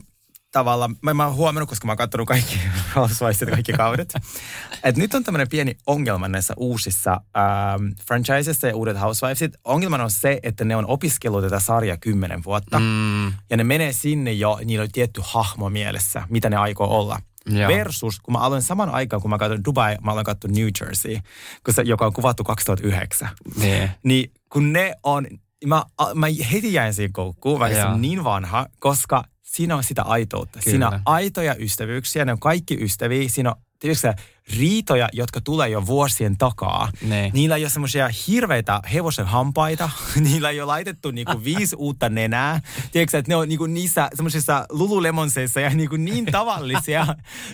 tavalla, 0.52 0.90
mä, 1.02 1.14
mä 1.14 1.26
oon 1.26 1.34
huomannut, 1.34 1.68
koska 1.68 1.86
mä 1.86 1.90
oon 1.92 1.96
katsonut 1.98 2.28
kaikki 2.28 2.58
Housewivesit 2.96 3.50
kaikki 3.50 3.72
kaudet, 3.72 4.14
että 4.84 5.00
nyt 5.00 5.14
on 5.14 5.24
tämmöinen 5.24 5.48
pieni 5.48 5.76
ongelma 5.86 6.28
näissä 6.28 6.54
uusissa 6.56 7.12
ähm, 7.12 7.86
franchisessa 8.06 8.66
ja 8.66 8.76
uudet 8.76 9.00
Housewivesit. 9.00 9.52
Ongelmana 9.64 10.04
on 10.04 10.10
se, 10.10 10.40
että 10.42 10.64
ne 10.64 10.76
on 10.76 10.86
opiskellut 10.86 11.44
tätä 11.44 11.60
sarjaa 11.60 11.96
kymmenen 11.96 12.44
vuotta. 12.44 12.78
Mm, 12.78 13.26
Ja 13.26 13.56
ne 13.56 13.64
menee 13.64 13.92
sinne 13.92 14.32
jo, 14.32 14.58
niillä 14.64 14.82
on 14.82 14.92
tietty 14.92 15.20
hahmo 15.24 15.70
mielessä, 15.70 16.22
mitä 16.30 16.50
ne 16.50 16.56
aikoo 16.56 16.98
olla. 16.98 17.18
Joo. 17.50 17.68
Versus, 17.68 18.20
kun 18.20 18.32
mä 18.32 18.38
aloin 18.38 18.62
saman 18.62 18.90
aikaan, 18.90 19.22
kun 19.22 19.30
mä 19.30 19.38
katson 19.38 19.64
Dubai, 19.64 19.96
mä 20.02 20.10
aloin 20.10 20.26
katsoa 20.26 20.50
New 20.50 20.68
Jersey, 20.80 21.18
kun 21.64 21.74
se, 21.74 21.82
joka 21.82 22.06
on 22.06 22.12
kuvattu 22.12 22.44
2009. 22.44 23.28
niin. 23.56 23.90
Niin 24.02 24.32
kun 24.52 24.72
ne 24.72 24.94
on, 25.02 25.26
mä, 25.66 25.84
mä 26.14 26.26
heti 26.52 26.72
jäin 26.72 26.94
siihen 26.94 27.12
koukkuun, 27.12 27.60
vaikka 27.60 27.76
se 27.78 27.80
Joo. 27.80 27.92
on 27.92 28.00
niin 28.02 28.24
vanha, 28.24 28.66
koska 28.78 29.24
siinä 29.42 29.76
on 29.76 29.84
sitä 29.84 30.02
aitoutta. 30.02 30.58
Kyllä. 30.58 30.70
Siinä 30.70 30.88
on 30.88 31.00
aitoja 31.06 31.54
ystävyyksiä, 31.58 32.24
ne 32.24 32.32
on 32.32 32.40
kaikki 32.40 32.78
ystäviä. 32.80 33.28
Siinä 33.28 33.50
on 33.50 33.56
tiedätkö, 33.78 34.00
sä, 34.00 34.14
riitoja, 34.58 35.08
jotka 35.12 35.40
tulee 35.40 35.68
jo 35.68 35.86
vuosien 35.86 36.36
takaa. 36.36 36.88
Niin. 37.00 37.30
Niillä 37.34 37.56
ei 37.56 37.64
ole 37.64 37.70
semmoisia 37.70 38.10
hirveitä 38.26 38.80
hevosen 38.92 39.26
hampaita. 39.26 39.90
Niillä 40.20 40.50
ei 40.50 40.60
ole 40.60 40.66
laitettu 40.66 41.10
niinku 41.10 41.44
viisi 41.44 41.76
uutta 41.76 42.08
nenää. 42.08 42.60
Tiedätkö, 42.92 43.18
että 43.18 43.32
ne 43.32 43.36
on 43.36 43.48
niinku 43.48 43.66
niissä 43.66 44.08
semmoisissa 44.14 44.66
lululemonseissa 44.70 45.60
ja 45.60 45.70
niinku 45.70 45.96
niin 45.96 46.24
tavallisia. 46.26 47.06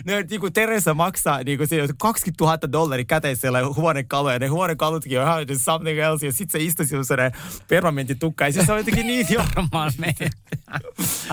ne 0.05 0.15
on 0.15 0.23
niinku 0.29 0.51
Teresa 0.51 0.93
maksaa 0.93 1.43
niinku 1.43 1.67
siinä 1.67 1.87
20 1.97 2.43
000 2.43 2.57
dollaria 2.71 3.05
käteisellä 3.05 3.59
huonekaluja. 3.75 4.39
Ne 4.39 4.47
huonekalutkin 4.47 5.19
on 5.19 5.27
ihan 5.27 5.59
something 5.59 5.99
else. 5.99 6.25
Ja 6.25 6.31
sitten 6.31 6.61
se 6.61 6.65
istuu 6.65 6.85
semmoinen 6.85 7.31
permanenttitukka. 7.67 8.47
Ja 8.47 8.65
se 8.65 8.71
on 8.71 8.77
jotenkin 8.77 9.07
niin 9.07 9.27
jo 9.29 9.43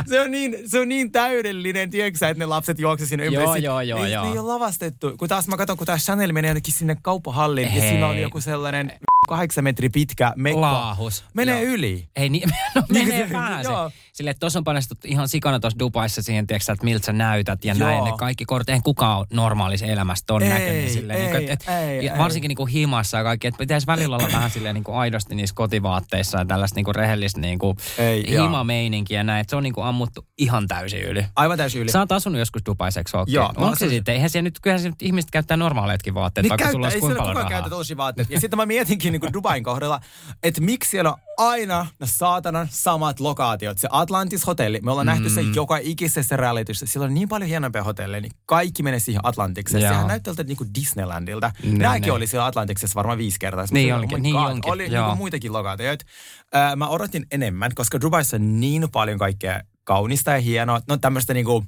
se 0.08 0.20
on 0.20 0.30
niin, 0.30 0.56
se 0.66 0.80
on 0.80 0.88
niin 0.88 1.12
täydellinen, 1.12 1.90
tiedätkö 1.90 2.28
että 2.28 2.38
ne 2.38 2.46
lapset 2.46 2.78
juoksevat 2.78 3.08
sinne 3.08 3.26
ympäri. 3.26 3.44
Joo, 3.44 3.56
joo, 3.56 3.80
joo, 3.80 4.02
ne, 4.02 4.10
joo. 4.10 4.24
Ne 4.24 4.32
ei 4.32 4.38
ole 4.38 4.52
lavastettu. 4.52 5.16
Kun 5.16 5.28
taas 5.28 5.47
mä 5.48 5.56
katson, 5.56 5.76
kun 5.76 5.86
taas 5.86 6.04
Chanel 6.04 6.32
menee 6.32 6.48
jonnekin 6.48 6.74
sinne 6.74 6.96
kauppahalliin 7.02 7.64
ja 7.64 7.70
Hei. 7.70 7.80
siinä 7.90 8.06
oli 8.06 8.22
joku 8.22 8.40
sellainen 8.40 8.92
kahdeksan 9.28 9.64
metri 9.64 9.88
pitkä 9.88 10.32
mekko. 10.36 10.60
Laahus. 10.60 11.24
Menee 11.34 11.62
Joo. 11.64 11.72
yli. 11.74 12.08
Ei 12.16 12.28
niin, 12.28 12.48
no 12.74 12.82
menee 12.88 13.18
Niin, 13.18 13.30
pääse. 13.30 13.70
joo. 13.70 13.90
Silleen, 14.18 14.30
että 14.30 14.40
tuossa 14.40 14.58
on 14.58 14.64
panostettu 14.64 15.08
ihan 15.10 15.28
sikana 15.28 15.60
tuossa 15.60 15.78
Dubaissa 15.78 16.22
siihen, 16.22 16.46
tiedätkö, 16.46 16.72
että 16.72 16.84
miltä 16.84 17.06
sä 17.06 17.12
näytät 17.12 17.64
ja 17.64 17.74
Joo. 17.74 17.88
näin. 17.88 18.04
Ne 18.04 18.12
kaikki 18.18 18.44
kortit, 18.44 18.68
eihän 18.68 18.82
kukaan 18.82 19.18
ole 19.18 19.26
normaalissa 19.32 19.86
elämässä 19.86 20.24
ton 20.26 20.42
Ei, 20.42 20.48
näköinen. 20.48 20.90
Silleen, 20.90 21.18
ei, 21.18 21.24
niin 21.26 21.36
kuin, 21.36 21.50
et, 21.50 21.64
ei, 21.68 22.06
ja 22.06 22.12
ei. 22.12 22.18
varsinkin 22.18 22.48
niin 22.48 22.56
kuin 22.56 22.68
himassa 22.68 23.18
ja 23.18 23.24
kaikki, 23.24 23.46
että 23.46 23.58
pitäisi 23.58 23.86
välillä 23.86 24.16
olla 24.16 24.28
vähän 24.32 24.50
silleen 24.50 24.74
niin 24.74 24.84
kuin 24.84 24.96
aidosti 24.96 25.34
niissä 25.34 25.54
kotivaatteissa 25.54 26.38
ja 26.38 26.44
tällaista 26.44 26.76
niin 26.76 26.84
kuin 26.84 26.94
rehellistä 26.94 27.40
niin 27.40 27.58
kuin 27.58 27.76
Ei, 27.98 28.30
himameininkiä 28.30 29.18
ja 29.20 29.24
näin. 29.24 29.40
Että 29.40 29.50
se 29.50 29.56
on 29.56 29.62
niin 29.62 29.74
kuin 29.74 29.86
ammuttu 29.86 30.26
ihan 30.38 30.68
täysin 30.68 31.02
yli. 31.02 31.26
Aivan 31.36 31.58
täysin 31.58 31.82
yli. 31.82 31.90
Sä 31.90 31.98
oot 31.98 32.12
asunut 32.12 32.38
joskus 32.38 32.62
Dubaissa, 32.66 33.00
eikö 33.00 33.10
Joo, 33.26 33.52
Onko 33.56 33.76
se 33.76 33.88
sitten? 33.88 34.14
Eihän 34.14 34.30
siellä 34.30 34.44
nyt, 34.44 34.58
kyllähän 34.62 34.80
siellä 34.80 34.94
nyt 35.00 35.02
ihmiset 35.02 35.30
käyttää 35.30 35.56
normaaleetkin 35.56 36.14
vaatteet, 36.14 36.42
Niin 36.42 36.48
vaikka 36.48 36.62
käyttää, 36.64 36.72
sulla 36.72 36.86
olisi 36.86 36.96
ei 36.96 37.00
kuinka 37.00 37.14
siellä 37.14 37.22
paljon 37.22 37.36
kukaan 37.36 37.50
rahaa. 37.50 37.62
käytä 37.62 37.76
tosi 37.76 37.96
vaatteet. 37.96 38.30
Ja 38.30 38.40
sitten 38.40 38.56
mä 38.56 38.66
mietinkin 38.66 39.12
niin 39.12 39.20
kuin 39.20 39.32
Dubain 39.32 39.64
kohdalla, 39.64 40.00
että 40.42 40.60
miksi 40.60 40.90
siellä 40.90 41.12
on 41.12 41.18
aina 41.38 41.86
ne 42.00 42.06
saatanan 42.06 42.68
samat 42.70 43.20
lokaatiot. 43.20 43.78
Se 43.78 43.88
Atlantis 43.90 44.46
hotelli, 44.46 44.80
me 44.82 44.90
ollaan 44.90 45.06
mm. 45.06 45.10
nähty 45.10 45.30
se 45.30 45.40
joka 45.40 45.76
ikisessä 45.76 46.36
realityssä. 46.36 46.86
Siellä 46.86 47.06
on 47.06 47.14
niin 47.14 47.28
paljon 47.28 47.48
hienompia 47.48 47.84
hotelleja, 47.84 48.20
niin 48.20 48.32
kaikki 48.46 48.82
menee 48.82 49.00
siihen 49.00 49.20
Atlantikseen. 49.24 49.82
Joo. 49.82 49.92
Sehän 49.92 50.06
näyttää 50.06 50.34
niin 50.44 50.56
kuin 50.56 50.70
Disneylandilta. 50.74 51.52
Niin, 51.62 51.78
Nämäkin 51.78 52.02
niin. 52.02 52.12
oli 52.12 52.26
siellä 52.26 52.46
Atlantiksessa 52.46 52.94
varmaan 52.94 53.18
viisi 53.18 53.38
kertaa. 53.38 53.66
Sitten 53.66 53.82
Niin 53.82 53.94
mä 53.94 54.00
onkin, 54.00 54.16
oh 54.16 54.22
niin 54.22 54.36
onkin, 54.36 54.72
Oli 54.72 54.82
niin 54.82 54.92
joo. 54.92 55.06
kuin 55.06 55.18
muitakin 55.18 55.52
lokaatioita. 55.52 56.04
Ää, 56.52 56.76
mä 56.76 56.88
odotin 56.88 57.26
enemmän, 57.30 57.70
koska 57.74 58.00
Dubaissa 58.00 58.36
on 58.36 58.60
niin 58.60 58.90
paljon 58.92 59.18
kaikkea 59.18 59.60
kaunista 59.84 60.30
ja 60.30 60.40
hienoa. 60.40 60.80
No 60.88 60.96
tämmöistä 60.96 61.34
niin 61.34 61.46
kuin 61.46 61.66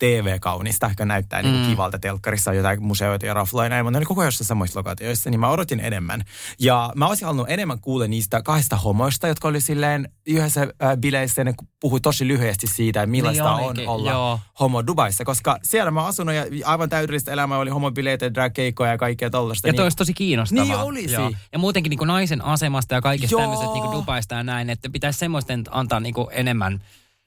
TV-kaunista, 0.00 0.88
joka 0.88 1.04
näyttää 1.04 1.42
niin 1.42 1.56
Mm. 1.60 1.66
kivalta 1.70 1.98
telkkarissa, 1.98 2.50
on 2.50 2.56
jotain 2.56 2.82
museoita 2.82 3.26
ja 3.26 3.34
rafloja 3.34 3.64
ja 3.66 3.68
näin, 3.68 3.84
mutta 3.84 3.90
ne 3.92 3.98
oli 3.98 4.04
koko 4.06 4.20
ajan 4.20 4.26
jossain 4.28 4.46
samoissa 4.46 4.78
lokaatioissa, 4.80 5.30
niin 5.30 5.40
mä 5.40 5.48
odotin 5.48 5.80
enemmän. 5.80 6.24
Ja 6.58 6.92
mä 6.96 7.06
olisin 7.06 7.24
halunnut 7.26 7.50
enemmän 7.50 7.80
kuulla 7.80 8.06
niistä 8.06 8.42
kahdesta 8.42 8.76
homoista, 8.76 9.28
jotka 9.28 9.48
oli 9.48 9.60
silleen 9.60 10.08
yhdessä 10.26 10.62
äh, 10.62 10.96
bileissä, 10.96 11.40
ja 11.40 11.44
ne 11.44 11.54
puhui 11.80 12.00
tosi 12.00 12.26
lyhyesti 12.28 12.66
siitä, 12.66 13.06
millaista 13.06 13.56
Niin 13.56 13.88
on 13.88 13.94
olla 13.94 14.10
joo. 14.10 14.40
homo 14.60 14.86
Dubaissa, 14.86 15.24
koska 15.24 15.56
siellä 15.62 15.90
mä 15.90 16.06
asunut 16.06 16.34
ja 16.34 16.44
aivan 16.64 16.88
täydellistä 16.88 17.32
elämää 17.32 17.58
oli 17.58 17.70
homobileitä, 17.70 18.34
drag-keikkoja 18.34 18.90
ja 18.90 18.98
kaikkea 18.98 19.30
tollasta. 19.30 19.68
Ja 19.68 19.74
toi 19.74 19.82
olisi 19.84 19.96
tosi 19.96 20.14
kiinnostavaa. 20.14 20.64
Niin 20.64 20.76
olisi. 20.76 21.14
Joo. 21.14 21.32
Ja 21.52 21.58
muutenkin 21.58 21.90
niin 21.90 21.98
kuin 21.98 22.08
naisen 22.08 22.44
asemasta 22.44 22.94
ja 22.94 23.00
kaikista 23.00 23.36
tämmöisestä 23.36 23.74
niin 23.74 23.92
Dubaista 23.92 24.34
ja 24.34 24.42
näin, 24.42 24.70
että 24.70 24.90
pitäisi 24.90 25.18
semmoisten 25.18 25.64
antaa 25.70 26.00
niin 26.00 26.14
kuin 26.14 26.26
enemmän. 26.30 26.80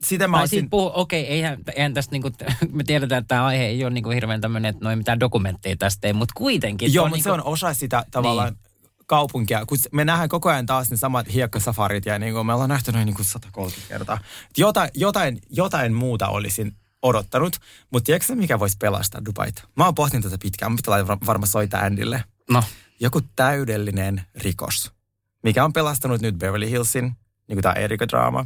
Sitä 0.04 0.28
mä 0.28 0.40
olisin... 0.40 0.70
puhu, 0.70 0.92
okei, 0.94 1.28
eihän, 1.28 1.58
eihän 1.76 1.94
tästä 1.94 2.12
niin 2.12 2.22
kuin, 2.22 2.34
me 2.72 2.84
tiedetään, 2.84 3.20
että 3.20 3.28
tämä 3.28 3.46
aihe 3.46 3.64
ei 3.64 3.84
ole 3.84 3.94
niin 3.94 4.04
kuin 4.04 4.14
hirveän 4.14 4.42
tämmöinen, 4.42 4.70
että 4.70 4.86
noin 4.86 4.98
mitään 4.98 5.20
dokumentteja 5.20 5.76
tästä 5.78 6.08
ei, 6.08 6.14
mutta 6.14 6.34
kuitenkin. 6.38 6.94
Joo, 6.94 7.06
mutta 7.06 7.16
niin 7.16 7.24
se 7.24 7.32
on 7.32 7.44
osa 7.44 7.74
sitä 7.74 8.06
tavallaan 8.12 8.54
niin. 8.54 8.92
kaupunkia. 9.06 9.66
Kun 9.66 9.78
me 9.92 10.06
nähdään 10.06 10.30
koko 10.30 10.50
ajan 10.50 10.66
taas 10.66 10.92
ne 10.92 10.98
samat 10.98 11.34
hiekkasafarit 11.34 12.06
ja 12.06 12.20
niin 12.20 12.34
kuin 12.34 12.46
me 12.46 12.54
ollaan 12.54 12.70
nähty 12.70 12.92
noin 12.92 13.06
niin 13.06 13.16
kuin 13.16 13.26
130 13.26 13.90
kertaa. 13.90 14.20
Jotain, 14.58 14.90
jotain, 14.94 15.40
jotain 15.50 15.94
muuta 15.94 16.28
olisin 16.28 16.76
odottanut. 17.02 17.58
Mutta 17.92 18.06
tiedätkö 18.06 18.36
mikä 18.36 18.60
voisi 18.60 18.78
pelastaa 18.78 19.26
Dubait? 19.26 19.64
Mä 19.76 19.86
oon 19.86 19.96
pohtinut 19.96 20.24
tätä 20.24 20.38
pitkään. 20.42 20.72
Mä 20.72 20.76
pitää 20.76 21.08
var- 21.08 21.18
varmaan 21.26 21.48
soittaa 21.48 21.82
Andille. 21.82 22.24
No, 22.52 22.64
Joku 23.00 23.22
täydellinen 23.36 24.22
rikos, 24.36 24.92
mikä 25.44 25.64
on 25.64 25.74
pelastanut 25.74 26.22
nyt 26.22 26.36
Beverly 26.36 26.70
Hillsin, 26.70 27.16
niin 27.48 27.56
kuin 27.56 27.62
tämä 27.64 27.74
Erika-draama. 27.76 28.46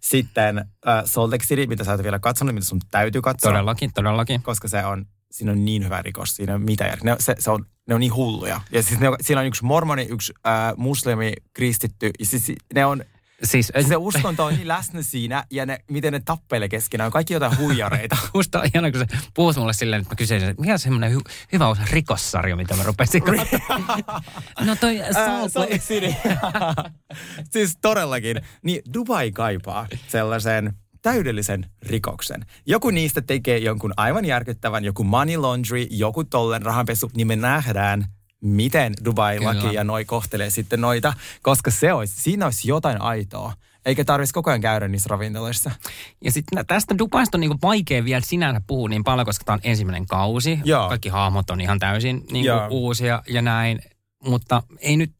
Sitten 0.00 0.58
äh, 0.58 1.02
Salt 1.04 1.32
Lake 1.32 1.44
City, 1.46 1.66
mitä 1.66 1.84
sä 1.84 1.92
et 1.92 2.02
vielä 2.02 2.18
katsonut, 2.18 2.54
mitä 2.54 2.66
sun 2.66 2.80
täytyy 2.90 3.22
katsoa. 3.22 3.52
todellakin, 3.52 3.92
todellakin. 3.94 4.42
Koska 4.42 4.68
se 4.68 4.84
on, 4.84 5.06
siinä 5.30 5.52
on 5.52 5.64
niin 5.64 5.84
hyvä 5.84 6.02
rikos, 6.02 6.36
siinä 6.36 6.54
on 6.54 6.62
mitä 6.62 6.84
järkeä. 6.84 7.12
Ne, 7.12 7.16
se, 7.20 7.34
se 7.38 7.50
on, 7.50 7.66
ne 7.88 7.94
on 7.94 8.00
niin 8.00 8.14
hulluja. 8.14 8.60
Ja 8.72 8.82
siis 8.82 9.00
ne, 9.00 9.08
on- 9.08 9.16
siinä 9.20 9.40
on 9.40 9.46
yksi 9.46 9.64
mormoni, 9.64 10.06
yksi 10.10 10.32
äh, 10.46 10.52
muslimi, 10.76 11.32
kristitty. 11.52 12.10
Ja 12.18 12.26
siis 12.26 12.52
ne 12.74 12.86
on, 12.86 13.04
Siis 13.42 13.72
se 13.88 13.96
uskonto 14.08 14.44
on 14.44 14.54
niin 14.54 14.68
läsnä 14.68 15.02
siinä 15.02 15.44
ja 15.50 15.66
ne, 15.66 15.78
miten 15.90 16.12
ne 16.12 16.20
tappelee 16.24 16.68
keskenään. 16.68 17.06
On 17.06 17.12
kaikki 17.12 17.34
jotain 17.34 17.58
huijareita. 17.58 18.16
Musta 18.34 18.60
on 18.60 18.68
ihana, 18.74 18.90
kun 18.90 19.00
se 19.00 19.06
puhut 19.34 19.56
mulle 19.56 19.72
silleen, 19.72 20.02
että 20.02 20.14
mä 20.14 20.16
kysyisin, 20.16 20.48
että 20.48 20.60
mikä 20.60 20.72
on 20.72 20.78
semmoinen 20.78 21.12
hy- 21.12 21.32
hyvä 21.52 21.68
osa 21.68 21.82
rikossarja, 21.90 22.56
mitä 22.56 22.76
mä 22.76 22.82
rupesin 22.82 23.22
katsomaan. 23.48 24.22
no 24.60 24.76
toi 24.76 24.98
Salt 25.12 25.52
siis 27.50 27.78
todellakin. 27.80 28.40
Niin 28.62 28.82
Dubai 28.94 29.32
kaipaa 29.32 29.86
sellaisen 30.08 30.72
täydellisen 31.02 31.66
rikoksen. 31.82 32.46
Joku 32.66 32.90
niistä 32.90 33.22
tekee 33.22 33.58
jonkun 33.58 33.92
aivan 33.96 34.24
järkyttävän, 34.24 34.84
joku 34.84 35.04
money 35.04 35.36
laundry, 35.36 35.86
joku 35.90 36.24
tollen 36.24 36.62
rahanpesu, 36.62 37.10
niin 37.16 37.26
me 37.26 37.36
nähdään, 37.36 38.04
miten 38.42 38.94
Dubai-laki 39.04 39.74
ja 39.74 39.84
noi 39.84 40.04
kohtelee 40.04 40.50
sitten 40.50 40.80
noita, 40.80 41.14
koska 41.42 41.70
se 41.70 41.92
olisi, 41.92 42.20
siinä 42.20 42.44
olisi 42.44 42.68
jotain 42.68 43.00
aitoa. 43.00 43.52
Eikä 43.84 44.04
tarvitsisi 44.04 44.34
koko 44.34 44.50
ajan 44.50 44.60
käydä 44.60 44.88
niissä 44.88 45.08
ravintoloissa. 45.10 45.70
Ja 46.24 46.32
sitten 46.32 46.66
tästä 46.66 46.98
Dubaista 46.98 47.36
on 47.36 47.40
niinku 47.40 47.58
vaikea 47.62 48.04
vielä 48.04 48.20
sinänsä 48.24 48.60
puhua 48.66 48.88
niin 48.88 49.04
paljon, 49.04 49.26
koska 49.26 49.44
tämä 49.44 49.54
on 49.54 49.60
ensimmäinen 49.62 50.06
kausi. 50.06 50.58
Joo. 50.64 50.88
Kaikki 50.88 51.08
hahmot 51.08 51.50
on 51.50 51.60
ihan 51.60 51.78
täysin 51.78 52.24
niinku 52.30 52.50
uusia 52.70 53.22
ja 53.28 53.42
näin. 53.42 53.80
Mutta 54.24 54.62
ei 54.78 54.96
nyt, 54.96 55.12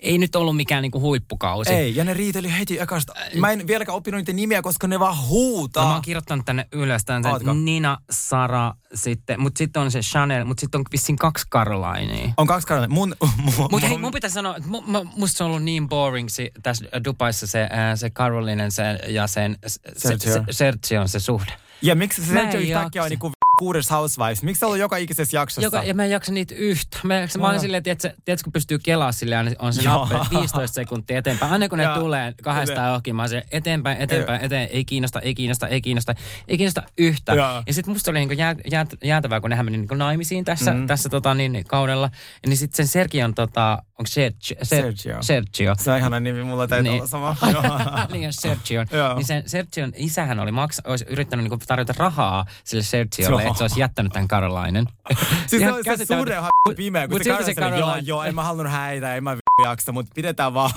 ei 0.00 0.18
nyt 0.18 0.36
ollut 0.36 0.56
mikään 0.56 0.82
niinku 0.82 1.00
huippukausi. 1.00 1.72
Ei, 1.72 1.96
ja 1.96 2.04
ne 2.04 2.14
riiteli 2.14 2.58
heti 2.58 2.80
ekasta. 2.80 3.12
Mä 3.34 3.50
en 3.50 3.66
vieläkään 3.66 3.96
oppinut 3.96 4.18
niiden 4.18 4.36
nimiä, 4.36 4.62
koska 4.62 4.86
ne 4.86 5.00
vaan 5.00 5.16
huutaa. 5.28 5.82
No, 5.82 5.88
mä 5.88 5.94
oon 5.94 6.02
kirjoittanut 6.02 6.46
tänne 6.46 6.68
ylös 6.72 7.04
tämän 7.04 7.26
Ootko? 7.26 7.52
Nina, 7.52 7.98
Sara, 8.10 8.74
sitten, 8.94 9.40
mutta 9.40 9.58
sitten 9.58 9.82
on 9.82 9.90
se 9.90 10.00
Chanel, 10.00 10.44
mutta 10.44 10.60
sitten 10.60 10.78
on 10.78 10.84
vissiin 10.92 11.16
kaksi 11.16 11.48
Carolinea. 11.48 12.32
On 12.36 12.46
kaksi 12.46 12.66
karana. 12.66 12.88
Mun, 12.88 13.16
mun, 13.58 13.68
Mutta 13.70 13.86
hei, 13.86 13.98
mun 13.98 14.12
pitäisi 14.12 14.34
sanoa, 14.34 14.56
että 14.56 14.68
mu, 14.68 14.80
mu, 14.86 15.04
musta 15.16 15.38
se 15.38 15.44
on 15.44 15.50
ollut 15.50 15.62
niin 15.62 15.88
boring 15.88 16.28
si, 16.28 16.50
tässä 16.62 16.84
Dubaissa 17.04 17.46
se, 17.46 17.68
ää, 17.70 17.96
se 17.96 18.10
Carolinen 18.10 18.72
se, 18.72 18.82
ja 19.08 19.26
sen 19.26 19.58
se, 19.66 19.80
Sergio. 19.96 20.32
se, 20.32 20.42
Sergio 20.50 21.00
on 21.00 21.08
se 21.08 21.20
suhde. 21.20 21.52
Ja 21.82 21.94
miksi 21.94 22.24
se 22.24 22.32
Sergio 22.32 22.60
yhtäkkiä 22.60 23.02
on 23.02 23.10
niinku 23.10 23.30
kuudes 23.58 23.90
Housewives? 23.90 24.42
Miksi 24.42 24.60
se 24.60 24.66
on 24.66 24.68
ollut 24.68 24.80
joka 24.80 24.96
ikisessä 24.96 25.36
jaksossa? 25.36 25.62
Joka, 25.62 25.82
ja 25.82 25.94
mä 25.94 26.04
en 26.04 26.10
jaksa 26.10 26.32
niitä 26.32 26.54
yhtä. 26.54 26.98
Mä, 27.02 27.14
jaksa, 27.14 27.38
mä 27.38 27.46
olin 27.46 27.54
Joo. 27.54 27.60
silleen, 27.60 27.82
että 27.86 28.14
tiedätkö, 28.24 28.44
kun 28.44 28.52
pystyy 28.52 28.78
kelaa 28.78 29.12
silleen, 29.12 29.46
niin 29.46 29.56
on 29.58 29.72
se 29.72 29.82
nappe 29.82 30.14
15 30.30 30.74
sekuntia 30.74 31.18
eteenpäin. 31.18 31.52
Aina 31.52 31.68
kun 31.68 31.78
ne 31.78 31.84
Joo. 31.84 31.98
tulee 31.98 32.34
kahdesta 32.42 32.94
ohki, 32.94 33.12
mä 33.12 33.22
oon 33.22 33.28
silleen, 33.28 33.48
eteenpäin, 33.52 33.98
eteenpäin, 34.00 34.44
eteen, 34.44 34.68
ei 34.72 34.84
kiinnosta, 34.84 35.20
ei 35.20 35.34
kiinnosta, 35.34 35.68
ei 35.68 35.80
kiinnosta, 35.80 36.14
ei 36.48 36.56
kiinnosta 36.56 36.82
yhtä. 36.98 37.34
Joo. 37.34 37.62
Ja 37.66 37.74
sitten 37.74 37.94
musta 37.94 38.10
oli 38.10 38.26
niin 38.26 38.38
jää, 38.38 38.56
jää, 38.70 38.86
jäätävää, 39.04 39.40
kun 39.40 39.50
nehän 39.50 39.66
meni 39.66 39.78
niin 39.78 39.98
naimisiin 39.98 40.44
tässä, 40.44 40.74
mm. 40.74 40.86
tässä 40.86 41.08
tota, 41.08 41.34
niin, 41.34 41.64
kaudella. 41.68 42.10
Ja 42.42 42.48
niin 42.48 42.56
sitten 42.56 42.76
sen 42.76 42.86
Sergion, 42.86 43.34
tota, 43.34 43.82
onko 43.98 44.06
Sergio? 44.06 44.56
Sergio. 44.62 45.22
Sergio. 45.22 45.74
Se 45.78 45.90
on 45.92 45.98
ihana 45.98 46.20
nimi, 46.20 46.44
mulla 46.44 46.66
täytyy 46.68 46.90
Niin. 46.90 47.00
olla 47.00 47.06
sama. 47.06 47.36
niin, 48.12 48.32
Sergion. 48.32 48.86
Joo. 48.92 49.14
niin 49.14 49.24
sen 49.26 49.42
Sergion 49.46 49.92
isähän 49.96 50.40
oli 50.40 50.52
maksa, 50.52 50.82
olisi 50.86 51.04
yrittänyt 51.08 51.44
niinku 51.44 51.58
tarjota 51.66 51.94
rahaa 51.96 52.46
sille 52.64 52.82
Sergiolle, 52.82 53.42
että 53.42 53.58
se 53.58 53.64
olisi 53.64 53.80
jättänyt 53.80 54.12
tämän 54.12 54.28
Carolinen. 54.28 54.86
siis 55.46 55.62
se 55.62 55.72
oli 55.72 55.82
se 55.96 56.04
suuren 56.04 56.42
ha- 56.42 56.50
pimeä, 56.76 57.08
kun 57.08 57.14
mut 57.14 57.44
se 57.44 57.54
Caroline 57.54 57.78
joo, 57.80 57.96
joo, 57.96 58.24
en 58.24 58.34
mä 58.34 58.42
halunnut 58.42 58.72
häitä, 58.72 59.14
en 59.16 59.24
mä 59.24 59.36
v- 59.36 59.64
jaksa, 59.64 59.92
mutta 59.92 60.12
pidetään 60.14 60.54
vaan. 60.54 60.70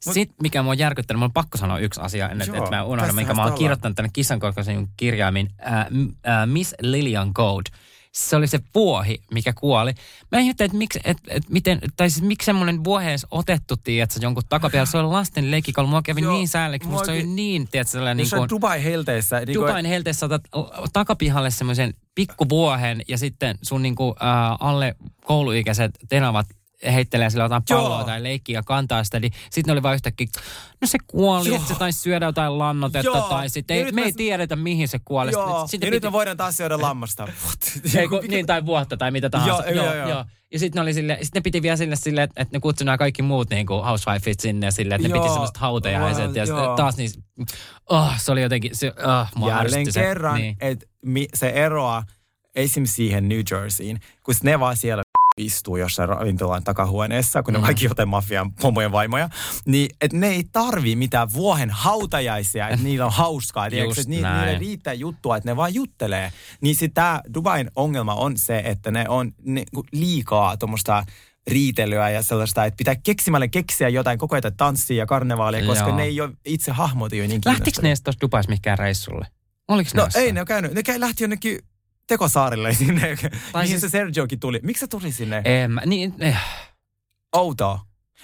Sitten, 0.00 0.36
mikä 0.42 0.62
mua 0.62 0.70
on 0.70 0.78
järkyttänyt, 0.78 1.18
mun 1.18 1.24
on 1.24 1.32
pakko 1.32 1.58
sanoa 1.58 1.78
yksi 1.78 2.00
asia 2.00 2.28
ennen, 2.28 2.54
että 2.54 2.70
mä 2.70 2.84
unohdan, 2.84 3.14
minkä 3.14 3.34
mä 3.34 3.44
oon 3.44 3.52
kirjoittanut 3.52 3.96
tänne 3.96 4.10
kissankorkoisen 4.12 4.88
kirjaimin. 4.96 5.50
Äh, 5.66 5.78
äh, 5.80 5.86
Miss 6.46 6.74
Lillian 6.80 7.34
Code. 7.34 7.70
Se 8.14 8.36
oli 8.36 8.46
se 8.46 8.60
vuohi, 8.74 9.22
mikä 9.32 9.52
kuoli. 9.52 9.94
Mä 10.32 10.38
ihmettelin, 10.38 10.68
että 10.68 10.78
miksi, 10.78 11.00
et, 11.04 11.18
et, 11.28 11.48
miten, 11.48 11.78
tai 11.96 12.10
siis 12.10 12.24
miksi 12.24 12.46
semmoinen 12.46 12.84
vuohi 12.84 13.06
edes 13.06 13.26
otettu, 13.30 13.76
tiedätkö, 13.76 14.20
jonkun 14.22 14.42
takapialla. 14.48 14.86
Se 14.86 14.98
oli 14.98 15.08
lasten 15.08 15.50
leikkikalu. 15.50 15.86
Mua 15.86 16.02
kävi 16.02 16.20
Joo, 16.20 16.32
niin 16.32 16.48
säälleksi. 16.48 16.88
Musta 16.88 17.12
oli 17.12 17.22
niin, 17.22 17.68
tiedätkö, 17.68 17.90
sellainen 17.90 18.16
Niin 18.16 18.22
niin 18.22 18.30
se 18.30 18.36
kuin, 18.36 18.42
on 18.42 18.48
Dubai 18.48 18.84
helteissä. 18.84 19.36
Niin 19.36 19.46
kuin, 19.46 19.54
Dubain 19.54 19.86
helteessä 19.86 20.26
otat 20.26 20.42
takapihalle 20.92 21.50
semmoisen 21.50 21.94
pikkuvuohen 22.14 23.02
ja 23.08 23.18
sitten 23.18 23.58
sun 23.62 23.82
niinku, 23.82 24.14
äh, 24.22 24.56
alle 24.60 24.96
kouluikäiset 25.24 25.98
tenavat 26.08 26.46
heittelee 26.92 27.30
sillä 27.30 27.44
jotain 27.44 27.62
Joo. 27.70 27.80
palloa 27.82 28.04
tai 28.04 28.22
leikkiä 28.22 28.58
ja 28.58 28.62
kantaa 28.62 29.04
sitä, 29.04 29.20
niin 29.20 29.32
sitten 29.50 29.62
ne 29.66 29.72
oli 29.72 29.82
vaan 29.82 29.94
yhtäkkiä, 29.94 30.26
no 30.80 30.86
se 30.86 30.98
kuoli, 31.06 31.48
Joo. 31.48 31.56
että 31.56 31.68
se 31.68 31.74
taisi 31.78 31.98
syödä 31.98 32.26
jotain 32.26 32.58
lannotetta 32.58 33.06
Joo. 33.18 33.28
tai 33.28 33.48
sitten 33.50 33.78
Ja 33.78 33.86
ei, 33.86 33.92
me 33.92 34.00
mä- 34.00 34.06
ei 34.06 34.12
tiedetä 34.12 34.56
mihin 34.56 34.88
se 34.88 34.98
kuoli. 35.04 35.30
Joo, 35.30 35.66
Sitten 35.66 35.86
ja 35.86 35.90
nyt 35.90 36.02
me 36.02 36.12
voidaan 36.12 36.36
taas 36.36 36.56
syödä 36.56 36.80
lammasta. 36.80 37.28
Ei, 37.98 38.08
kun, 38.08 38.20
niin, 38.28 38.46
tai 38.46 38.66
vuotta 38.66 38.96
tai 38.96 39.10
mitä 39.10 39.30
tahansa. 39.30 39.70
Joo, 39.70 39.94
joo, 39.94 40.08
joo. 40.08 40.24
Ja 40.52 40.58
sitten 40.58 40.80
ne, 40.80 40.82
oli 40.82 40.94
sille, 40.94 41.18
sit 41.22 41.34
ne 41.34 41.40
piti 41.40 41.62
vielä 41.62 41.76
sille, 41.76 41.96
sille 41.96 42.22
että, 42.22 42.46
ne 42.52 42.60
kutsui 42.60 42.84
nämä 42.84 42.98
kaikki 42.98 43.22
muut 43.22 43.50
niin 43.50 43.66
kuin 43.66 43.84
housewifeit 43.84 44.40
sinne 44.40 44.70
sille, 44.70 44.94
että 44.94 45.08
ne 45.08 45.14
Joo. 45.14 45.22
piti 45.22 45.32
semmoista 45.32 45.60
hautajaiset. 45.60 46.36
Ja 46.36 46.44
Joo. 46.44 46.58
sitten 46.58 46.76
taas 46.76 46.96
niin, 46.96 47.10
oh, 47.90 48.12
se 48.20 48.32
oli 48.32 48.42
jotenkin, 48.42 48.76
se, 48.76 48.88
oh, 48.88 49.28
mua 49.34 49.50
Jälleen 49.50 49.86
kerran, 49.94 50.34
Niin. 50.40 50.56
että 50.60 50.86
se 51.34 51.48
eroaa 51.48 52.04
esim. 52.54 52.86
siihen 52.86 53.28
New 53.28 53.40
Jerseyin, 53.50 54.00
kun 54.22 54.34
ne 54.42 54.60
vaan 54.60 54.76
siellä 54.76 55.02
istuu 55.38 55.76
jossain 55.76 56.08
ravintolan 56.08 56.64
takahuoneessa, 56.64 57.42
kun 57.42 57.52
ne 57.54 57.58
Mm. 57.58 57.64
kaikki 57.64 57.84
jotain 57.84 58.08
mafian 58.08 58.52
pomojen 58.52 58.92
vaimoja, 58.92 59.28
niin 59.66 59.88
että 60.00 60.16
ne 60.16 60.28
ei 60.28 60.44
tarvi 60.52 60.96
mitään 60.96 61.32
vuohen 61.32 61.70
hautajaisia, 61.70 62.68
että 62.68 62.84
niillä 62.84 63.06
on 63.06 63.12
hauskaa. 63.12 63.70
tiedätkö, 63.70 64.00
että 64.00 64.10
ni, 64.10 64.20
näin. 64.20 64.44
niille 64.46 64.58
riittää 64.58 64.92
juttua, 64.92 65.36
että 65.36 65.50
ne 65.50 65.56
vaan 65.56 65.74
juttelee. 65.74 66.32
Niin 66.60 66.74
sitten 66.74 66.94
tämä 66.94 67.20
Dubain 67.34 67.70
ongelma 67.76 68.14
on 68.14 68.36
se, 68.36 68.62
että 68.64 68.90
ne 68.90 69.08
on 69.08 69.32
ne, 69.44 69.64
liikaa 69.92 70.56
tuommoista 70.56 71.04
riitelyä 71.46 72.10
ja 72.10 72.22
sellaista, 72.22 72.64
että 72.64 72.76
pitää 72.76 72.96
keksimällä 73.02 73.48
keksiä 73.48 73.88
jotain 73.88 74.18
koko 74.18 74.34
ajan 74.36 74.56
tanssia 74.56 74.96
ja 74.98 75.06
karnevaalia, 75.06 75.66
koska 75.66 75.88
Joo. 75.88 75.96
ne 75.96 76.02
ei 76.02 76.20
ole 76.20 76.32
itse 76.44 76.72
hahmot 76.72 77.12
ole 77.12 77.26
niin 77.26 77.40
Lähtikö 77.44 77.82
ne 77.82 77.88
edes 77.88 78.02
tuossa 78.02 78.20
Dubais 78.20 78.48
mihinkään 78.48 78.78
reissulle? 78.78 79.26
Oliko 79.68 79.90
ne 79.94 79.98
No 80.00 80.04
jossain? 80.04 80.24
ei 80.24 80.32
ne 80.32 80.40
ole 80.40 80.46
käynyt. 80.46 80.72
Ne 80.74 80.82
käy, 80.82 81.00
lähti 81.00 81.22
jonnekin 81.24 81.58
tekosaarille 82.06 82.74
sinne, 82.84 83.16
tai 83.52 83.62
mihin 83.64 83.68
siis- 83.68 83.80
se 83.80 83.88
Sergiokin 83.98 84.40
tuli. 84.40 84.60
Miksi 84.62 84.80
se 84.80 84.86
tuli 84.86 85.12
sinne? 85.12 85.42
En 85.44 85.70
mä, 85.70 85.80
niin, 85.86 86.14
eh. 86.20 86.36
Outoa. 87.36 87.80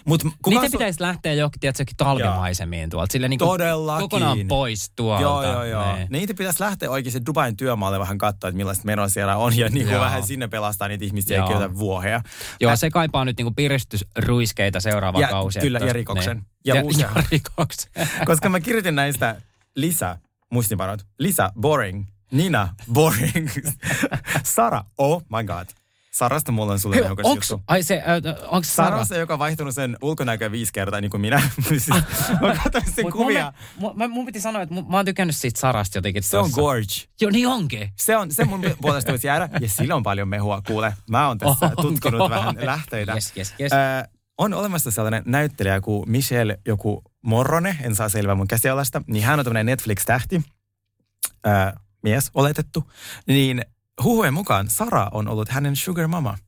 Mut 0.06 0.24
Niiden 0.46 0.68
su- 0.68 0.70
pitäisi 0.72 1.00
lähteä 1.02 1.32
johonkin, 1.32 1.60
tiedätkö, 1.60 1.80
johonkin 1.80 1.96
talvimaisemiin 1.96 2.90
tuolta. 2.90 3.12
Sille 3.12 3.28
niin 3.28 3.38
kuin 3.38 3.48
Todellakin. 3.48 4.08
kokonaan 4.08 4.38
pois 4.48 4.92
tuolta. 4.96 5.22
Joo, 5.22 5.42
joo, 5.42 5.64
joo. 5.64 5.96
Niin. 5.96 6.06
Niitä 6.10 6.34
pitäisi 6.34 6.62
lähteä 6.62 6.90
oikeasti 6.90 7.20
Dubain 7.26 7.56
työmaalle 7.56 7.98
vähän 7.98 8.18
katsoa, 8.18 8.48
että 8.48 8.56
millaista 8.56 8.84
menoa 8.86 9.08
siellä 9.08 9.36
on 9.36 9.56
ja 9.56 9.68
niin 9.68 9.86
kuin 9.86 9.94
Joo. 9.94 10.04
vähän 10.04 10.22
sinne 10.22 10.48
pelastaa 10.48 10.88
niitä 10.88 11.04
ihmisiä 11.04 11.36
Joo. 11.36 11.52
jotain 11.52 11.78
vuoheja. 11.78 12.20
Joo, 12.60 12.76
se 12.76 12.90
kaipaa 12.90 13.24
nyt 13.24 13.36
niinku 13.36 13.52
piristysruiskeita 13.56 14.80
seuraava 14.80 15.20
Ja- 15.20 15.28
kausi. 15.28 15.60
kyllä, 15.60 15.78
että- 15.78 15.86
ja 15.88 15.92
rikoksen. 15.92 16.36
Niin. 16.36 16.46
Ja 16.64 16.74
Ja, 16.74 16.82
ja 16.98 17.22
rikoksen. 17.30 17.90
Koska 18.26 18.48
mä 18.48 18.60
kirjoitin 18.60 18.94
näistä 18.94 19.36
lisä, 19.76 20.18
muistiinpanot. 20.52 21.06
Lisa, 21.18 21.52
boring. 21.60 22.06
Nina, 22.32 22.74
boring. 22.92 23.48
Sara, 24.44 24.84
oh 24.98 25.22
my 25.22 25.44
god. 25.44 25.66
Sarasta 26.10 26.52
mulla 26.52 26.72
on 26.72 26.78
sulle 26.80 26.96
Hei, 26.96 27.04
onks, 27.22 27.50
juttu. 27.50 27.64
ai 27.68 27.82
se, 27.82 27.96
äh, 27.96 28.34
onks 28.48 28.76
Sara? 28.76 28.90
Sara 28.90 29.04
se, 29.04 29.18
joka 29.18 29.32
on 29.32 29.38
vaihtunut 29.38 29.74
sen 29.74 29.96
ulkonäköä 30.02 30.50
viisi 30.50 30.72
kertaa, 30.72 31.00
niin 31.00 31.10
kuin 31.10 31.20
minä. 31.20 31.42
Siis 31.68 31.88
mä 31.88 32.54
katsoin 32.64 32.92
sen 32.94 33.04
Mut 33.04 33.12
kuvia. 33.12 33.52
Mun, 33.76 33.98
mun, 33.98 34.10
mun, 34.10 34.26
piti 34.26 34.40
sanoa, 34.40 34.62
että 34.62 34.74
mun, 34.74 34.90
mä 34.90 34.96
oon 34.96 35.04
tykännyt 35.04 35.36
siitä 35.36 35.60
Sarasta 35.60 35.98
jotenkin 35.98 36.22
Se 36.22 36.38
on 36.38 36.44
tossa. 36.44 36.60
gorge. 36.60 36.94
Joo, 37.20 37.30
niin 37.30 37.46
onkin. 37.48 37.90
Se 37.96 38.16
on, 38.16 38.32
se 38.32 38.44
mun 38.44 38.60
puolesta 38.80 39.10
voisi 39.12 39.26
jäädä, 39.26 39.48
ja 39.60 39.68
sillä 39.68 39.94
on 39.96 40.02
paljon 40.02 40.28
mehua, 40.28 40.62
kuule. 40.66 40.94
Mä 41.10 41.28
oon 41.28 41.38
tässä 41.38 41.66
Onko? 41.66 41.82
tutkinut 41.82 42.30
vähän 42.30 42.54
lähteitä. 42.60 43.12
Yes, 43.12 43.32
yes, 43.36 43.54
yes. 43.60 43.72
Ö, 43.72 43.76
on 44.38 44.54
olemassa 44.54 44.90
sellainen 44.90 45.22
näyttelijä 45.26 45.80
kuin 45.80 46.10
Michelle 46.10 46.58
joku 46.66 47.02
Morrone, 47.22 47.76
en 47.82 47.94
saa 47.94 48.08
selvää 48.08 48.34
mun 48.34 48.48
käsialasta, 48.48 49.02
niin 49.06 49.24
hän 49.24 49.38
on 49.38 49.44
tämmöinen 49.44 49.66
Netflix-tähti, 49.66 50.42
ö, 51.46 51.50
mies 52.02 52.30
oletettu, 52.34 52.92
niin 53.26 53.62
huhujen 54.02 54.34
mukaan 54.34 54.68
Sara 54.68 55.08
on 55.12 55.28
ollut 55.28 55.48
hänen 55.48 55.76
sugar 55.76 56.08
mama. 56.08 56.38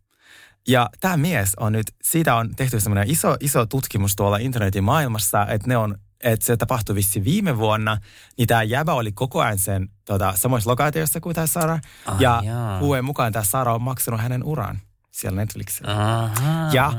Ja 0.69 0.91
tämä 1.01 1.17
mies 1.17 1.55
on 1.55 1.73
nyt, 1.73 1.87
siitä 2.03 2.35
on 2.35 2.57
tehty 2.57 2.81
semmoinen 2.81 3.11
iso, 3.11 3.37
iso 3.41 3.67
tutkimus 3.67 4.17
tuolla 4.17 4.37
internetin 4.37 4.85
maailmassa, 4.85 5.47
että 5.47 5.69
ne 5.69 5.77
on 5.77 5.99
että 6.23 6.47
se 6.47 6.57
tapahtui 6.57 6.95
vissi 6.95 7.25
viime 7.25 7.59
vuonna, 7.59 7.99
niin 8.39 8.49
tämä 8.49 8.63
jäbä 8.63 8.93
oli 8.93 9.13
koko 9.13 9.41
ajan 9.41 9.59
sen 9.59 9.89
tota, 10.05 10.33
samoissa 10.37 10.71
lokaatioissa 10.71 11.21
kuin 11.21 11.35
tämä 11.35 11.47
Sara. 11.47 11.79
Ai 12.07 12.17
ja 12.21 12.43
jaa. 12.45 12.79
huhujen 12.81 13.05
mukaan 13.05 13.33
tämä 13.33 13.45
Sara 13.45 13.75
on 13.75 13.83
maksanut 13.83 14.21
hänen 14.21 14.45
uran 14.45 14.79
siellä 15.11 15.41
Netflixillä. 15.41 15.93
Aha, 15.93 16.71
Ja 16.73 16.93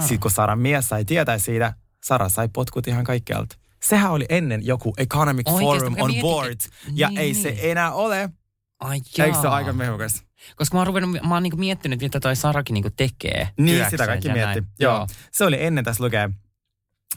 sitten 0.00 0.20
kun 0.20 0.30
Saran 0.30 0.58
mies 0.58 0.88
sai 0.88 1.04
tietää 1.04 1.38
siitä, 1.38 1.74
Sara 2.04 2.28
sai 2.28 2.48
potkut 2.48 2.86
ihan 2.86 3.04
kaikkialta. 3.04 3.56
Sehän 3.84 4.10
oli 4.12 4.26
ennen 4.28 4.66
joku 4.66 4.94
Economic 4.98 5.48
Oikeesti, 5.48 5.66
Forum 5.78 5.94
on 6.00 6.06
mietin, 6.10 6.22
board. 6.22 6.50
et- 6.52 6.70
Ja 6.94 7.08
niin, 7.08 7.18
ei 7.20 7.34
se 7.34 7.50
niin. 7.50 7.60
enää 7.62 7.92
ole. 7.92 8.30
Ai 8.80 8.94
Eikö 8.96 9.08
se 9.10 9.26
jaa. 9.28 9.40
ole 9.40 9.48
aika 9.48 9.72
mehukas? 9.72 10.22
Koska 10.56 10.76
mä 10.76 10.80
oon, 10.80 10.86
ruvennut, 10.86 11.16
mä 11.28 11.34
oon 11.34 11.42
niinku 11.42 11.56
miettinyt, 11.56 12.00
mitä 12.00 12.20
toi 12.20 12.36
Sarakin 12.36 12.74
niinku 12.74 12.90
tekee. 12.96 13.48
Niin, 13.58 13.84
sitä 13.90 14.06
kaikki 14.06 14.28
mietti. 14.28 14.60
näin. 14.60 14.66
Joo. 14.78 15.06
Se 15.32 15.44
oli 15.44 15.64
ennen 15.64 15.84
tässä 15.84 16.04
lukee. 16.04 16.30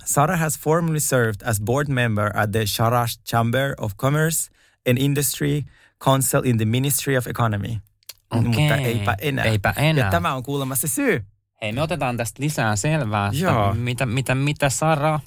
Sarah 0.05 0.39
has 0.39 0.59
formerly 0.59 0.99
served 0.99 1.35
as 1.45 1.61
board 1.61 1.87
member 1.89 2.37
at 2.37 2.51
the 2.51 2.65
Sharash 2.65 3.19
Chamber 3.29 3.73
of 3.77 3.91
Commerce 3.97 4.51
and 4.89 4.97
Industry 4.97 5.61
Council 6.03 6.41
in 6.43 6.57
the 6.57 6.65
Ministry 6.65 7.17
of 7.17 7.27
Economy. 7.27 7.77
Okei. 8.31 8.41
Mutta 8.47 8.75
eipä 8.75 9.15
enää. 9.21 9.45
Eipä 9.45 9.73
enää. 9.77 10.05
Ja 10.05 10.11
tämä 10.11 10.33
on 10.33 10.43
kuulemma 10.43 10.75
se 10.75 10.87
syy. 10.87 11.23
Hei, 11.61 11.71
me 11.71 11.81
otetaan 11.81 12.17
tästä 12.17 12.43
lisää 12.43 12.75
selvää. 12.75 13.29
Joo. 13.33 13.73
Mitä, 13.73 14.05
mitä, 14.05 14.35
mitä 14.35 14.69
Sara... 14.69 15.19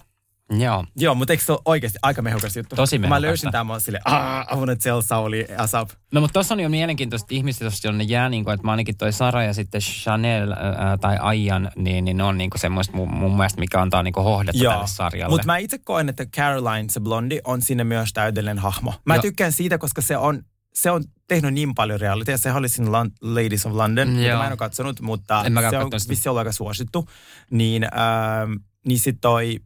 Joo. 0.50 0.84
Joo, 0.96 1.14
mutta 1.14 1.32
eikö 1.32 1.44
se 1.44 1.52
ole 1.52 1.60
oikeasti 1.64 1.98
aika 2.02 2.22
mehukas 2.22 2.56
juttu? 2.56 2.76
Tosi 2.76 2.98
Kun 2.98 3.08
Mä 3.08 3.22
löysin 3.22 3.52
tämän, 3.52 3.66
mä 3.66 3.72
oon 3.72 3.80
silleen, 3.80 4.02
aah, 4.04 4.46
I 4.52 4.56
wanna 4.56 4.76
tell 4.76 5.00
Sauli 5.00 5.46
Asap. 5.58 5.90
No 6.12 6.20
mutta 6.20 6.32
tuossa 6.32 6.54
on 6.54 6.60
jo 6.60 6.68
mielenkiintoista 6.68 7.26
ihmisistä, 7.30 7.88
jonne 7.88 8.04
jää 8.04 8.28
niin 8.28 8.44
kuin, 8.44 8.54
että 8.54 8.66
mä 8.66 8.70
ainakin 8.70 8.96
toi 8.96 9.12
Sara 9.12 9.42
ja 9.42 9.54
sitten 9.54 9.80
Chanel 9.80 10.52
ää, 10.52 10.96
tai 10.96 11.16
Aian, 11.16 11.70
niin, 11.76 12.04
niin 12.04 12.16
ne 12.16 12.24
on 12.24 12.38
niin 12.38 12.50
kuin 12.50 12.60
semmoista 12.60 12.96
mun, 12.96 13.14
mun 13.14 13.36
mielestä, 13.36 13.60
mikä 13.60 13.80
antaa 13.80 14.02
niin 14.02 14.12
kuin 14.12 14.24
hohdetta 14.24 14.62
tälle 14.64 14.86
sarjalle. 14.86 15.32
mutta 15.32 15.46
mä 15.46 15.56
itse 15.56 15.78
koen, 15.78 16.08
että 16.08 16.26
Caroline, 16.26 16.88
se 16.90 17.00
blondi, 17.00 17.38
on 17.44 17.62
sinne 17.62 17.84
myös 17.84 18.12
täydellinen 18.12 18.58
hahmo. 18.58 18.94
Mä 19.04 19.14
Joo. 19.14 19.22
tykkään 19.22 19.52
siitä, 19.52 19.78
koska 19.78 20.02
se 20.02 20.16
on, 20.16 20.42
se 20.74 20.90
on 20.90 21.04
tehnyt 21.28 21.54
niin 21.54 21.74
paljon 21.74 22.00
realitya. 22.00 22.38
Se 22.38 22.52
oli 22.52 22.68
siinä 22.68 22.90
Lon- 22.90 23.12
Ladies 23.20 23.66
of 23.66 23.72
London, 23.72 24.08
mitä 24.08 24.28
Joo. 24.28 24.38
mä 24.38 24.44
en 24.44 24.52
ole 24.52 24.56
katsonut, 24.56 25.00
mutta 25.00 25.44
En 25.44 25.54
se 25.70 25.78
on 25.78 25.90
vissi 26.08 26.28
ollut 26.28 26.38
aika 26.38 26.52
suosittu. 26.52 27.08
Niin, 27.50 27.84
ähm, 27.84 28.52
niin 28.86 28.98
sit 28.98 29.16
toi, 29.20 29.60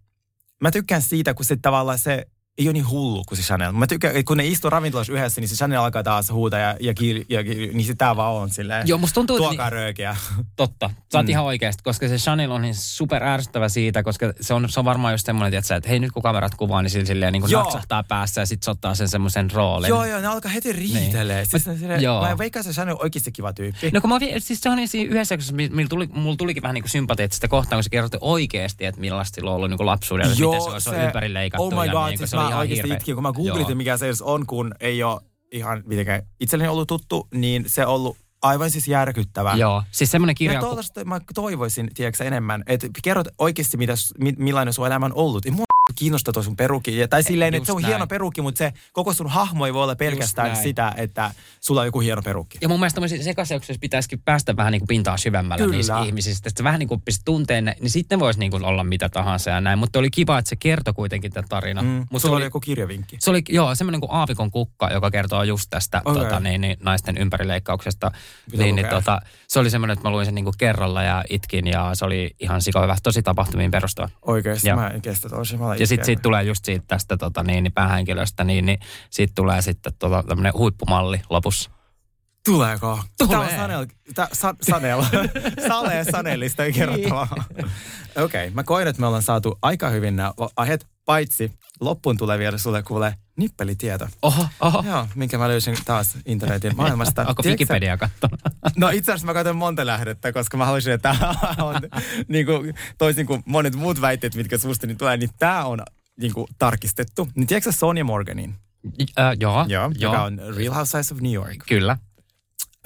mä 0.61 0.71
tykkään 0.71 1.03
siitä, 1.03 1.35
kun 1.35 1.45
se 1.45 1.57
tavallaan 1.63 1.99
se 1.99 2.27
ei 2.61 2.67
ole 2.69 2.73
niin 2.73 2.89
hullu 2.91 3.25
kuin 3.29 3.39
se 3.39 3.45
Chanel. 3.45 3.73
Mä 3.73 3.87
tykkään, 3.87 4.17
että 4.17 4.27
kun 4.29 4.37
ne 4.37 4.47
istuu 4.47 4.71
ravintolassa 4.71 5.13
yhdessä, 5.13 5.41
niin 5.41 5.49
se 5.49 5.55
Chanel 5.55 5.81
alkaa 5.81 6.03
taas 6.03 6.31
huuta 6.31 6.59
ja, 6.59 6.77
ja, 6.81 6.95
kiil, 6.95 7.25
ja, 7.29 7.45
kiil, 7.45 7.71
niin 7.73 7.87
se 7.87 7.95
tää 7.95 8.17
vaan 8.17 8.35
on 8.35 8.51
silleen. 8.51 8.89
Joo, 8.89 8.99
musta 8.99 9.15
tuntuu, 9.15 9.37
että 9.37 9.49
Tuokaa 9.49 9.71
röökiä. 9.71 10.17
Totta. 10.57 10.91
Sä 11.13 11.19
oot 11.19 11.27
Mm. 11.27 11.31
ihan 11.31 11.45
oikeasti, 11.45 11.83
koska 11.83 12.09
se 12.09 12.17
Chanel 12.17 12.51
on 12.51 12.63
niin 12.63 12.75
super 12.75 13.25
ärsyttävä 13.25 13.69
siitä, 13.69 14.03
koska 14.03 14.33
se 14.41 14.55
on, 14.55 14.69
se 14.69 14.81
on 14.81 14.85
varmaan 14.85 15.15
just 15.15 15.27
semmoinen, 15.27 15.51
tietsä, 15.51 15.77
että 15.77 15.89
hei 15.89 15.99
nyt 15.99 16.13
kun 16.13 16.23
kamerat 16.23 16.55
kuvaa, 16.55 16.83
niin 16.83 16.91
sillä 16.91 17.07
silleen 17.07 17.33
niin 17.33 17.41
kuin 17.41 17.51
Joo. 17.53 17.63
naksahtaa 17.63 18.03
päässä 18.03 18.41
ja 18.41 18.47
sit 18.47 18.63
se 18.63 18.71
ottaa 18.71 18.95
sen 18.95 19.09
semmoisen 19.09 19.51
roolin. 19.51 19.89
Joo, 19.89 20.05
joo, 20.05 20.21
ne 20.21 20.27
alkaa 20.27 20.51
heti 20.53 20.73
riitelee. 20.73 21.37
Niin. 21.37 21.47
Siis, 21.51 21.81
silleen, 21.81 22.03
joo. 22.03 22.23
Mä 22.23 22.39
veikkaan, 22.39 22.65
se 22.65 22.71
Chanel 22.71 22.95
on 22.95 23.03
oikeasti 23.03 23.33
kiva 23.33 23.53
tyyppi. 23.53 23.91
No 23.91 24.01
kun 24.01 24.11
mä, 24.11 24.19
siis 24.39 24.61
se 24.61 24.69
on 24.71 24.77
niin 24.77 24.89
siinä 24.89 25.15
yhdessä, 25.15 25.37
kun 25.37 25.45
mulla 25.75 25.89
tuli, 25.89 26.09
mulla 26.13 26.37
tulikin 26.37 26.63
vähän 26.63 26.75
niin 26.75 26.83
kuin 26.83 26.91
sympatiaa 26.91 27.29
sitä 27.33 27.49
kohtaa, 27.49 27.77
kun 27.77 27.85
se 27.85 27.91
kerrotti 27.91 28.19
oikeasti, 28.21 28.85
että 28.87 29.01
millaista 29.01 29.35
sillä 29.35 29.51
on 29.51 29.57
ollut 29.57 29.71
niin 29.71 29.77
kuin 29.79 29.87
lapsuudella, 29.87 30.31
miten 30.31 30.63
se 30.63 30.71
on, 30.71 30.81
se 30.81 30.91
on 30.91 30.97
ympäri 31.01 31.35
leikattu. 31.35 31.65
Oh 31.65 31.73
my 31.81 31.87
ja 31.87 31.93
god, 31.93 32.09
niin, 32.09 32.19
siis 32.19 32.33
mä 32.35 32.50
ihan 32.51 32.61
oikeasti 32.61 32.83
hirveä. 32.83 32.97
itkin, 32.97 33.15
kun 33.15 33.23
mä 33.23 33.33
googlitin, 33.33 33.69
Joo. 33.69 33.75
mikä 33.77 33.97
se 33.97 34.07
edes 34.07 34.23
on, 34.23 34.47
kun 34.47 34.75
ei 34.81 35.03
ole 35.03 35.21
ihan 35.53 35.83
mitenkään 35.87 36.23
itselleni 36.41 36.69
ollut 36.69 36.89
tuttu, 36.89 37.29
niin 37.35 37.65
se 37.67 37.87
on 37.87 37.95
ollut 37.95 38.17
aivan 38.43 38.71
siis 38.71 38.89
järkyttävää. 38.89 39.57
Joo, 39.57 39.83
siis 39.91 40.11
semmoinen 40.11 40.35
kirja, 40.35 40.53
Ja 40.55 40.61
kun- 40.61 40.69
toivottavasti 40.69 41.05
mä 41.05 41.21
toivoisin, 41.35 41.91
tiedätkö 41.95 42.25
enemmän, 42.25 42.63
että 42.67 42.87
kerrot 43.03 43.29
oikeasti, 43.39 43.77
mitä, 43.77 43.93
mi, 44.19 44.35
millainen 44.39 44.75
sun 44.75 44.87
elämä 44.87 45.07
on 45.07 45.13
ollut. 45.15 45.45
Mua 45.51 45.65
kiinnostaa 45.95 46.33
toi 46.33 46.45
sun 46.45 46.57
peruki. 46.57 46.99
Ja, 46.99 47.09
tai 47.09 47.23
silleen, 47.23 47.55
että 47.55 47.67
se 47.67 47.73
on 47.73 47.83
näin. 47.83 47.91
hieno 47.91 48.07
peruki, 48.07 48.43
mutta 48.43 48.59
se 48.59 48.73
koko 48.93 49.13
sun 49.13 49.31
hahmo 49.31 49.67
ei 49.67 49.75
voi 49.75 49.83
olla 49.83 49.97
pelkästään 49.97 50.57
sitä, 50.57 50.93
että 50.97 51.31
sulla 51.61 51.81
on 51.81 51.87
joku 51.87 52.01
hieno 52.01 52.23
perukki. 52.23 52.59
Ja 52.61 52.69
mun 52.69 52.81
mielestä 52.81 52.95
tämmöisissä 52.95 53.25
sekaseuksissa 53.25 53.81
pitäisikin 53.81 54.21
päästä 54.25 54.57
vähän 54.57 54.73
niin 54.73 54.81
kuin 54.81 54.89
pintaa 54.89 55.17
syvemmällä 55.17 55.65
Kyllä. 55.65 55.77
niissä 55.77 55.99
ihmisistä. 55.99 56.49
Että 56.49 56.65
vähän 56.65 56.79
niin 56.79 56.89
kuin 56.89 57.03
tunteen, 57.25 57.75
niin 57.81 57.91
sitten 57.91 58.21
voisi 58.21 58.41
niin 58.41 58.51
kuin 58.51 58.65
olla 58.65 58.85
mitä 58.85 59.09
tahansa 59.09 59.51
ja 59.51 59.61
näin. 59.61 59.79
Mutta 59.79 59.99
oli 59.99 60.11
kiva, 60.11 60.39
että 60.39 60.49
se 60.49 60.57
kertoi 60.57 60.95
kuitenkin 60.95 61.33
tätä 61.33 61.49
tarinaa. 61.49 61.85
Mm. 61.85 62.07
Mut 62.11 62.23
Sulla 62.23 62.37
oli 62.37 62.45
joku 62.45 62.61
kirjavinkki. 62.61 63.17
Se 63.21 63.31
oli, 63.31 63.43
joo, 63.49 63.75
semmoinen 63.75 64.01
kuin 64.01 64.13
Aavikon 64.13 64.51
kukka, 64.51 64.89
joka 64.93 65.11
kertoo 65.11 65.43
just 65.43 65.67
tästä 65.71 66.03
Okei. 66.05 66.23
tota, 66.23 66.41
niin, 66.41 66.61
niin, 66.61 66.77
naisten 66.83 67.19
ympärileikkauksesta. 67.19 68.11
Pitää 68.51 68.65
Niin, 68.65 68.77
niin, 68.77 68.89
tota, 68.89 69.21
se 69.49 69.59
oli 69.59 69.71
semmoinen, 69.71 69.93
että 69.93 70.09
mä 70.09 70.13
luin 70.13 70.25
sen 70.27 70.35
niin 70.35 70.45
kuin 70.45 70.55
kerralla 70.59 71.03
ja 71.03 71.25
itkin 71.31 71.67
ja 71.67 71.91
se 71.95 72.05
oli 72.05 72.31
ihan 72.41 72.63
sika 72.63 72.83
hyvä, 72.83 72.97
tosi 73.03 73.23
tapahtumiin 73.23 73.71
perustuva. 73.71 74.09
Oikeasti, 74.23 74.69
Joo. 74.69 74.77
mä 74.77 74.89
en 74.89 75.03
kestä 75.03 75.29
tosi. 75.29 75.57
Mä 75.57 75.75
Ja 75.81 75.87
sitten 75.87 76.07
siitä 76.07 76.23
tulee 76.23 76.43
just 76.43 76.65
siitä 76.65 76.85
tästä 76.87 77.17
tota, 77.17 77.43
niin, 77.43 77.65
niin 77.65 77.73
päähenkilöstä, 77.73 78.45
niin, 78.45 78.67
niin 78.67 78.79
siitä 79.11 79.33
tulee 79.37 79.63
sitten 79.63 79.93
tota, 79.99 80.25
tämmöinen 80.29 80.53
huippumalli 80.55 81.23
lopussa. 81.31 81.71
Tuleeko? 82.45 83.01
Tulee. 83.19 83.31
Tämä 83.31 83.43
on 83.43 83.51
Sanel, 83.51 83.87
tä, 84.15 84.29
sa, 84.33 84.55
Sanel. 84.63 85.03
Sale 85.69 86.65
ei 86.65 86.73
kerrottavaa. 86.73 87.29
Okei, 87.31 88.25
okay, 88.25 88.51
mä 88.51 88.63
koen, 88.63 88.89
että 88.89 89.01
me 89.01 89.07
ollaan 89.07 89.23
saatu 89.23 89.59
aika 89.63 89.89
hyvin 89.89 90.17
nämä 90.17 90.33
aiheet, 90.57 90.87
paitsi 91.11 91.53
loppuun 91.81 92.17
tulee 92.17 92.39
vielä 92.39 92.59
sulle 92.59 92.83
kuule 92.83 93.15
nippelitieto. 93.37 94.09
Oho, 94.23 94.47
oho. 94.61 94.85
Joo, 94.87 95.07
minkä 95.15 95.39
mä 95.39 95.49
löysin 95.49 95.77
taas 95.85 96.19
internetin 96.27 96.77
maailmasta. 96.77 97.21
Onko 97.29 97.43
Tiedätkö 97.43 97.63
Wikipedia 97.63 97.97
katsonut? 97.97 98.41
No 98.77 98.89
itse 98.89 99.13
asiassa 99.13 99.27
mä 99.27 99.35
katsoin 99.35 99.57
monta 99.57 99.87
lähdettä, 99.87 100.33
koska 100.33 100.57
mä 100.57 100.65
haluaisin, 100.65 100.93
että 100.93 101.17
tämä 101.21 101.67
on 101.67 101.75
niin 102.29 102.47
kuin, 102.47 102.75
toisin 102.99 103.27
kuin 103.27 103.43
monet 103.47 103.75
muut 103.75 104.01
väitteet, 104.01 104.35
mitkä 104.35 104.59
susta 104.59 104.87
niin 104.87 104.97
tulee, 104.99 105.17
niin 105.17 105.31
tämä 105.39 105.65
on 105.65 105.83
niin 106.21 106.35
kuin, 106.35 106.47
tarkistettu. 106.59 107.29
Niin 107.35 107.47
tiedätkö 107.47 107.73
Sonia 107.73 108.05
Morganin? 108.05 108.55
äh, 109.19 109.37
joo, 109.41 109.65
Joo, 109.69 109.91
joo. 109.99 110.13
joka 110.13 110.23
on 110.23 110.41
Real 110.57 110.75
Housewives 110.75 111.13
of 111.13 111.21
New 111.21 111.33
York. 111.33 111.59
Kyllä. 111.69 111.99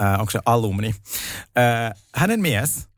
äh, 0.02 0.20
onko 0.20 0.30
se 0.30 0.40
alumni. 0.46 0.94
Äh, 1.58 2.00
hänen 2.14 2.40
mies, 2.40 2.88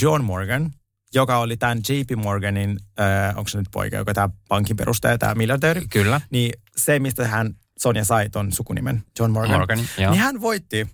John 0.00 0.24
Morgan, 0.24 0.70
joka 1.14 1.38
oli 1.38 1.56
tämän 1.56 1.78
JP 1.78 2.22
Morganin, 2.22 2.80
äh, 3.00 3.38
onko 3.38 3.48
se 3.48 3.58
nyt 3.58 3.68
poika, 3.70 3.96
joka 3.96 4.14
tämä 4.14 4.28
pankin 4.48 4.76
perustaja, 4.76 5.18
tämä 5.18 5.34
miljardööri, 5.34 5.82
Kyllä. 5.90 6.20
niin 6.30 6.52
se, 6.76 6.98
mistä 6.98 7.28
hän, 7.28 7.54
Sonja 7.78 8.04
sai 8.04 8.30
ton 8.30 8.52
sukunimen, 8.52 9.04
John 9.18 9.32
Morgan, 9.32 9.58
Morganin, 9.58 9.88
joo. 9.98 10.10
niin 10.10 10.22
hän 10.22 10.40
voitti 10.40 10.88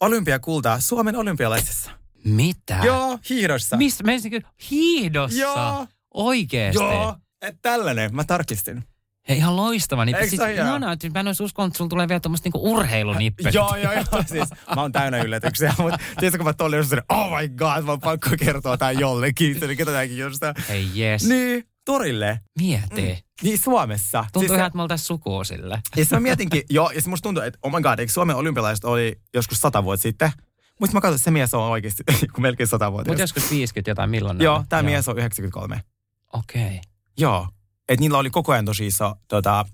olympiakultaa 0.00 0.80
Suomen 0.80 1.16
olympialaisissa. 1.16 1.90
Mitä? 2.24 2.80
Joo, 2.84 3.18
hiihdossa. 3.30 3.76
Mistä? 3.76 4.04
Menisikö 4.04 4.40
hiihdossa? 4.70 5.38
Joo, 5.38 5.86
Oikeesti? 6.14 6.82
joo, 6.82 7.16
että 7.42 7.58
tällainen, 7.62 8.14
mä 8.14 8.24
tarkistin. 8.24 8.84
Hei, 9.28 9.36
ihan 9.36 9.56
loistava 9.56 10.04
nippi. 10.04 10.22
Eikö 10.22 10.30
Siis, 10.30 10.42
hieno? 10.42 10.62
ihanaa, 10.62 10.92
että 10.92 11.08
mä 11.14 11.20
en 11.20 11.26
olisi 11.26 11.42
uskonut, 11.42 11.66
että 11.66 11.78
sulla 11.78 11.88
tulee 11.88 12.08
vielä 12.08 12.20
tuommoista 12.20 12.46
niinku 12.46 12.72
urheilunippelit. 12.72 13.54
Joo, 13.54 13.76
joo, 13.76 13.92
joo. 13.92 14.04
Siis, 14.26 14.48
mä 14.76 14.82
oon 14.82 14.92
täynnä 14.92 15.22
yllätyksiä, 15.22 15.74
mutta 15.78 15.98
tiedätkö, 16.18 16.38
kun 16.38 16.46
mä 16.46 16.52
tolli 16.52 16.76
jossain, 16.76 17.02
oh 17.08 17.30
my 17.30 17.48
god, 17.48 17.84
mä 17.84 17.90
oon 17.90 18.00
pakko 18.00 18.30
kertoa 18.38 18.76
tää 18.76 18.92
jollekin, 18.92 19.64
eli 19.64 19.76
ketä 19.76 19.90
tää 19.90 20.06
kiinnostaa. 20.06 20.54
Hei 20.68 20.88
jes. 20.94 21.28
Niin, 21.28 21.64
torille. 21.84 22.40
Mieti. 22.58 23.24
Niin 23.42 23.58
Suomessa. 23.58 24.24
Tuntuu 24.32 24.48
siis, 24.48 24.52
ihan, 24.52 24.66
että 24.66 24.76
me 24.76 24.82
oltaisiin 24.82 25.06
sukua 25.06 25.44
sille. 25.44 25.74
ja 25.96 26.04
sitten 26.04 26.16
mä 26.16 26.20
mietinkin, 26.20 26.62
joo, 26.70 26.90
ja 26.90 27.00
sit 27.00 27.10
musta 27.10 27.22
tuntuu, 27.22 27.42
että 27.42 27.58
oh 27.62 27.72
my 27.72 27.80
god, 27.80 27.98
eikö 27.98 28.12
Suomen 28.12 28.36
olympialaiset 28.36 28.84
oli 28.84 29.20
joskus 29.34 29.60
sata 29.60 29.84
vuotta 29.84 30.02
sitten? 30.02 30.30
Mutta 30.80 30.94
mä 30.94 31.00
katsoin, 31.00 31.16
että 31.16 31.24
se 31.24 31.30
mies 31.30 31.54
on 31.54 31.62
oikeasti 31.62 32.02
kun 32.34 32.42
melkein 32.42 32.66
sata 32.66 32.92
vuotta. 32.92 33.10
Mutta 33.10 33.22
joskus 33.22 33.50
50 33.50 33.90
jotain, 33.90 34.10
milloin 34.10 34.40
Joo, 34.40 34.64
tämä 34.68 34.82
mies 34.82 35.08
on 35.08 35.18
93. 35.18 35.80
Okei. 36.32 36.66
Okay. 36.66 36.78
Joo. 37.18 37.48
Että 37.88 38.00
niillä 38.00 38.18
oli 38.18 38.30
koko 38.30 38.52
ajan 38.52 38.64
tosi 38.64 38.86
iso 38.86 39.14
tota, 39.28 39.64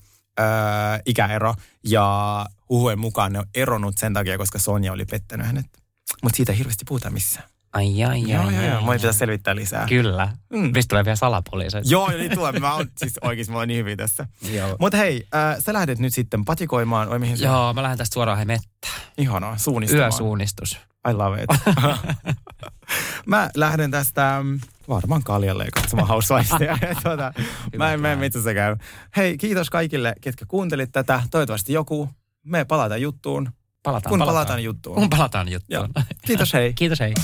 öö, 0.40 0.46
ikäero, 1.06 1.54
ja 1.84 2.46
huhujen 2.68 2.98
mukaan 2.98 3.32
ne 3.32 3.38
on 3.38 3.46
eronnut 3.54 3.98
sen 3.98 4.14
takia, 4.14 4.38
koska 4.38 4.58
Sonja 4.58 4.92
oli 4.92 5.04
pettänyt 5.04 5.46
hänet. 5.46 5.66
Mutta 6.22 6.36
siitä 6.36 6.52
ei 6.52 6.58
hirveästi 6.58 6.84
puhuta 6.88 7.10
missään. 7.10 7.51
Ai, 7.72 8.04
ai, 8.04 8.10
ai, 8.10 8.30
joo, 8.30 8.42
ai, 8.46 8.54
joo, 8.54 8.62
joo. 8.64 8.78
ai, 8.78 8.84
ai. 8.88 8.96
pitäisi 8.98 9.18
selvittää 9.18 9.54
lisää. 9.56 9.86
Kyllä. 9.88 10.28
Mm. 10.52 10.70
Mistä 10.74 10.88
tulee 10.88 11.04
vielä 11.04 11.16
salapoliiseja? 11.16 11.82
Joo, 11.90 12.08
niin 12.10 12.30
tulee. 12.34 12.52
Mä 12.52 12.74
oon 12.74 12.86
siis 12.96 13.18
oikeasti, 13.22 13.52
mä 13.52 13.58
oon 13.58 13.68
niin 13.68 13.78
hyvin 13.78 13.98
tässä. 13.98 14.26
Mutta 14.78 14.98
hei, 14.98 15.26
äh, 15.34 15.56
sä 15.58 15.72
lähdet 15.72 15.98
nyt 15.98 16.14
sitten 16.14 16.44
patikoimaan, 16.44 17.10
vai 17.10 17.18
mihin 17.18 17.38
sä? 17.38 17.44
Joo, 17.44 17.72
mä 17.74 17.82
lähden 17.82 17.98
tästä 17.98 18.14
suoraan 18.14 18.38
he 18.38 18.44
mettään. 18.44 19.02
Ihanaa, 19.18 19.58
suunnistamaan. 19.58 20.04
Yösuunnistus. 20.12 20.78
I 21.10 21.12
love 21.12 21.42
it. 21.42 21.48
mä 23.26 23.50
lähden 23.56 23.90
tästä 23.90 24.40
mm, 24.42 24.60
varmaan 24.88 25.22
kaljalle 25.22 25.66
katsomaan 25.74 26.08
Housewivesia. 26.08 26.78
tuota, 27.02 27.32
mä 27.76 27.92
en 27.92 28.00
mene 28.00 28.16
metsässä 28.16 28.54
käy. 28.54 28.76
Hei, 29.16 29.38
kiitos 29.38 29.70
kaikille, 29.70 30.14
ketkä 30.20 30.44
kuuntelit 30.48 30.92
tätä. 30.92 31.22
Toivottavasti 31.30 31.72
joku. 31.72 32.08
Me 32.44 32.64
palataan 32.64 33.02
juttuun, 33.02 33.50
Palataan, 33.82 34.10
kun 34.10 34.18
palataan. 34.18 34.36
palataan 34.36 34.64
juttuun. 34.64 34.94
Kun 34.96 35.10
palataan 35.10 35.52
juttuun. 35.52 35.88
Joo. 35.96 36.04
Kiitos, 36.26 36.52
hei. 36.52 36.72
Kiitos, 36.72 37.00
hei. 37.00 37.14